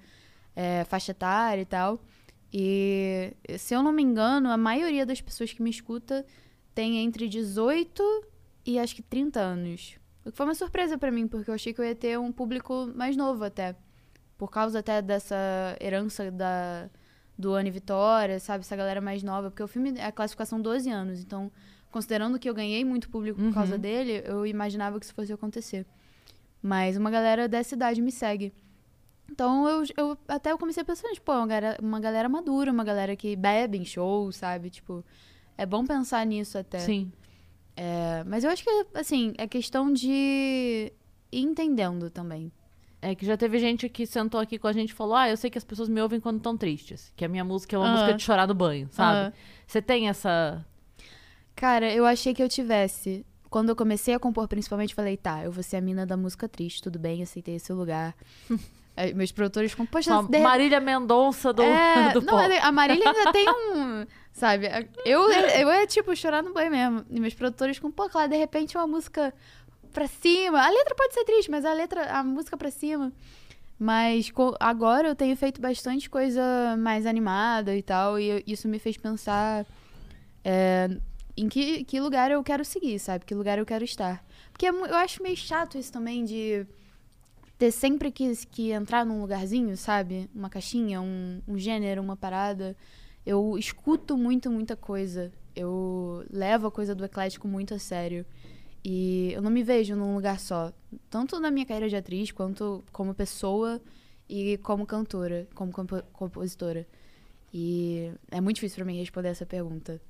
[0.56, 1.99] é, faixa etária e tal.
[2.52, 6.26] E, se eu não me engano, a maioria das pessoas que me escuta
[6.74, 8.03] tem entre 18
[8.65, 9.98] e acho que 30 anos.
[10.26, 12.32] O que foi uma surpresa pra mim, porque eu achei que eu ia ter um
[12.32, 13.76] público mais novo até.
[14.38, 15.36] Por causa até dessa
[15.80, 16.90] herança da,
[17.44, 18.61] do Anne Vitória, sabe?
[18.61, 19.49] Essa galera mais nova.
[19.52, 21.20] Porque o filme é a classificação 12 anos.
[21.22, 21.52] Então,
[21.91, 23.82] considerando que eu ganhei muito público por causa Uhum.
[23.82, 25.86] dele, eu imaginava que isso fosse acontecer.
[26.61, 28.53] Mas uma galera dessa idade me segue.
[29.30, 32.84] Então, eu, eu até eu comecei a pensar, tipo, uma galera, uma galera madura, uma
[32.84, 34.70] galera que bebe em show, sabe?
[34.70, 35.03] Tipo,
[35.57, 36.80] é bom pensar nisso até.
[36.80, 37.11] Sim.
[37.76, 40.10] É, mas eu acho que, assim, é questão de
[41.32, 42.52] ir entendendo também.
[43.05, 45.35] É que já teve gente que sentou aqui com a gente e falou: Ah, eu
[45.35, 47.11] sei que as pessoas me ouvem quando estão tristes.
[47.17, 47.93] Que a minha música é uma Aham.
[47.95, 49.17] música de chorar no banho, sabe?
[49.19, 49.34] Aham.
[49.67, 50.65] Você tem essa.
[51.55, 53.25] Cara, eu achei que eu tivesse.
[53.49, 56.47] Quando eu comecei a compor, principalmente, falei, tá, eu vou ser a mina da música
[56.49, 58.15] triste, tudo bem, aceitei esse lugar.
[58.95, 62.57] Aí, meus produtores ficam, poxa, de- Marília Mendonça do, é, do não, pop.
[62.57, 64.05] a Marília ainda tem um.
[64.31, 64.67] Sabe?
[65.05, 67.05] Eu, eu é tipo chorar no banho mesmo.
[67.09, 69.34] E meus produtores ficam, pô, claro, de repente uma música
[69.94, 70.61] pra cima.
[70.61, 73.14] A letra pode ser triste, mas a letra, a música pra cima.
[73.80, 76.41] Mas agora eu tenho feito bastante coisa
[76.78, 78.20] mais animada e tal.
[78.20, 79.65] E isso me fez pensar
[80.44, 80.90] é,
[81.36, 83.26] em que, que lugar eu quero seguir, sabe?
[83.26, 84.24] Que lugar eu quero estar.
[84.52, 86.65] Porque é eu acho meio chato isso também de
[87.57, 90.30] ter sempre que, que entrar num lugarzinho, sabe?
[90.34, 92.76] Uma caixinha, um, um gênero, uma parada.
[93.26, 95.32] Eu escuto muito, muita coisa.
[95.56, 98.26] Eu levo a coisa do eclético muito a sério.
[98.84, 100.72] E eu não me vejo num lugar só.
[101.10, 103.81] Tanto na minha carreira de atriz, quanto como pessoa
[104.27, 106.85] e como cantora, como compo- compositora.
[107.53, 110.01] E é muito difícil pra mim responder essa pergunta.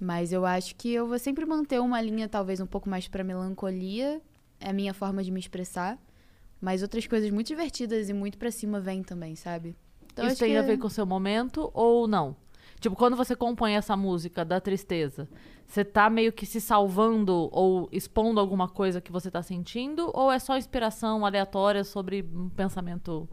[0.00, 3.24] Mas eu acho que eu vou sempre manter uma linha, talvez um pouco mais pra
[3.24, 4.20] melancolia.
[4.60, 5.98] É a minha forma de me expressar.
[6.60, 9.74] Mas outras coisas muito divertidas e muito pra cima vêm também, sabe?
[10.12, 12.36] Então, Isso tem que- a ver com o seu momento ou não?
[12.84, 15.26] Tipo, quando você compõe essa música da tristeza,
[15.66, 20.10] você tá meio que se salvando ou expondo alguma coisa que você tá sentindo?
[20.12, 23.26] Ou é só inspiração aleatória sobre um pensamento?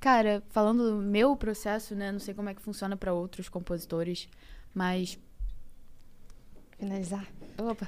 [0.00, 2.10] Cara, falando do meu processo, né?
[2.10, 4.30] Não sei como é que funciona pra outros compositores,
[4.74, 5.18] mas.
[6.78, 7.26] Finalizar.
[7.58, 7.86] Opa.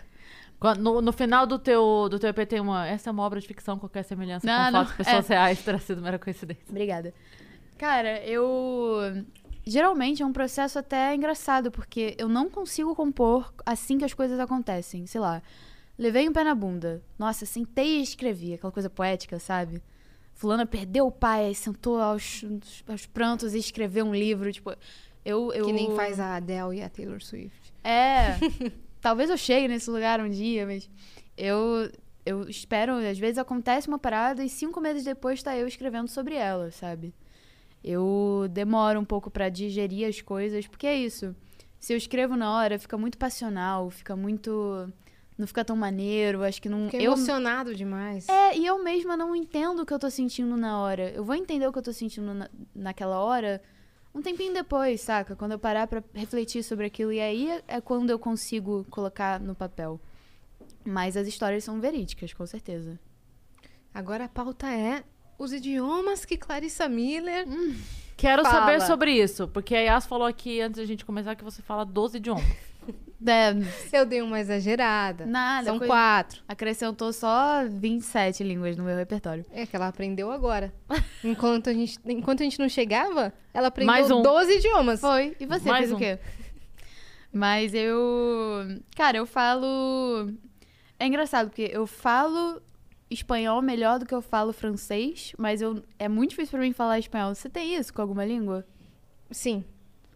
[0.79, 2.87] No, no final do teu, do teu EP tem uma.
[2.87, 5.33] Essa é uma obra de ficção, qualquer semelhança Não, com não, fatos de pessoas é.
[5.33, 6.67] reais terá sido mera coincidência.
[6.69, 7.15] Obrigada.
[7.79, 9.25] Cara, eu.
[9.65, 14.39] Geralmente é um processo até engraçado, porque eu não consigo compor assim que as coisas
[14.41, 15.07] acontecem.
[15.07, 15.43] Sei lá.
[15.99, 17.03] Levei um pé na bunda.
[17.19, 18.55] Nossa, sentei e escrevi.
[18.55, 19.83] Aquela coisa poética, sabe?
[20.33, 22.45] Fulana perdeu o pai, sentou aos,
[22.89, 24.51] aos prantos e escreveu um livro.
[24.51, 24.75] Tipo,
[25.25, 25.53] eu.
[25.53, 25.67] eu...
[25.67, 27.73] Que nem faz a Adele e a Taylor Swift.
[27.85, 28.39] É.
[29.01, 30.89] talvez eu chegue nesse lugar um dia, mas
[31.37, 31.91] eu
[32.25, 36.37] eu espero, às vezes acontece uma parada e cinco meses depois tá eu escrevendo sobre
[36.37, 37.13] ela, sabe?
[37.85, 41.35] Eu demoro um pouco pra digerir as coisas, porque é isso.
[41.81, 44.89] Se eu escrevo na hora, fica muito passional, fica muito.
[45.37, 46.85] Não fica tão maneiro, acho que não.
[46.85, 48.29] Fiquei eu, emocionado demais.
[48.29, 51.11] é, e eu mesma não entendo o que eu tô sentindo na hora.
[51.11, 53.61] Eu vou entender o que eu tô sentindo na, naquela hora
[54.15, 55.35] um tempinho depois, saca?
[55.35, 57.13] Quando eu parar pra refletir sobre aquilo.
[57.13, 59.99] E aí é- é quando eu consigo colocar no papel.
[60.85, 63.01] Mas as histórias são verídicas, com certeza.
[63.93, 65.03] Agora a pauta é
[65.39, 67.47] os idiomas que Clarissa Miller.
[68.17, 68.55] Quero Fala.
[68.61, 71.85] saber sobre isso, porque a Yas falou aqui antes da gente começar que você fala
[71.85, 72.45] 12 idiomas.
[73.25, 73.55] É,
[73.97, 75.25] Eu dei uma exagerada.
[75.25, 75.67] nada.
[75.67, 76.43] São quatro.
[76.49, 79.47] Acrescentou só 27 línguas no meu repertório.
[79.53, 80.73] É que ela aprendeu agora.
[81.23, 84.23] Enquanto a gente, enquanto a gente não chegava, ela aprendeu Mais um.
[84.23, 85.01] 12 idiomas.
[85.01, 85.37] Foi.
[85.39, 85.95] E você Mais fez um.
[85.95, 86.19] o quê?
[87.33, 88.03] Mas eu.
[88.97, 90.33] Cara, eu falo.
[90.99, 92.61] É engraçado, porque eu falo
[93.13, 95.83] espanhol melhor do que eu falo francês, mas eu...
[95.99, 97.35] é muito difícil pra mim falar espanhol.
[97.35, 98.65] Você tem isso com alguma língua?
[99.31, 99.65] Sim.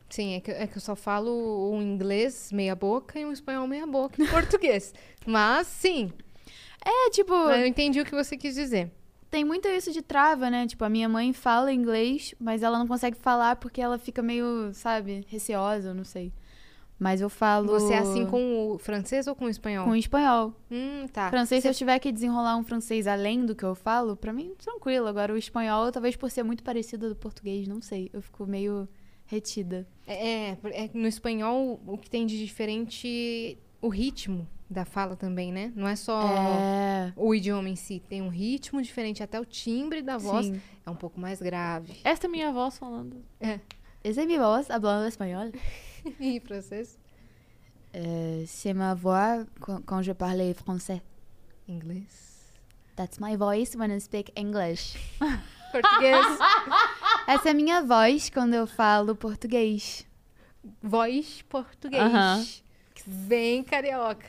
[0.08, 3.66] Sim, é que, é que eu só falo um inglês meia boca e um espanhol
[3.66, 4.94] meia boca em português.
[5.26, 6.12] Mas sim,
[6.84, 8.90] É, tipo, eu entendi o que você quis dizer.
[9.30, 10.66] tem muito isso de trava, né?
[10.66, 14.70] Tipo, a minha mãe fala inglês, mas ela não consegue falar porque ela fica meio,
[14.72, 16.32] sabe, receosa, não sei.
[16.98, 17.68] Mas eu falo.
[17.68, 19.84] Você é assim com o francês ou com o espanhol?
[19.84, 20.54] Com espanhol.
[20.70, 21.28] Hum, tá.
[21.28, 24.32] Francês, se Você- eu tiver que desenrolar um francês além do que eu falo, pra
[24.32, 25.06] mim, tranquilo.
[25.06, 28.08] Agora, o espanhol, talvez por ser muito parecido do português, não sei.
[28.14, 28.88] Eu fico meio
[29.26, 29.86] retida.
[30.06, 35.72] É, é, no espanhol o que tem de diferente o ritmo da fala também, né?
[35.76, 37.12] Não é só É.
[37.14, 40.60] o idioma em si, tem um ritmo diferente, até o timbre da voz Sim.
[40.84, 41.92] é um pouco mais grave.
[42.02, 43.22] Essa é minha voz falando.
[44.02, 45.50] Essa é minha voz, hablando espanhol.
[46.20, 46.98] E francês?
[47.94, 51.02] Euh, c'est ma voix quand, quand je parle français.
[51.68, 52.52] Inglês?
[52.96, 54.96] That's my voice when I speak English.
[55.72, 56.24] Português?
[57.26, 60.06] Essa é a minha voz quando eu falo português.
[60.82, 62.02] Voz português.
[62.02, 62.44] Aham.
[63.06, 64.26] Bem carioca.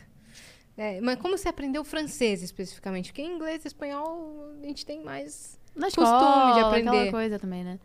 [0.77, 3.11] É, mas como você aprendeu francês especificamente?
[3.11, 5.59] Porque inglês e espanhol a gente tem mais.
[5.75, 7.11] Na Costume escola, de aprender.
[7.11, 7.79] coisa também, né?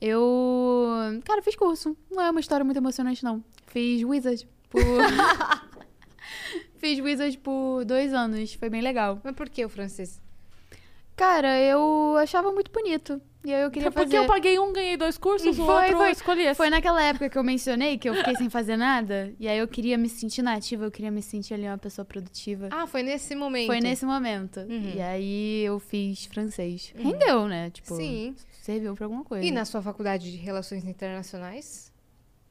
[0.00, 0.88] Eu,
[1.24, 1.96] cara, fiz curso.
[2.10, 3.42] Não é uma história muito emocionante, não.
[3.66, 4.82] Fiz Wizard por...
[6.76, 8.54] fiz Wizard por dois anos.
[8.54, 9.20] Foi bem legal.
[9.24, 10.20] Mas por que o francês?
[11.16, 13.20] Cara, eu achava muito bonito.
[13.44, 14.24] E aí eu queria Porque fazer...
[14.24, 16.06] eu paguei um, ganhei dois cursos, o Foi, outro foi.
[16.08, 16.54] eu escolhi esse.
[16.54, 19.32] Foi naquela época que eu mencionei que eu fiquei sem fazer nada.
[19.38, 22.68] E aí eu queria me sentir nativa, eu queria me sentir ali uma pessoa produtiva.
[22.70, 23.66] Ah, foi nesse momento.
[23.66, 24.60] Foi nesse momento.
[24.60, 24.92] Uhum.
[24.94, 26.94] E aí eu fiz francês.
[26.96, 27.68] Rendeu, né?
[27.68, 28.34] Tipo, Sim.
[28.64, 29.44] Serviu pra alguma coisa.
[29.44, 31.92] E na sua faculdade de Relações Internacionais?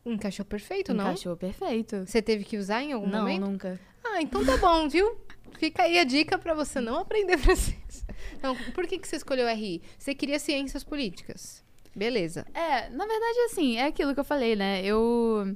[0.06, 1.06] Encaixou perfeito, não?
[1.06, 2.06] Encaixou perfeito.
[2.06, 3.46] Você teve que usar em algum Não, momento?
[3.46, 3.80] nunca.
[4.04, 5.18] Ah, então tá bom, viu?
[5.58, 8.06] Fica aí a dica pra você não aprender francês.
[8.38, 9.82] Então, por que, que você escolheu RI?
[9.98, 11.64] Você queria ciências políticas.
[11.96, 12.46] Beleza.
[12.54, 14.84] É, na verdade, assim, é aquilo que eu falei, né?
[14.84, 15.56] Eu.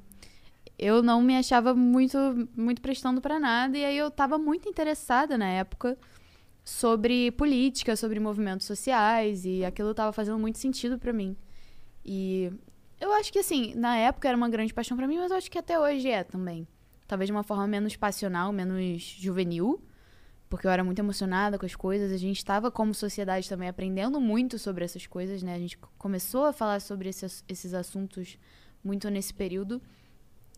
[0.79, 2.17] Eu não me achava muito,
[2.55, 5.97] muito prestando pra nada, e aí eu tava muito interessada na época
[6.67, 11.33] sobre política, sobre movimentos sociais, e aquilo tava fazendo muito sentido pra mim.
[12.03, 12.51] E
[12.99, 15.49] eu acho que, assim, na época era uma grande paixão pra mim, mas eu acho
[15.49, 16.67] que até hoje é também.
[17.07, 19.81] Talvez de uma forma menos passional, menos juvenil,
[20.49, 22.11] porque eu era muito emocionada com as coisas.
[22.11, 25.55] A gente estava, como sociedade, também aprendendo muito sobre essas coisas, né?
[25.55, 28.37] A gente co- começou a falar sobre esses, esses assuntos
[28.83, 29.81] muito nesse período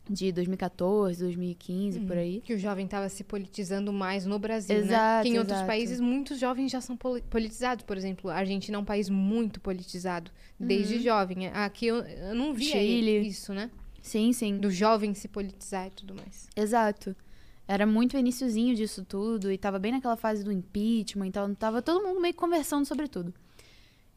[0.09, 2.41] de 2014, 2015, por aí.
[2.41, 4.81] Que o jovem estava se politizando mais no Brasil, né?
[4.81, 5.67] Exato, Que em outros exato.
[5.67, 7.83] países, muitos jovens já são poli- politizados.
[7.85, 11.47] Por exemplo, a Argentina é um país muito politizado, desde jovem.
[11.47, 12.71] Aqui eu, eu não vi Uhum.
[12.71, 13.19] Chile.
[13.27, 13.69] isso, né?
[14.01, 14.57] Sim, sim.
[14.57, 16.47] Do jovem se politizar e tudo mais.
[16.55, 17.15] Exato.
[17.67, 21.83] Era muito o iniciozinho disso tudo, e tava bem naquela fase do impeachment, então tava
[21.83, 23.31] todo mundo meio conversando sobre tudo.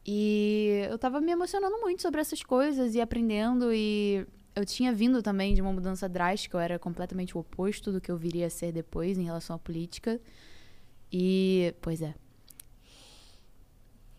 [0.05, 4.25] E eu tava me emocionando muito sobre essas coisas e aprendendo, e
[4.55, 8.11] eu tinha vindo também de uma mudança drástica, eu era completamente o oposto do que
[8.11, 10.19] eu viria a ser depois em relação à política.
[11.11, 12.13] E, pois é.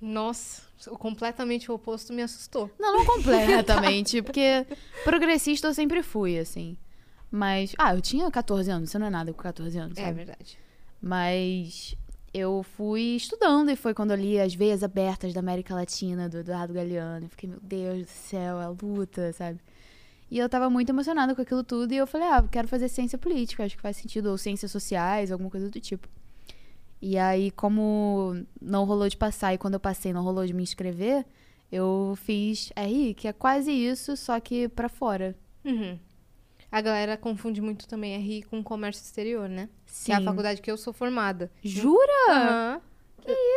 [0.01, 2.71] Nossa, o completamente o oposto me assustou.
[2.79, 4.67] Não, não completamente, porque
[5.03, 6.77] progressista eu sempre fui, assim.
[7.31, 10.15] Mas, ah, eu tinha 14 anos, você não é nada com 14 anos, É sabe?
[10.17, 10.59] verdade.
[11.01, 11.97] Mas
[12.33, 16.39] eu fui estudando e foi quando eu li As Veias Abertas da América Latina, do
[16.39, 17.27] Eduardo Galeano.
[17.27, 19.59] Eu fiquei, meu Deus do céu, é a luta, sabe?
[20.35, 23.17] E eu tava muito emocionada com aquilo tudo e eu falei, ah, quero fazer ciência
[23.17, 26.09] política, acho que faz sentido, ou ciências sociais, alguma coisa do tipo.
[27.01, 30.65] E aí, como não rolou de passar e quando eu passei não rolou de me
[30.65, 31.25] inscrever,
[31.71, 35.37] eu fiz RI, que é quase isso, só que pra fora.
[35.65, 35.97] Uhum.
[36.69, 39.69] A galera confunde muito também RI com comércio exterior, né?
[39.87, 40.07] Sim.
[40.07, 41.49] Que é a faculdade que eu sou formada.
[41.63, 42.29] Jura?
[42.29, 42.81] Aham.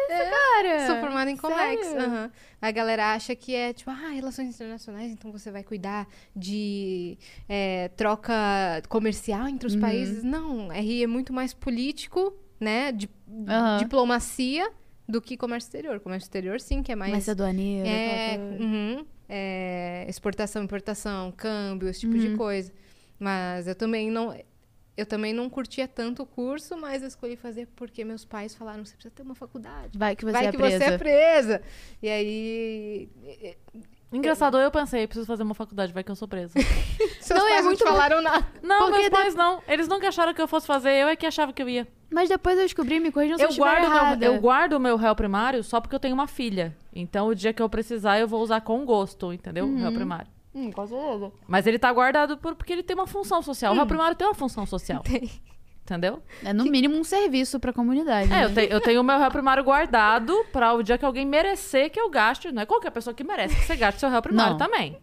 [0.08, 1.88] Cara, Sou formada em Comex.
[1.96, 2.32] aham.
[2.62, 7.18] A galera acha que é tipo, ah, relações internacionais, então você vai cuidar de
[7.48, 8.34] é, troca
[8.90, 9.82] comercial entre os Uhum.
[9.82, 10.24] países.
[10.24, 12.92] Não, RI é muito mais político, né?
[13.48, 13.78] Aham.
[13.78, 14.72] Diplomacia
[15.08, 16.00] do que comércio exterior.
[16.00, 17.12] Comércio exterior, sim, que é mais.
[17.14, 22.38] Mas aduaneira, é, uhum, é, exportação, importação, câmbio, esse tipo de Uhum.
[22.38, 22.72] coisa.
[23.20, 24.34] Mas eu também não.
[24.98, 28.84] Eu também não curtia tanto o curso, mas eu escolhi fazer porque meus pais falaram:
[28.84, 29.96] você precisa ter uma faculdade.
[29.98, 30.78] Vai que você Vai é que presa.
[30.78, 31.62] você é presa.
[32.02, 33.10] E aí.
[34.12, 36.54] Engraçado, eu pensei, preciso fazer uma faculdade, vai que eu sou presa.
[37.20, 38.48] Seus Não, é pais não muito te falaram nada.
[38.64, 39.62] Não, Porque meus pais não.
[39.68, 41.86] Eles nunca acharam que eu fosse fazer, eu é que achava que eu ia.
[42.10, 44.16] Mas depois eu descobri, me corrijam se eu, Eu estiver guardo, errada.
[44.16, 46.74] meu, eu guardo o meu réu primário só porque eu tenho uma filha.
[46.96, 49.66] Então, o dia que eu precisar, eu vou usar com gosto, entendeu?
[49.68, 50.32] O réu primário.
[50.58, 51.32] Hum, com certeza.
[51.48, 53.74] Mas ele tá guardado por- porque ele tem uma função social.
[53.74, 55.02] O réu primário tem uma função social.
[55.04, 55.30] Tem.
[55.84, 56.22] Entendeu?
[56.44, 58.28] É no mínimo um serviço pra comunidade.
[58.34, 58.46] É, né?
[58.46, 61.90] eu, te- eu tenho o meu réu primário guardado pra o dia que alguém merecer
[61.90, 62.52] que eu gaste.
[62.52, 64.58] Não é qualquer pessoa que merece que você gaste seu réu primário Não.
[64.58, 64.98] também.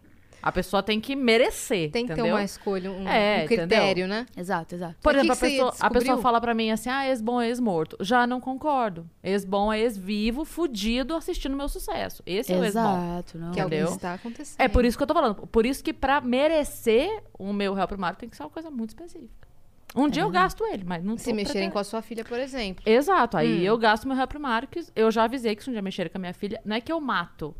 [0.45, 1.89] A pessoa tem que merecer.
[1.89, 2.35] Tem que ter entendeu?
[2.35, 4.27] uma escolha, um, É, um critério, né?
[4.37, 4.95] Exato, exato.
[5.01, 7.97] Por exemplo, a pessoa, a pessoa fala pra mim assim, ah, ex-bom é ex-morto.
[7.99, 9.09] Já não concordo.
[9.23, 12.21] Ex-bom é ex-vivo, fudido, assistindo meu sucesso.
[12.27, 12.79] Esse é o ex-bom.
[12.79, 13.51] Exato, não.
[13.51, 13.93] Que é o que Entendeu?
[13.95, 14.61] está acontecendo.
[14.61, 15.35] É por isso que eu tô falando.
[15.47, 18.89] Por isso que pra merecer o meu réu primário tem que ser uma coisa muito
[18.91, 19.47] específica.
[19.95, 22.83] Um dia eu gasto ele, mas não Se mexerem com a sua filha, por exemplo.
[22.85, 23.63] Exato, aí Hum.
[23.63, 26.17] eu gasto meu réu primário, que eu já avisei que se um dia mexerem com
[26.17, 27.55] a minha filha, não é que eu mato.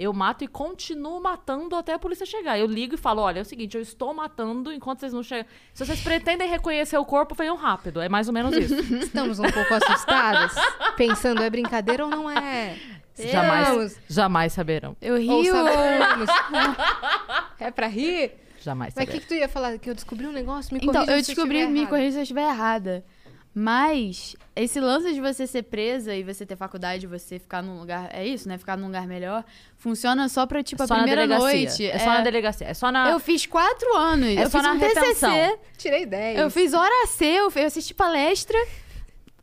[0.00, 2.58] Eu mato e continuo matando até a polícia chegar.
[2.58, 5.44] Eu ligo e falo: olha, é o seguinte, eu estou matando enquanto vocês não chegam.
[5.74, 8.00] Se vocês pretendem reconhecer o corpo, venham rápido.
[8.00, 8.74] É mais ou menos isso.
[8.96, 10.54] Estamos um pouco assustadas,
[10.96, 12.78] pensando, é brincadeira ou não é?
[13.14, 14.96] jamais, jamais saberão.
[15.02, 15.54] Eu Ou rio.
[17.60, 18.32] é pra rir?
[18.58, 19.12] Jamais Mas o saberão.
[19.12, 19.78] que, que tu ia falar?
[19.78, 20.74] Que eu descobri um negócio?
[20.74, 23.04] Me Então, eu se descobri, me corrija se eu estiver errada.
[23.52, 28.08] Mas esse lance de você ser presa e você ter faculdade, você ficar num lugar.
[28.12, 28.56] É isso, né?
[28.56, 29.44] Ficar num lugar melhor.
[29.76, 31.84] Funciona só pra, tipo, É a só na primeira noite.
[31.84, 32.66] É, só na delegacia.
[32.68, 33.10] É só na.
[33.10, 34.28] Eu fiz quatro anos.
[34.36, 35.32] É eu só fiz na um retenção.
[35.32, 35.58] TCC.
[35.78, 36.38] Tirei 10.
[36.38, 38.56] Eu fiz hora C, eu eu assisti palestra,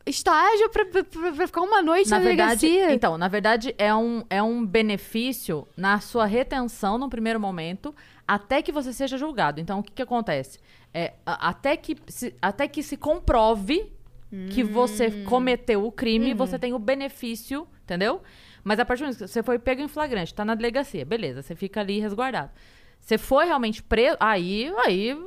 [0.06, 2.94] estágio pra, pra- pra- ficar uma noite na, na verdade, delegacia.
[2.96, 7.94] então, na verdade, é um, é um benefício na sua retenção no primeiro momento,
[8.26, 9.60] até que você seja julgado.
[9.60, 10.60] Então, o que, que acontece?
[10.94, 13.92] É, a- até, que se, até que se comprove
[14.50, 15.24] que você Hum.
[15.26, 16.38] cometeu o crime, Uhum.
[16.38, 18.22] você tem o benefício, entendeu?
[18.64, 21.42] Mas a partir do momento que você foi pego em flagrante, tá na delegacia, beleza,
[21.42, 22.52] você fica ali resguardado.
[23.00, 25.18] Você foi realmente preso, aí, aí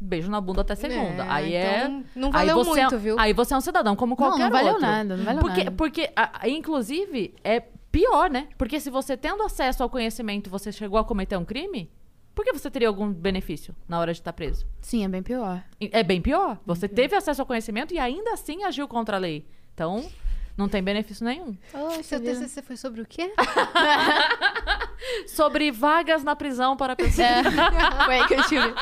[0.00, 1.24] beijo na bunda até segunda.
[1.24, 3.16] É, aí então, é não aí valeu você é- muito, viu?
[3.18, 4.82] Aí você é um cidadão como Não, qualquer não valeu outro.
[4.82, 5.70] nada, não valeu porque, nada.
[5.76, 7.60] Porque, a- inclusive, é
[7.92, 8.48] pior, né?
[8.58, 11.90] Porque se você tendo acesso ao conhecimento, você chegou a cometer um crime,
[12.38, 14.64] por que você teria algum benefício na hora de estar preso?
[14.80, 15.60] Sim, é bem pior.
[15.80, 16.56] É bem pior.
[16.64, 19.44] Você teve acesso ao conhecimento e ainda assim agiu contra a lei.
[19.74, 20.08] Então,
[20.56, 21.56] não tem benefício nenhum.
[22.00, 23.32] Seu TCC foi sobre o quê?
[25.26, 27.18] Sobre vagas na prisão para pessoas.
[27.26, 27.42] É,
[28.06, 28.74] foi aí que eu tive.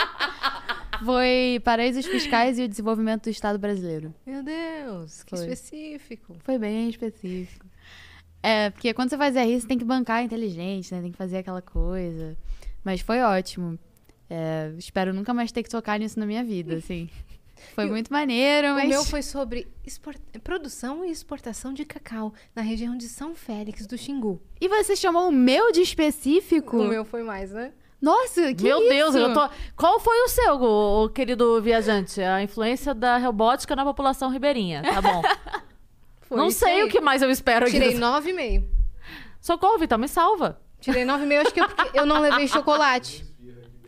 [1.02, 4.14] Foi Paraísos Fiscais e o Desenvolvimento do Estado Brasileiro.
[4.26, 5.46] Meu Deus, que Foi.
[5.46, 6.36] específico.
[6.40, 7.64] Foi bem específico.
[8.42, 11.00] É, porque quando você faz RI, você tem que bancar inteligente, né?
[11.00, 12.36] Tem que fazer aquela coisa.
[12.86, 13.76] Mas foi ótimo.
[14.30, 17.10] É, espero nunca mais ter que tocar nisso na minha vida, assim.
[17.74, 18.84] Foi muito maneiro, mas...
[18.84, 19.66] O meu foi sobre
[20.44, 24.40] produção e exportação de cacau na região de São Félix do Xingu.
[24.60, 26.76] E você chamou o meu de específico?
[26.76, 27.72] O meu foi mais, né?
[28.00, 28.88] Nossa, que Meu isso?
[28.90, 29.48] Deus, eu tô.
[29.74, 32.20] Qual foi o seu, o, o querido viajante?
[32.20, 34.82] A influência da robótica na população ribeirinha.
[34.82, 35.22] Tá bom.
[36.20, 36.84] Foi não sei aí.
[36.84, 37.72] o que mais eu espero aqui.
[37.72, 38.64] Tirei dessa- 9,5.
[39.40, 40.60] Socorro, Vitor, me salva.
[40.80, 43.24] Tirei 9,5, acho que é porque eu não levei chocolate.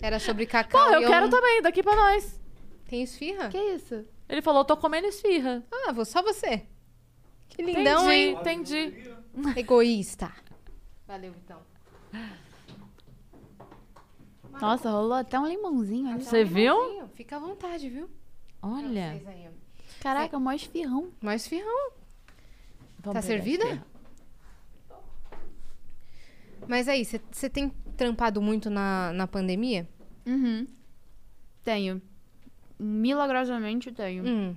[0.01, 0.86] Era sobre cacau.
[0.89, 2.40] Pô, eu e quero não- também, daqui pra nós.
[2.86, 3.48] Tem esfirra?
[3.48, 4.05] Que isso?
[4.28, 5.62] Ele falou, tô comendo esfirra.
[5.73, 6.66] Ah, vou só você.
[7.48, 8.93] Que lindão, entendi, hein?
[8.94, 9.59] entendi.
[9.59, 10.32] Egoísta.
[11.06, 11.59] Valeu, então.
[14.60, 16.24] Nossa, rolou até um limãozinho ali.
[16.24, 17.09] Você viu?
[17.15, 18.09] Fica à vontade, viu?
[18.62, 19.12] Olha.
[19.12, 19.52] Vocês aí, ó.
[20.01, 21.10] Caraca, mó esfirrão.
[21.20, 21.90] Mais esfirrão.
[23.01, 23.85] Vamos Tá servida?
[26.66, 29.89] Mas aí, você tem trampado muito na, na pandemia?
[30.26, 30.66] Uhum.
[31.64, 32.01] Tenho.
[32.78, 34.24] Milagrosamente tenho.
[34.26, 34.56] Hum.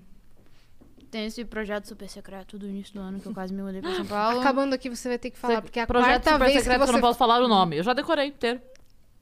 [1.10, 3.94] Tem esse projeto super secreto do início do ano que eu quase me mudei pra
[3.96, 4.40] São Paulo.
[4.40, 6.58] Acabando aqui, você vai ter que falar, Você- porque é a Projeto quarta super vez
[6.60, 6.94] secreto que que eu você...
[6.94, 7.78] não posso falar o nome.
[7.78, 8.62] Eu já decorei inteiro.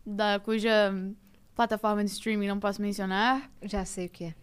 [0.05, 0.93] Da cuja
[1.55, 3.49] plataforma de streaming não posso mencionar.
[3.63, 4.35] Já sei o que é.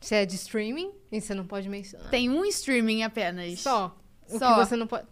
[0.00, 2.08] Você é de streaming e você não pode mencionar.
[2.10, 3.60] Tem um streaming apenas.
[3.60, 3.96] Só.
[4.28, 4.54] O Só.
[4.54, 5.06] que você não pode...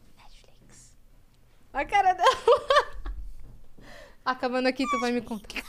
[1.73, 2.37] A cara dela.
[4.25, 5.63] Acabando aqui, tu vai me contar.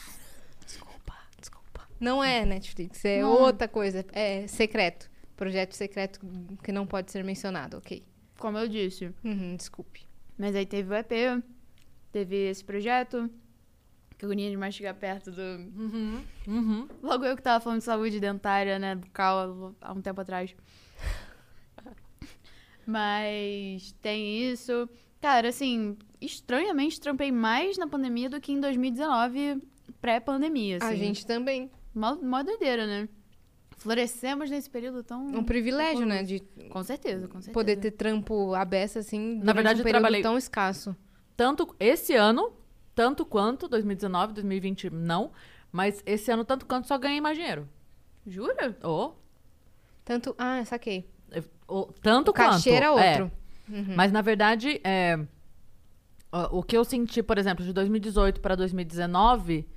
[2.00, 3.30] Não é Netflix, é Não.
[3.30, 4.06] outra coisa.
[4.14, 5.10] É secreto.
[5.36, 6.20] Projeto secreto
[6.64, 8.04] que não pode ser mencionado, ok.
[8.38, 9.14] Como eu disse.
[9.24, 10.06] Uhum, desculpe.
[10.38, 11.44] Mas aí teve o EP,
[12.12, 13.30] teve esse projeto.
[14.18, 15.42] Que agonia de mais chegar perto do.
[16.48, 16.88] Uhum.
[17.02, 18.96] Logo eu que tava falando de saúde dentária, né?
[18.96, 20.54] Bucal há um tempo atrás.
[22.86, 24.90] Mas tem isso.
[25.22, 29.62] Cara, assim, estranhamente trampei mais na pandemia do que em 2019,
[30.02, 30.78] pré-pandemia.
[30.78, 30.86] Assim.
[30.88, 31.70] A gente também.
[31.94, 33.10] Mó, mó doideira, né?
[33.78, 35.26] Florescemos nesse período tão.
[35.26, 36.22] Um privilégio, né?
[36.24, 36.40] De
[36.70, 37.52] Com certeza, com certeza.
[37.54, 39.40] poder ter trampo aberto assim.
[39.42, 40.96] Na verdade, um eu período trabalhei- tão escasso.
[41.36, 42.52] Tanto esse ano,
[42.94, 45.32] tanto quanto 2019, 2020 não,
[45.72, 47.68] mas esse ano tanto quanto só ganhei mais dinheiro.
[48.28, 48.78] Jura?
[48.84, 49.18] Ou
[50.04, 50.36] Tanto.
[50.38, 51.08] Ah, saquei.
[52.02, 53.00] tanto O cachê quanto.
[53.00, 53.32] era é.
[53.70, 53.96] Uhum.
[53.96, 55.20] Mas na verdade, é,
[56.52, 59.68] o que eu senti, por exemplo, de 2018 para 2019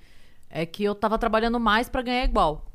[0.51, 2.73] é que eu tava trabalhando mais pra ganhar igual.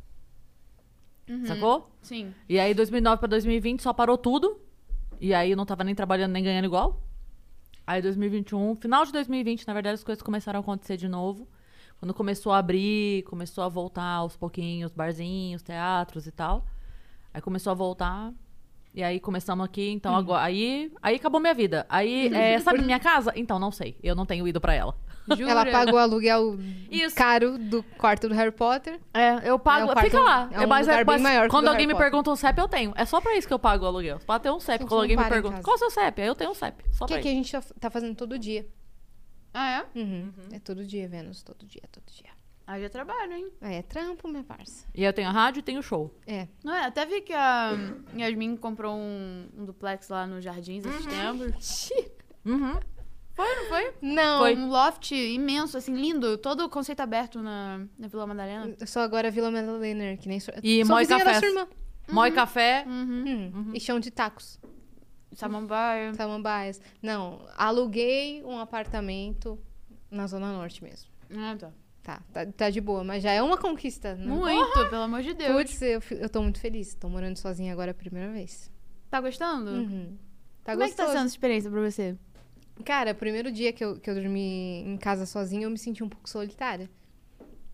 [1.45, 1.91] Sacou?
[2.01, 2.33] Sim.
[2.47, 4.59] E aí 2009 pra 2020 só parou tudo.
[5.19, 7.01] E aí eu não tava nem trabalhando nem ganhando igual.
[7.85, 11.47] Aí 2021, final de 2020, na verdade as coisas começaram a acontecer de novo.
[11.99, 16.65] Quando começou a abrir, começou a voltar aos pouquinhos, barzinhos, teatros e tal.
[17.33, 18.33] Aí começou a voltar.
[18.97, 20.41] E aí começamos aqui, então agora.
[20.43, 21.85] Aí, aí acabou minha vida.
[21.87, 23.31] Aí, é, sabe minha casa?
[23.35, 23.95] Então, não sei.
[24.01, 24.95] Eu não tenho ido pra ela.
[25.37, 25.51] Jura?
[25.51, 26.57] Ela pagou o aluguel
[26.89, 27.15] Isso.
[27.15, 28.99] caro do quarto do Harry Potter.
[29.13, 29.81] É, eu pago.
[29.81, 30.49] É um quarto- fica lá.
[30.51, 32.35] é um mas lugar bem mas maior o quando do alguém Harry me pergunta um
[32.35, 32.91] CEP, eu tenho.
[32.95, 34.17] É só pra isso que eu pago o aluguel.
[34.25, 34.79] Pra ter um CEP.
[34.79, 36.21] Gente, Quando alguém me para pergunta, qual é o seu CEP?
[36.23, 36.83] Aí eu tenho um CEP.
[36.91, 37.51] Só Que pra é que a isso.
[37.51, 38.67] gente tá- fazendo todo dia.
[39.53, 39.99] Ah, é?
[39.99, 40.31] Uhum.
[40.51, 41.43] É todo dia, Vênus.
[41.43, 42.31] Todo dia, todo dia.
[42.67, 43.49] Haja trabalho, hein?
[43.61, 44.85] É trampo, minha parça.
[44.93, 46.13] E eu tenho a rádio e tenho o show.
[46.27, 46.49] É.
[46.61, 46.85] Não é?
[46.85, 47.71] Até vi que a
[48.13, 51.89] Yasmin comprou um, um duplex lá nos Jardins esses tempos.
[52.45, 52.77] Uhum.
[53.33, 53.93] Foi, não foi?
[54.01, 54.39] Não.
[54.39, 54.55] Foi.
[54.57, 56.37] Um loft imenso, assim, lindo.
[56.39, 58.75] Todo o conceito aberto na, na Vila Madalena.
[58.77, 60.53] Eu sou agora Vila Madalena, que nem sou.
[60.61, 61.37] E sou Moi Cafés.
[61.37, 61.67] sua irmã.
[62.11, 62.83] Mói Café.
[62.87, 64.59] Hum, E chão de tacos.
[65.33, 66.13] Samambaia.
[66.15, 66.81] Samambaias.
[67.01, 69.57] Não, aluguei um apartamento
[70.09, 71.09] na Zona Norte mesmo.
[71.37, 71.71] Ah, tá.
[72.07, 74.15] Tá, tá, tá de boa, mas já é uma conquista.
[74.15, 74.25] né?
[74.25, 75.51] Muito, pelo amor de Deus.
[75.53, 76.95] Putz, eu, eu tô muito feliz.
[76.95, 78.71] Tô morando sozinha agora a primeira vez.
[79.09, 79.71] Tá gostando?
[79.71, 80.17] Uhum.
[80.63, 81.17] Tá Como é que tá gostoso.
[81.17, 82.15] sendo essa experiência pra você?
[82.85, 86.07] Cara, primeiro dia que eu, que eu dormi em casa sozinha, eu me senti um
[86.07, 86.89] pouco solitária.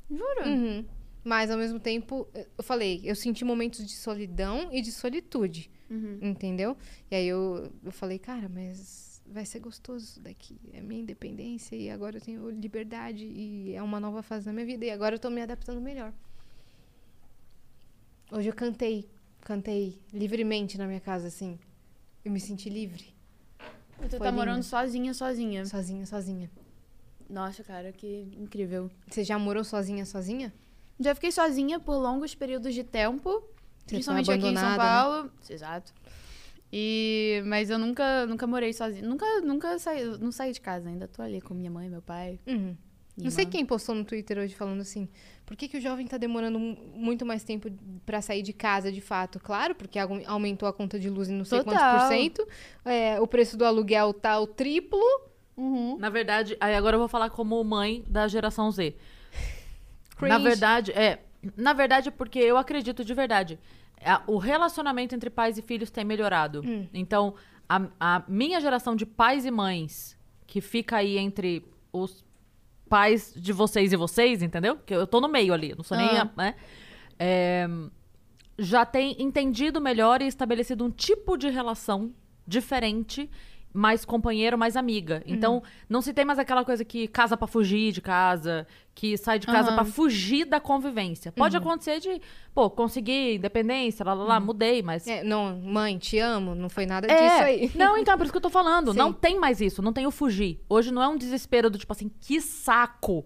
[0.09, 0.47] Juro?
[0.47, 0.83] Uhum.
[1.23, 2.27] Mas, ao mesmo tempo,
[2.57, 5.69] eu falei, eu senti momentos de solidão e de solitude.
[5.91, 6.17] Uhum.
[6.23, 6.75] Entendeu?
[7.11, 10.57] E aí eu, eu falei, cara, mas vai ser gostoso isso daqui.
[10.71, 14.65] É minha independência e agora eu tenho liberdade e é uma nova fase da minha
[14.65, 14.85] vida.
[14.85, 16.13] E agora eu tô me adaptando melhor.
[18.31, 19.09] Hoje eu cantei,
[19.41, 21.59] cantei livremente na minha casa, assim.
[22.23, 23.13] Eu me senti livre.
[23.99, 24.65] E tu Foi tá morando lindo.
[24.65, 25.65] sozinha, sozinha.
[25.65, 26.51] Sozinha, sozinha.
[27.29, 28.89] Nossa, cara, que incrível.
[29.07, 30.53] Você já morou sozinha, sozinha?
[30.99, 33.29] Já fiquei sozinha por longos períodos de tempo.
[33.79, 34.77] Você principalmente aqui em São né?
[34.77, 35.31] Paulo.
[35.49, 35.93] Exato.
[36.75, 39.07] E, mas eu nunca, nunca morei sozinha.
[39.07, 40.89] Nunca, nunca saí, não saí de casa.
[40.89, 42.39] Ainda tô ali com minha mãe, meu pai.
[42.47, 42.55] Uhum.
[42.55, 42.77] minha
[43.25, 43.51] Não sei irmã.
[43.51, 45.07] quem postou no Twitter hoje falando assim,
[45.45, 47.69] por que, que o jovem tá demorando mu- muito mais tempo
[48.07, 49.39] pra sair de casa, de fato?
[49.39, 51.99] Claro, porque aumentou a conta de luz em não sei quantos Total.
[51.99, 52.47] por cento.
[52.83, 54.99] É, o preço do aluguel tá o triplo.
[55.99, 58.95] Na verdade, aí agora eu vou falar como mãe da geração Z.
[60.21, 61.19] Na verdade, é.
[61.55, 63.59] Na verdade, porque eu acredito de verdade.
[64.05, 66.61] A- O relacionamento entre pais e filhos tem melhorado.
[66.65, 66.87] Hum.
[66.93, 67.35] Então,
[67.67, 72.23] a, a minha geração de pais e mães, que fica aí entre os
[72.89, 74.77] pais de vocês e vocês, entendeu?
[74.85, 76.07] Que eu tô no meio ali, não sou nem.
[76.09, 76.21] Ah.
[76.35, 76.55] A, né?
[77.17, 77.67] É,
[78.59, 82.13] já tem entendido melhor e estabelecido um tipo de relação
[82.45, 83.29] diferente,
[83.73, 85.23] mais companheiro, mais amiga.
[85.25, 89.39] Então, não se tem mais aquela coisa que casa pra fugir de casa, que sai
[89.39, 89.75] de casa Aham.
[89.75, 91.31] pra fugir da convivência.
[91.31, 92.21] Pode acontecer de,
[92.53, 96.53] pô, conseguir independência, lá, lá, lá, mudei, mas É, não, mãe, te amo.
[96.53, 97.71] Não foi nada é, disso aí.
[97.73, 98.91] Não, então, por isso que eu tô falando.
[98.93, 98.97] Sim.
[98.99, 100.59] Não tem mais isso, não tem o fugir.
[100.69, 103.25] Hoje não é um desespero do tipo assim, que saco.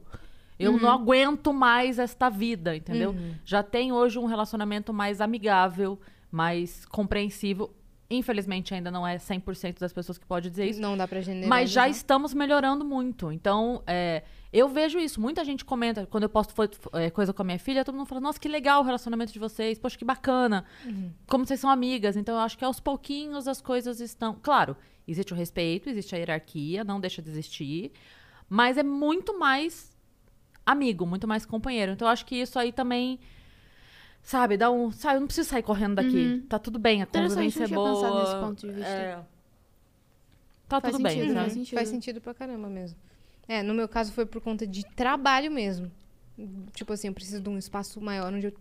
[0.58, 0.80] Eu Uhum.
[0.80, 3.14] não aguento mais esta vida, entendeu?
[3.46, 6.00] Já tem hoje um relacionamento mais amigável,
[6.32, 7.72] mais compreensível.
[8.10, 10.80] Infelizmente ainda não é 100% das pessoas que pode dizer isso.
[10.80, 11.50] Não dá pra generalizar.
[11.50, 13.34] Mas já estamos melhorando muito.
[13.34, 14.24] Então, é,
[14.54, 15.20] eu vejo isso.
[15.20, 16.54] Muita gente comenta, quando eu posto
[16.94, 19.40] é, coisa com a minha filha, todo mundo fala, nossa, que legal o relacionamento de
[19.40, 19.78] vocês.
[19.78, 20.64] Poxa, que bacana.
[21.28, 22.16] Como vocês são amigas.
[22.16, 24.38] Então, eu acho que aos pouquinhos as coisas estão...
[24.42, 27.92] Claro, existe o respeito, existe a hierarquia, não deixa de existir.
[28.48, 29.92] Mas é muito mais
[30.66, 31.92] amigo, muito mais companheiro.
[31.92, 33.20] Então, eu acho que isso aí também...
[34.28, 34.92] Sabe, dá um...
[34.92, 36.44] Sabe, eu não preciso sair correndo daqui.
[36.50, 37.94] Tá tudo bem, a convivência é boa.
[37.96, 38.90] pensado nesse ponto de vista.
[38.92, 39.20] É.
[40.68, 41.40] Tá Faz tudo bem, sentido, sabe?
[41.40, 41.78] faz Uhum, sentido.
[41.78, 42.98] Faz sentido pra caramba mesmo.
[43.48, 45.90] É, no meu caso foi por conta de trabalho mesmo.
[46.74, 48.54] Tipo assim, eu preciso de um espaço maior onde eu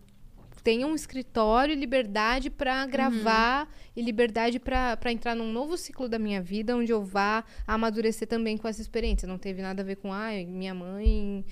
[0.63, 6.07] tenha um escritório e liberdade pra gravar e liberdade pra pra entrar num novo ciclo
[6.07, 9.27] da minha vida onde eu vá amadurecer também com essa experiência.
[9.27, 11.43] Não teve nada a ver com, ai, minha mãe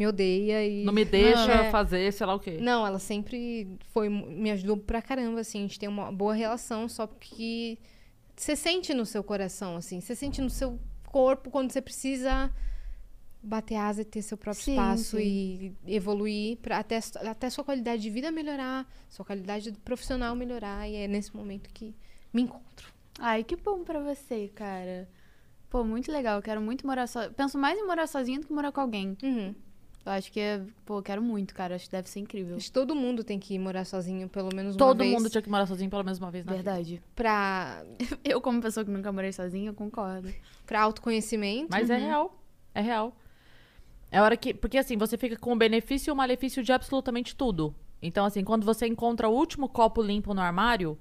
[0.00, 1.70] me odeia e Não me deixa É.
[1.70, 2.56] fazer, sei lá o quê.
[2.58, 6.88] Não, ela sempre foi me ajudou pra caramba, assim, a gente tem uma boa relação,
[6.88, 7.78] só que
[8.34, 12.50] você sente no seu coração, assim, você sente no seu corpo quando você precisa
[13.42, 15.74] bater asa e ter seu próprio Sim, espaço sim.
[15.86, 20.96] e evoluir para até até sua qualidade de vida melhorar, sua qualidade profissional melhorar e
[20.96, 21.94] é nesse momento que
[22.32, 22.88] me encontro.
[23.18, 25.06] Ai, que bom pra você, cara.
[25.68, 26.36] Pô, muito legal.
[26.38, 27.32] Eu quero muito morar sozinha.
[27.34, 29.16] Penso mais em morar sozinha do que morar com alguém.
[29.22, 29.54] Uhum.
[30.04, 31.74] Eu acho que, é- pô, eu quero muito, cara.
[31.74, 32.56] Acho que deve ser incrível.
[32.56, 35.42] Acho que todo mundo tem que morar sozinho pelo menos uma Todo vez mundo tinha
[35.42, 36.62] que morar sozinho pela mesma vez na vida.
[36.64, 37.02] Verdade.
[37.14, 37.84] pra
[38.24, 40.32] Eu, como pessoa que nunca morei sozinha, eu concordo.
[40.66, 41.68] para autoconhecimento.
[41.70, 42.34] Mas é real.
[42.74, 43.14] É real.
[44.10, 44.54] É hora que.
[44.54, 47.74] Porque assim, você fica com o benefício e o malefício de absolutamente tudo.
[48.02, 50.98] Então, assim, quando você encontra o último copo limpo no armário,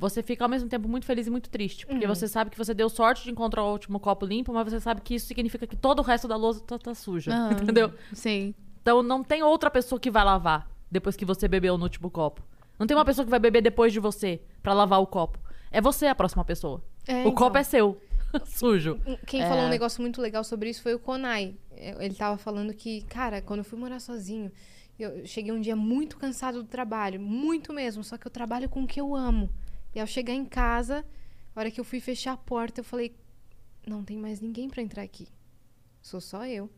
[0.00, 1.86] você fica ao mesmo tempo muito feliz e muito triste.
[1.86, 4.80] Porque você sabe que você deu sorte de encontrar o último copo limpo, mas você
[4.80, 7.30] sabe que isso significa que todo o resto da louça tá, tá suja.
[7.30, 7.52] Aham.
[7.52, 7.92] Entendeu?
[8.14, 8.54] Sim.
[8.80, 12.42] Então não tem outra pessoa que vai lavar depois que você bebeu no último copo.
[12.78, 15.38] Não tem uma pessoa que vai beber depois de você pra lavar o copo.
[15.70, 16.82] É você a próxima pessoa.
[17.06, 17.60] É, o copo então.
[17.60, 18.00] é seu.
[18.46, 18.98] Sujo.
[19.26, 21.56] Quem falou um negócio muito legal sobre isso foi o Konai.
[21.72, 24.50] É, Ele tava falando que, cara, quando eu fui morar sozinho,
[24.98, 28.84] eu cheguei um dia muito cansado do trabalho, muito mesmo, só que eu trabalho com
[28.84, 29.50] o que eu amo.
[29.94, 31.04] E ao chegar em casa,
[31.54, 33.14] a hora que eu fui fechar a porta, eu falei:
[33.86, 35.28] não tem mais ninguém pra entrar aqui.
[36.00, 36.70] Sou só eu.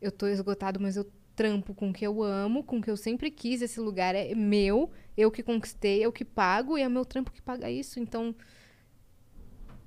[0.00, 2.96] Eu tô esgotado, mas eu trampo com o que eu amo, com o que eu
[2.96, 3.62] sempre quis.
[3.62, 7.40] Esse lugar é meu, eu que conquistei, eu que pago, e é meu trampo que
[7.40, 8.00] paga isso.
[8.00, 8.34] Então,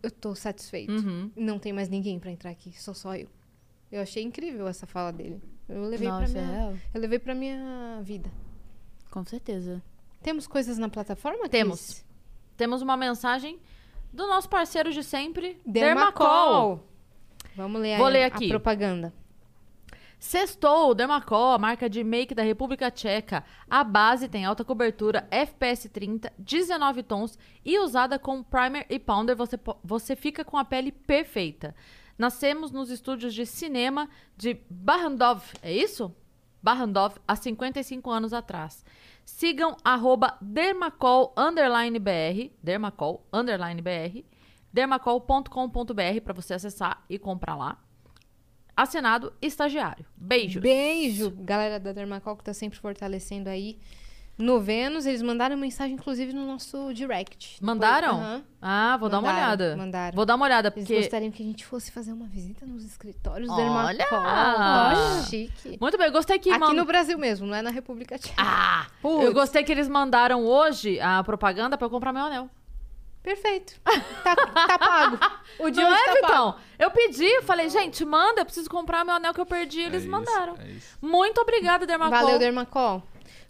[0.01, 0.91] eu tô satisfeito.
[0.91, 1.31] Uhum.
[1.35, 3.27] Não tem mais ninguém pra entrar aqui, sou só eu.
[3.91, 5.41] Eu achei incrível essa fala dele.
[5.67, 6.77] Eu levei Nossa, pra é minha, real.
[6.93, 8.31] eu levei para minha vida.
[9.09, 9.81] Com certeza.
[10.21, 11.41] Temos coisas na plataforma?
[11.41, 11.51] Cris?
[11.51, 12.04] Temos.
[12.57, 13.59] Temos uma mensagem
[14.11, 16.25] do nosso parceiro de sempre, Dermacol.
[16.25, 16.89] Dermacol.
[17.55, 18.47] Vamos ler, Vou a, ler a aqui.
[18.47, 19.13] propaganda.
[20.17, 23.43] Sextou, Dermacol, a marca de make da República Tcheca.
[23.69, 29.35] A base tem alta cobertura, FPS 30, 19 tons e usada com primer e powder,
[29.35, 31.75] você, você fica com a pele perfeita.
[32.17, 36.15] Nascemos nos estúdios de cinema de Barrandov, é isso?
[36.63, 38.83] Barrandov, há 55 anos atrás.
[39.25, 44.23] Sigam arroba dermacol underline br, dermacol underline br,
[44.71, 47.83] dermacol.com.br para você acessar e comprar lá.
[48.77, 50.05] Assinado estagiário.
[50.15, 50.61] Beijos.
[50.61, 53.79] Beijo, galera da Dermacol que tá sempre fortalecendo aí.
[54.37, 57.57] No Vênus, eles mandaram mensagem, inclusive, no nosso direct.
[57.63, 58.17] Mandaram?
[58.17, 58.43] Aham.
[58.61, 59.77] Ah, vou dar uma Mandaram, olhada.
[59.77, 60.15] mandaram.
[60.15, 61.01] Vou dar uma olhada, Eles porque.
[61.01, 63.97] gostariam que a gente fosse fazer uma visita nos escritórios da Olha!
[63.97, 64.19] Dermacol.
[64.19, 65.77] Olha, chique.
[65.79, 66.49] Muito bem, eu gostei que.
[66.49, 68.35] Aqui man- no Brasil mesmo, não é na República Tcheca.
[68.37, 68.87] Ah!
[69.01, 69.23] Putz.
[69.23, 72.49] Eu gostei que eles mandaram hoje a propaganda pra eu comprar meu anel.
[73.23, 73.79] Perfeito.
[74.23, 75.17] Tá, tá pago.
[75.57, 76.51] O de Não hoje é, tá Vitão?
[76.51, 76.59] pago.
[76.77, 79.81] Eu pedi, eu falei, gente, manda, eu preciso comprar meu anel que eu perdi.
[79.81, 80.55] É Eles isso, mandaram.
[80.59, 80.97] É isso.
[81.01, 82.19] Muito obrigada, Dermacol.
[82.19, 83.01] Valeu, Dermacol.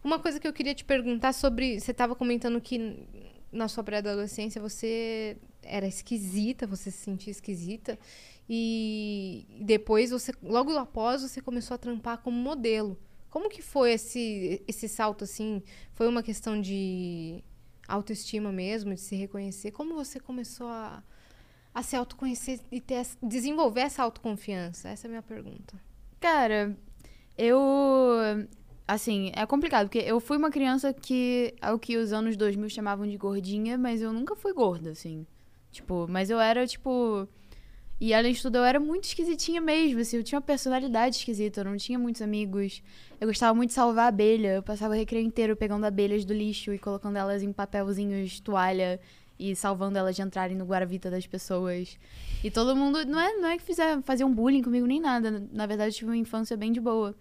[0.06, 1.80] Uma coisa que eu queria te perguntar sobre.
[1.80, 3.08] Você estava comentando que
[3.52, 7.98] na sua pré-adolescência você era esquisita, você se sentia esquisita.
[8.48, 12.96] E depois você, logo após, você começou a trampar como modelo.
[13.32, 15.64] Como que foi esse, esse salto assim?
[15.94, 17.44] Foi uma questão de
[17.88, 19.72] autoestima mesmo, de se reconhecer?
[19.72, 21.04] Como você começou a,
[21.74, 24.88] a se autoconhecer e ter, desenvolver essa autoconfiança?
[24.88, 25.82] Essa é a minha pergunta.
[26.20, 26.78] Cara,
[27.36, 27.58] eu.
[28.88, 33.08] Assim, é complicado, porque eu fui uma criança que, ao que os anos 2000 chamavam
[33.08, 35.26] de gordinha, mas eu nunca fui gorda, assim.
[35.72, 37.28] Tipo, mas eu era, tipo.
[38.00, 40.18] E além de tudo, eu era muito esquisitinha mesmo, assim.
[40.18, 42.84] Eu tinha uma personalidade esquisita, eu não tinha muitos amigos.
[43.20, 44.56] Eu gostava muito de salvar abelha.
[44.56, 49.00] Eu passava o recreio inteiro pegando abelhas do lixo e colocando elas em papelzinhos, toalha.
[49.38, 51.98] E salvando elas de entrarem no guaravita das pessoas.
[52.44, 53.04] E todo mundo.
[53.06, 55.44] Não é, não é que fizer, faziam bullying comigo nem nada.
[55.52, 57.16] Na verdade, eu tive uma infância bem de boa.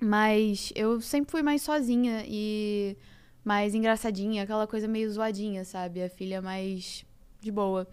[0.00, 2.96] Mas eu sempre fui mais sozinha e
[3.44, 6.02] mais engraçadinha, aquela coisa meio zoadinha, sabe?
[6.02, 7.04] A filha mais
[7.40, 7.88] de boa.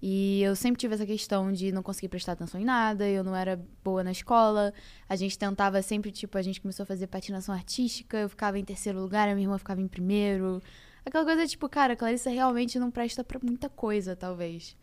[0.00, 3.34] E eu sempre tive essa questão de não conseguir prestar atenção em nada, eu não
[3.34, 4.72] era boa na escola.
[5.08, 8.64] A gente tentava sempre, tipo, a gente começou a fazer patinação artística, eu ficava em
[8.64, 10.62] terceiro lugar, a minha irmã ficava em primeiro.
[11.04, 14.76] Aquela coisa tipo, cara, a Clarissa realmente não presta pra muita coisa, talvez.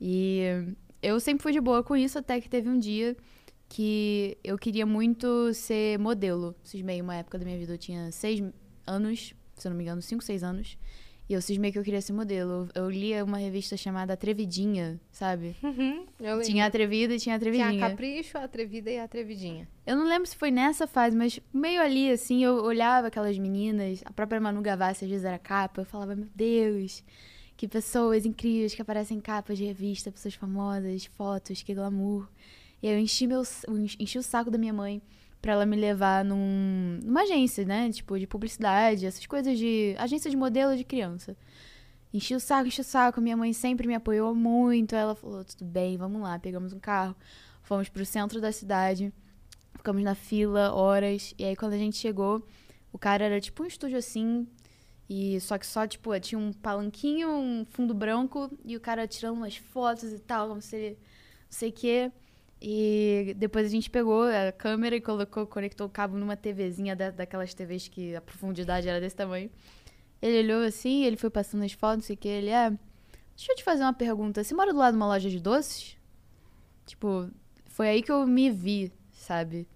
[0.00, 0.42] E
[1.02, 3.16] eu sempre fui de boa com isso, até que teve um dia
[3.68, 6.54] que eu queria muito ser modelo.
[6.62, 8.42] Cismei uma época da minha vida, eu tinha seis
[8.86, 10.78] anos, se eu não me engano, cinco, seis anos.
[11.28, 12.70] E eu cismei que eu queria ser modelo.
[12.74, 15.54] Eu lia uma revista chamada Atrevidinha, sabe?
[15.68, 16.06] Uhum.
[16.42, 17.86] Tinha Atrevida e tinha Tinha Atrevidinha.
[17.86, 19.68] a Capricho, a Atrevida e a Atrevidinha.
[19.86, 24.02] Eu não lembro se foi nessa fase, mas meio ali, assim, eu olhava aquelas meninas,
[24.06, 27.04] a própria Manu Gavassi às vezes era capa, eu falava, meu Deus,
[27.56, 32.26] que pessoas incríveis que aparecem em capas de revista, pessoas famosas, fotos, que glamour.
[32.82, 33.42] E aí eu enchi, meu,
[33.98, 35.02] enchi o saco da minha mãe
[35.40, 39.94] pra ela me levar num, numa agência, né, tipo, de publicidade, essas coisas de...
[39.98, 41.36] agência de modelo de criança.
[42.12, 45.64] Enchi o saco, enchi o saco, minha mãe sempre me apoiou muito, ela falou, tudo
[45.64, 47.14] bem, vamos lá, pegamos um carro,
[47.62, 49.12] fomos pro centro da cidade,
[49.78, 51.34] Ficamos na fila horas.
[51.38, 52.44] E aí, quando a gente chegou,
[52.92, 54.46] o cara era tipo um estúdio assim.
[55.08, 58.50] E só que só, tipo, tinha um palanquinho, um fundo branco.
[58.64, 60.90] E o cara tirando umas fotos e tal, como se ele.
[60.90, 62.12] Não sei o quê.
[62.60, 67.10] E depois a gente pegou a câmera e colocou, conectou o cabo numa TVzinha da,
[67.10, 69.50] daquelas TVs que a profundidade era desse tamanho.
[70.20, 72.28] Ele olhou assim, ele foi passando as fotos, o que.
[72.28, 72.70] Ele, é.
[72.70, 74.42] Deixa eu te fazer uma pergunta.
[74.42, 75.96] Você mora do lado de uma loja de doces?
[76.84, 77.30] Tipo,
[77.66, 79.68] foi aí que eu me vi, sabe?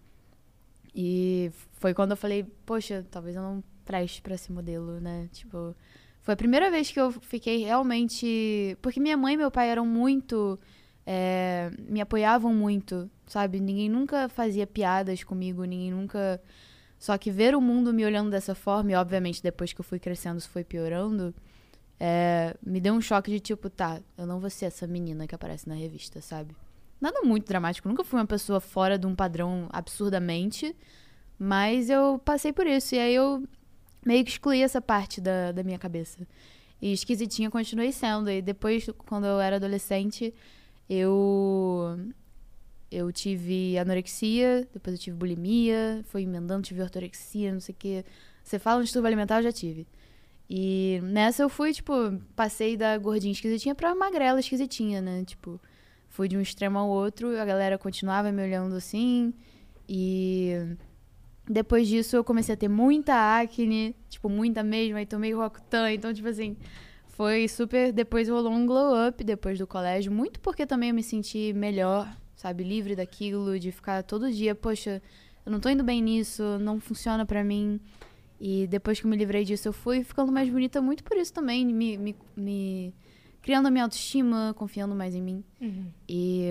[0.94, 5.28] E foi quando eu falei, poxa, talvez eu não preste pra ser modelo, né?
[5.32, 5.74] Tipo,
[6.20, 8.76] foi a primeira vez que eu fiquei realmente.
[8.82, 10.58] Porque minha mãe e meu pai eram muito.
[11.06, 13.60] É, me apoiavam muito, sabe?
[13.60, 16.40] Ninguém nunca fazia piadas comigo, ninguém nunca.
[16.98, 19.98] Só que ver o mundo me olhando dessa forma, e obviamente depois que eu fui
[19.98, 21.34] crescendo isso foi piorando,
[21.98, 25.34] é, me deu um choque de tipo, tá, eu não vou ser essa menina que
[25.34, 26.54] aparece na revista, sabe?
[27.00, 30.76] Nada muito dramático, nunca fui uma pessoa fora de um padrão absurdamente,
[31.36, 33.42] mas eu passei por isso, e aí eu
[34.06, 36.24] meio que excluí essa parte da, da minha cabeça.
[36.80, 40.32] E esquisitinha continuei sendo, e depois, quando eu era adolescente,
[40.92, 41.98] eu
[42.90, 48.04] eu tive anorexia, depois eu tive bulimia, foi emendando, tive ortorexia, não sei o que.
[48.44, 49.86] Você fala um distúrbio alimentar, eu já tive.
[50.50, 51.92] E nessa eu fui, tipo,
[52.36, 55.24] passei da gordinha esquisitinha pra magrela esquisitinha, né?
[55.24, 55.58] Tipo,
[56.10, 59.32] fui de um extremo ao outro, a galera continuava me olhando assim.
[59.88, 60.76] E
[61.48, 66.12] depois disso eu comecei a ter muita acne, tipo, muita mesmo, aí tomei Roacutan, então,
[66.12, 66.56] tipo assim,
[67.22, 67.92] foi super.
[67.92, 72.12] Depois rolou um glow up depois do colégio, muito porque também eu me senti melhor,
[72.34, 75.00] sabe, livre daquilo, de ficar todo dia, poxa,
[75.46, 77.80] eu não tô indo bem nisso, não funciona pra mim.
[78.40, 81.32] E depois que eu me livrei disso, eu fui ficando mais bonita muito por isso
[81.32, 82.92] também, me, me, me
[83.40, 85.44] criando a minha autoestima, confiando mais em mim.
[86.08, 86.50] E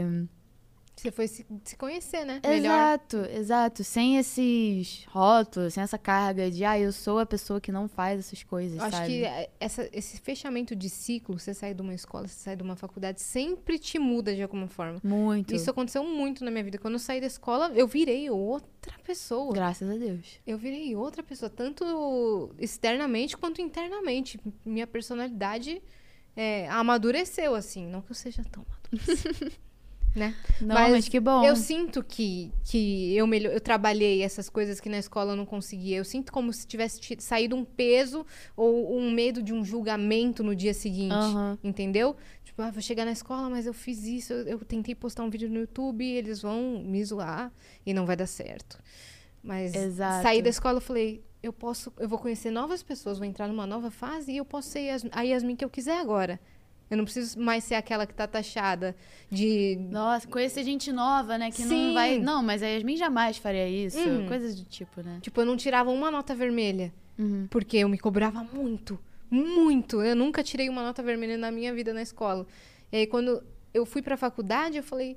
[1.01, 2.39] Você foi se, se conhecer, né?
[2.43, 2.57] Melhor.
[2.59, 3.83] Exato, exato.
[3.83, 8.19] Sem esses rótulos, sem essa carga de, ah, eu sou a pessoa que não faz
[8.19, 9.07] essas coisas, Eu Acho sabe?
[9.07, 12.61] que é, essa, esse fechamento de ciclo, você sair de uma escola, você sair de
[12.61, 14.99] uma faculdade, sempre te muda de alguma forma.
[15.03, 15.55] Muito.
[15.55, 16.77] Isso aconteceu muito na minha vida.
[16.77, 19.53] Quando eu saí da escola, eu virei outra pessoa.
[19.53, 20.39] Graças a Deus.
[20.45, 24.39] Eu virei outra pessoa, tanto externamente quanto internamente.
[24.63, 25.81] Minha personalidade
[26.35, 27.87] é, amadureceu, assim.
[27.87, 29.51] Não que eu seja tão amadurecida,
[30.15, 30.35] né?
[30.59, 31.43] Não, mas, que bom.
[31.43, 35.45] Eu sinto que, que eu, melhor, eu trabalhei essas coisas que na escola eu não
[35.45, 35.97] conseguia.
[35.97, 38.25] Eu sinto como se tivesse ti- saído um peso
[38.55, 41.13] ou um medo de um julgamento no dia seguinte.
[41.13, 41.57] Aham.
[41.63, 42.15] Entendeu?
[42.43, 44.33] Tipo, ah, vou chegar na escola, mas eu fiz isso.
[44.33, 47.51] Eu, eu tentei postar um vídeo no YouTube eles vão me zoar
[47.85, 48.77] e não vai dar certo.
[49.43, 50.23] Mas Exato.
[50.23, 53.65] saí da escola eu falei, eu posso, eu vou conhecer novas pessoas, vou entrar numa
[53.65, 56.39] nova fase e eu posso ser a Yasmin que eu quiser agora.
[56.91, 58.93] Eu não preciso mais ser aquela que tá taxada
[59.29, 61.49] de Nossa, conhecer gente nova, né?
[61.49, 61.87] Que Sim.
[61.87, 62.19] não vai.
[62.19, 63.97] Não, mas a Yasmin jamais faria isso.
[63.97, 64.27] Uhum.
[64.27, 65.19] Coisas do tipo, né?
[65.21, 66.93] Tipo, eu não tirava uma nota vermelha.
[67.17, 67.47] Uhum.
[67.49, 68.99] Porque eu me cobrava muito.
[69.29, 70.01] Muito.
[70.01, 72.45] Eu nunca tirei uma nota vermelha na minha vida na escola.
[72.91, 73.41] E aí, quando
[73.73, 75.15] eu fui pra faculdade, eu falei.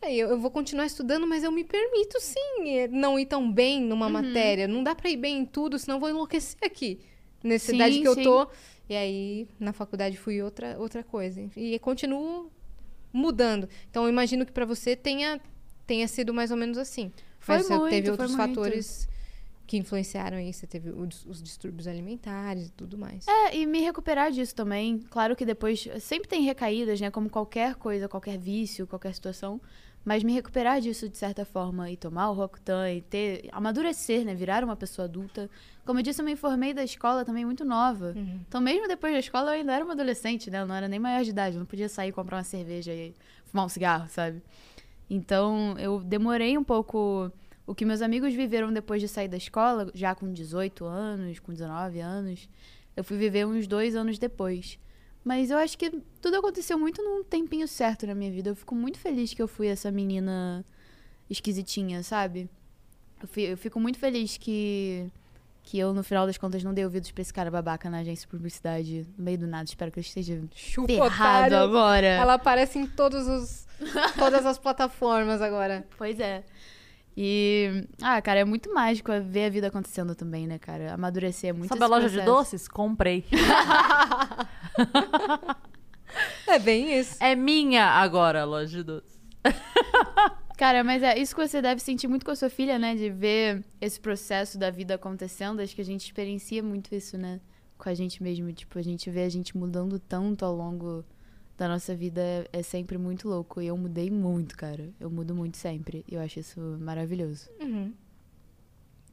[0.00, 3.50] Peraí, eu, eu vou continuar estudando, mas eu me permito sim eh, não ir tão
[3.50, 4.12] bem numa Uhum.
[4.12, 4.68] matéria.
[4.68, 7.00] Não dá pra ir bem em tudo, senão eu vou enlouquecer aqui.
[7.42, 8.22] Nessa idade Sim, que eu sim.
[8.22, 8.46] tô.
[8.90, 11.40] E aí, na faculdade, fui outra, outra coisa.
[11.56, 12.50] E continuo
[13.12, 13.68] mudando.
[13.88, 15.40] Então, eu imagino que pra você tenha,
[15.86, 17.12] tenha sido mais ou menos assim.
[17.38, 18.48] Foi Mas você muito, teve foi outros muito.
[18.48, 19.08] fatores
[19.64, 20.52] que influenciaram aí.
[20.52, 23.28] Você teve os, os distúrbios alimentares e tudo mais.
[23.28, 24.98] É, e me recuperar disso também.
[25.08, 27.12] Claro que depois sempre tem recaídas, né?
[27.12, 29.60] Como qualquer coisa, qualquer vício, qualquer situação.
[30.04, 33.48] Mas me recuperar disso de certa forma e tomar o Rocutan e ter.
[33.52, 34.34] amadurecer, né?
[34.34, 35.50] Virar uma pessoa adulta.
[35.84, 38.14] Como eu disse, eu me formei da escola também muito nova.
[38.48, 40.60] Então, mesmo depois da escola, eu ainda era uma adolescente, né?
[40.60, 41.56] Eu não era nem maior de idade.
[41.56, 43.14] Eu não podia sair comprar uma cerveja e
[43.44, 44.42] fumar um cigarro, sabe?
[45.08, 47.30] Então, eu demorei um pouco.
[47.66, 51.52] O que meus amigos viveram depois de sair da escola, já com 18 anos, com
[51.52, 52.48] 19 anos,
[52.96, 54.78] eu fui viver uns dois anos depois.
[55.24, 55.90] Mas eu acho que
[56.20, 58.50] tudo aconteceu muito num tempinho certo na minha vida.
[58.50, 60.64] Eu fico muito feliz que eu fui essa menina
[61.28, 62.48] esquisitinha, sabe?
[63.22, 65.06] Eu, fi- eu fico muito feliz que,
[65.62, 68.22] que eu, no final das contas, não dei ouvidos pra esse cara babaca na agência
[68.26, 69.64] de publicidade no meio do nada.
[69.64, 72.06] Espero que ele esteja Chupa, ferrado agora.
[72.06, 73.66] Ela aparece em todos os,
[74.18, 75.86] todas as plataformas agora.
[75.98, 76.42] Pois é.
[77.16, 80.94] E, ah, cara, é muito mágico ver a vida acontecendo também, né, cara?
[80.94, 82.34] Amadurecer é muito Sabe a loja de processo.
[82.34, 82.68] doces?
[82.68, 83.24] Comprei.
[86.46, 87.16] É bem isso.
[87.22, 89.18] É minha agora a loja de doces.
[90.56, 92.94] Cara, mas é isso que você deve sentir muito com a sua filha, né?
[92.94, 95.60] De ver esse processo da vida acontecendo.
[95.60, 97.40] Acho que a gente experiencia muito isso, né?
[97.78, 98.52] Com a gente mesmo.
[98.52, 101.04] Tipo, a gente vê a gente mudando tanto ao longo
[101.60, 102.20] da nossa vida.
[102.22, 103.60] É, é sempre muito louco.
[103.60, 104.88] E eu mudei muito, cara.
[104.98, 106.04] Eu mudo muito sempre.
[106.08, 107.50] E eu acho isso maravilhoso.
[107.60, 107.92] Uhum.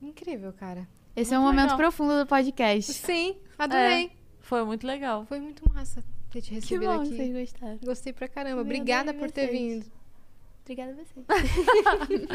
[0.02, 0.88] Incrível, cara.
[1.16, 1.78] Esse é um Muito momento legal.
[1.78, 2.94] profundo do podcast.
[2.94, 4.12] Sim, adorei.
[4.40, 5.26] Foi muito legal.
[5.26, 7.16] Foi muito massa ter te Que recebido bom aqui.
[7.16, 7.80] vocês gostaram.
[7.84, 8.58] Gostei pra caramba.
[8.58, 9.60] Eu Obrigada por ter vocês.
[9.60, 9.86] vindo.
[10.62, 11.26] Obrigada a vocês.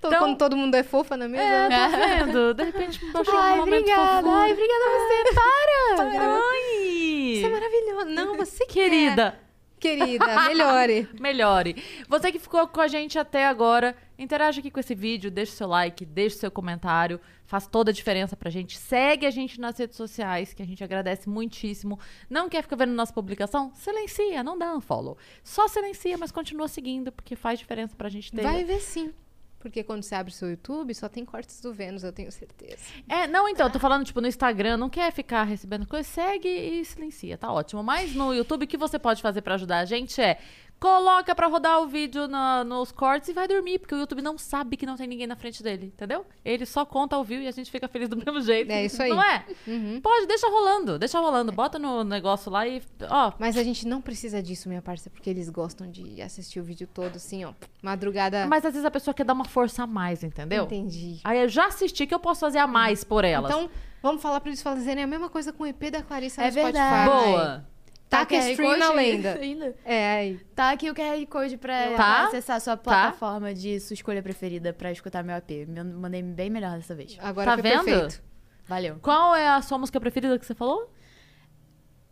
[0.00, 1.42] Todo- Então- Quando todo mundo é fofa na mesa.
[1.42, 1.88] É, né?
[1.90, 1.96] tá
[2.26, 2.54] vendo?
[2.54, 4.22] De repente me baixou um Ai, momento obrigada.
[4.22, 4.36] fofura.
[4.42, 5.34] Ai, obrigada a você.
[5.34, 6.40] Para!
[6.50, 7.34] Ai!
[7.36, 8.04] Você é maravilhosa.
[8.10, 9.45] Não, você que Querida, é.
[9.78, 11.08] Querida, melhore.
[11.20, 11.84] melhore.
[12.08, 15.56] Você que ficou com a gente até agora, interage aqui com esse vídeo, deixa o
[15.56, 18.78] seu like, deixa o seu comentário, faz toda a diferença pra gente.
[18.78, 21.98] Segue a gente nas redes sociais, que a gente agradece muitíssimo.
[22.28, 23.72] Não quer ficar vendo nossa publicação?
[23.74, 25.16] Silencia, não dá um follow.
[25.44, 28.42] Só silencia, mas continua seguindo, porque faz diferença pra gente ter.
[28.42, 29.12] Vai ver sim.
[29.58, 32.82] Porque quando você abre seu YouTube, só tem cortes do Vênus, eu tenho certeza.
[33.08, 36.84] É, não, então, tô falando, tipo, no Instagram, não quer ficar recebendo coisa, segue e
[36.84, 37.82] silencia, tá ótimo.
[37.82, 40.38] Mas no YouTube, o que você pode fazer pra ajudar a gente é
[40.78, 44.36] coloca pra rodar o vídeo na- nos cortes e vai dormir, porque o YouTube não
[44.36, 46.24] sabe que não tem ninguém na frente dele, entendeu?
[46.44, 48.70] Ele só conta ao vivo e a gente fica feliz do mesmo jeito.
[48.70, 49.10] É isso aí.
[49.10, 49.44] Não é?
[49.66, 50.00] Uhum.
[50.02, 51.50] Pode, deixa rolando, deixa rolando.
[51.52, 55.30] Bota no negócio lá e, ó, Mas a gente não precisa disso, minha parça, porque
[55.30, 57.52] eles gostam de assistir o vídeo todo, assim, ó.
[57.82, 58.46] Madrugada.
[58.46, 60.64] mas às vezes a pessoa quer dar uma força a mais, entendeu?
[60.64, 61.20] Entendi.
[61.24, 63.50] Aí eu já assisti que eu posso fazer a mais por elas.
[63.50, 63.70] Então,
[64.02, 66.52] vamos falar pra eles fazerem a mesma coisa com o EP da Clarissa É no
[66.52, 66.72] Spotify.
[66.72, 67.64] verdade.
[68.08, 68.20] Boa.
[68.24, 69.34] Taca QR stream na lenda.
[69.34, 69.74] ainda.
[69.84, 70.40] É, aí.
[70.54, 72.26] Tá aqui o QR Code pra Tá.
[72.26, 75.66] acessar a sua plataforma de sua escolha preferida pra escutar meu AP.
[75.66, 77.16] Me- Mandei bem melhor dessa vez.
[77.20, 77.84] Agora Tá foi vendo?
[77.84, 78.22] perfeito.
[78.66, 78.96] Valeu.
[79.02, 80.90] Qual é a sua música preferida que você falou?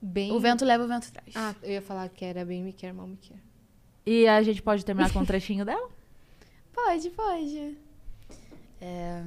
[0.02, 0.32] Bem...
[0.32, 1.32] O vento leva, o vento traz.
[1.34, 3.38] Ah, eu ia falar que era bem me quer, mal me quer.
[4.04, 5.88] E a gente pode terminar com um trechinho dela?
[6.74, 7.78] Pode, pode.
[8.80, 9.22] É...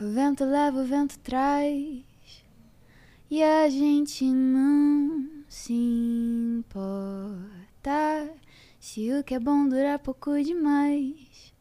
[0.00, 2.02] O vento leva, o vento traz.
[3.30, 5.72] E a gente não se
[6.60, 7.10] importa.
[8.78, 11.52] Se o que é bom dura pouco demais.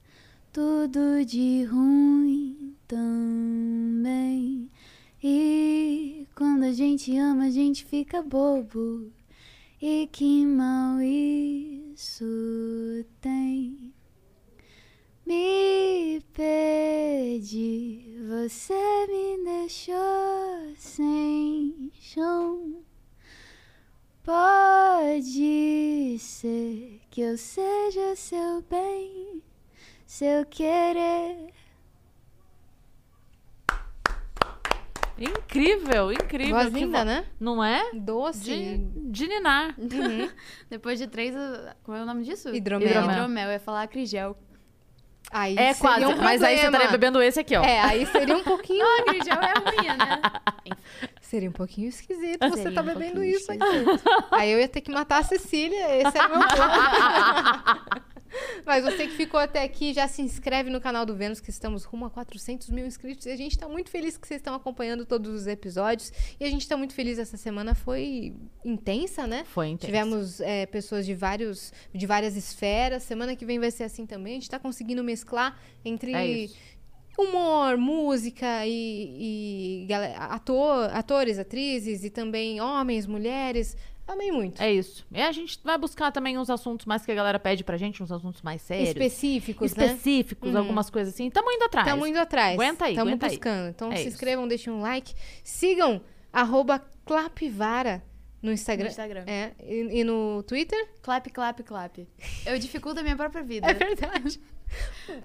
[0.52, 4.69] Tudo de ruim também.
[5.23, 9.10] E quando a gente ama, a gente fica bobo.
[9.81, 12.26] E que mal isso
[13.22, 13.94] tem?
[15.26, 22.82] Me perdi, você me deixou sem chão.
[24.24, 29.41] Pode ser que eu seja seu bem,
[30.06, 31.52] seu querer.
[35.18, 36.56] Incrível, incrível.
[36.56, 37.26] Voz linda, vo- né?
[37.40, 37.91] Não é?
[37.94, 38.40] Doce.
[38.44, 38.78] De,
[39.12, 39.76] de ninar.
[40.70, 41.36] Depois de três,
[41.84, 42.54] como é o nome disso?
[42.56, 42.88] Hidromel.
[43.04, 44.38] Hidromel, eu ia falar acrigel.
[45.34, 47.64] Aí É quase, um mas aí você estaria bebendo esse aqui, ó.
[47.64, 48.84] É, aí seria um pouquinho.
[48.93, 50.76] Ah, acrigel é ruim, né?
[51.22, 53.65] Seria um pouquinho esquisito você Seria tá um bebendo isso aqui.
[54.31, 58.03] Aí eu ia ter que matar a Cecília, esse era o meu plano.
[58.65, 61.84] Mas você que ficou até aqui, já se inscreve no canal do Vênus, que estamos
[61.84, 63.26] rumo a 400 mil inscritos.
[63.26, 66.11] E a gente tá muito feliz que vocês estão acompanhando todos os episódios.
[66.39, 68.34] E a gente tá muito feliz, essa semana foi
[68.64, 69.43] intensa, né?
[69.45, 69.85] Foi intenso.
[69.85, 73.03] Tivemos é, pessoas de, vários, de várias esferas.
[73.03, 74.34] Semana que vem vai ser assim também.
[74.34, 76.47] A gente tá conseguindo mesclar entre É
[77.18, 83.77] humor, música e, e ator, atores, atrizes e também homens, mulheres.
[84.08, 84.62] Amei muito.
[84.62, 85.06] É isso.
[85.12, 88.04] E a gente vai buscar também uns assuntos mais que a galera pede pra gente,
[88.04, 88.90] uns assuntos mais sérios.
[88.90, 89.86] Específicos, né?
[89.86, 90.58] específicos, Uhum.
[90.58, 91.30] algumas coisas assim.
[91.30, 91.88] Tamo indo atrás.
[91.88, 92.54] Estamos indo atrás.
[92.54, 93.32] Aguenta aí, Estamos aguenta aí.
[93.32, 93.70] buscando.
[93.70, 94.10] Então É se isso.
[94.10, 95.14] inscrevam, deixem um like.
[95.44, 96.02] Sigam
[96.34, 98.04] arroba Clapivara
[98.42, 98.86] no Instagram.
[98.86, 99.24] No Instagram.
[99.26, 100.90] É, e, e no Twitter.
[101.02, 102.06] Clap, clap, clap.
[102.46, 103.68] Eu dificulto a minha própria vida.
[103.72, 104.40] É verdade.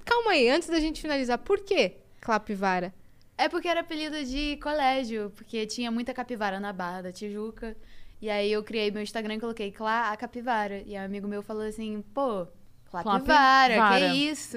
[0.05, 2.95] Calma aí, antes da gente finalizar, por que Clapivara?
[3.37, 7.77] É porque era apelido de colégio, porque tinha muita capivara na Barra da Tijuca.
[8.21, 10.83] E aí eu criei meu Instagram e coloquei Clá a Capivara.
[10.87, 12.47] E aí um amigo meu falou assim, pô,
[12.91, 14.11] Clapivara, Clapivara.
[14.11, 14.57] que isso?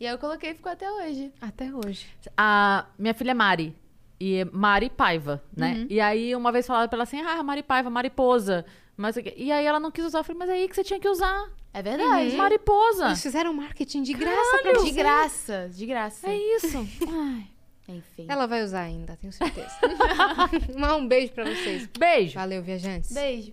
[0.00, 1.32] E aí eu coloquei e ficou até hoje.
[1.40, 2.06] Até hoje.
[2.36, 3.76] A minha filha é Mari.
[4.20, 5.74] E é Mari Paiva, né?
[5.74, 5.86] Uhum.
[5.88, 8.64] E aí, uma vez falaram pra ela assim, ah, Mari Paiva, mariposa.
[8.96, 10.18] Mas, e aí ela não quis usar.
[10.18, 11.48] Eu falei, mas é aí que você tinha que usar.
[11.72, 12.36] É verdade.
[12.36, 13.06] Mariposa.
[13.06, 16.28] Eles fizeram marketing de graça pra De graça, de graça.
[16.28, 16.78] É isso.
[17.08, 17.46] Ai.
[17.88, 18.26] Enfim.
[18.28, 19.74] Ela vai usar ainda, tenho certeza.
[20.98, 21.88] Um beijo pra vocês.
[21.98, 22.34] Beijo.
[22.34, 23.12] Valeu, viajantes.
[23.12, 23.52] Beijo.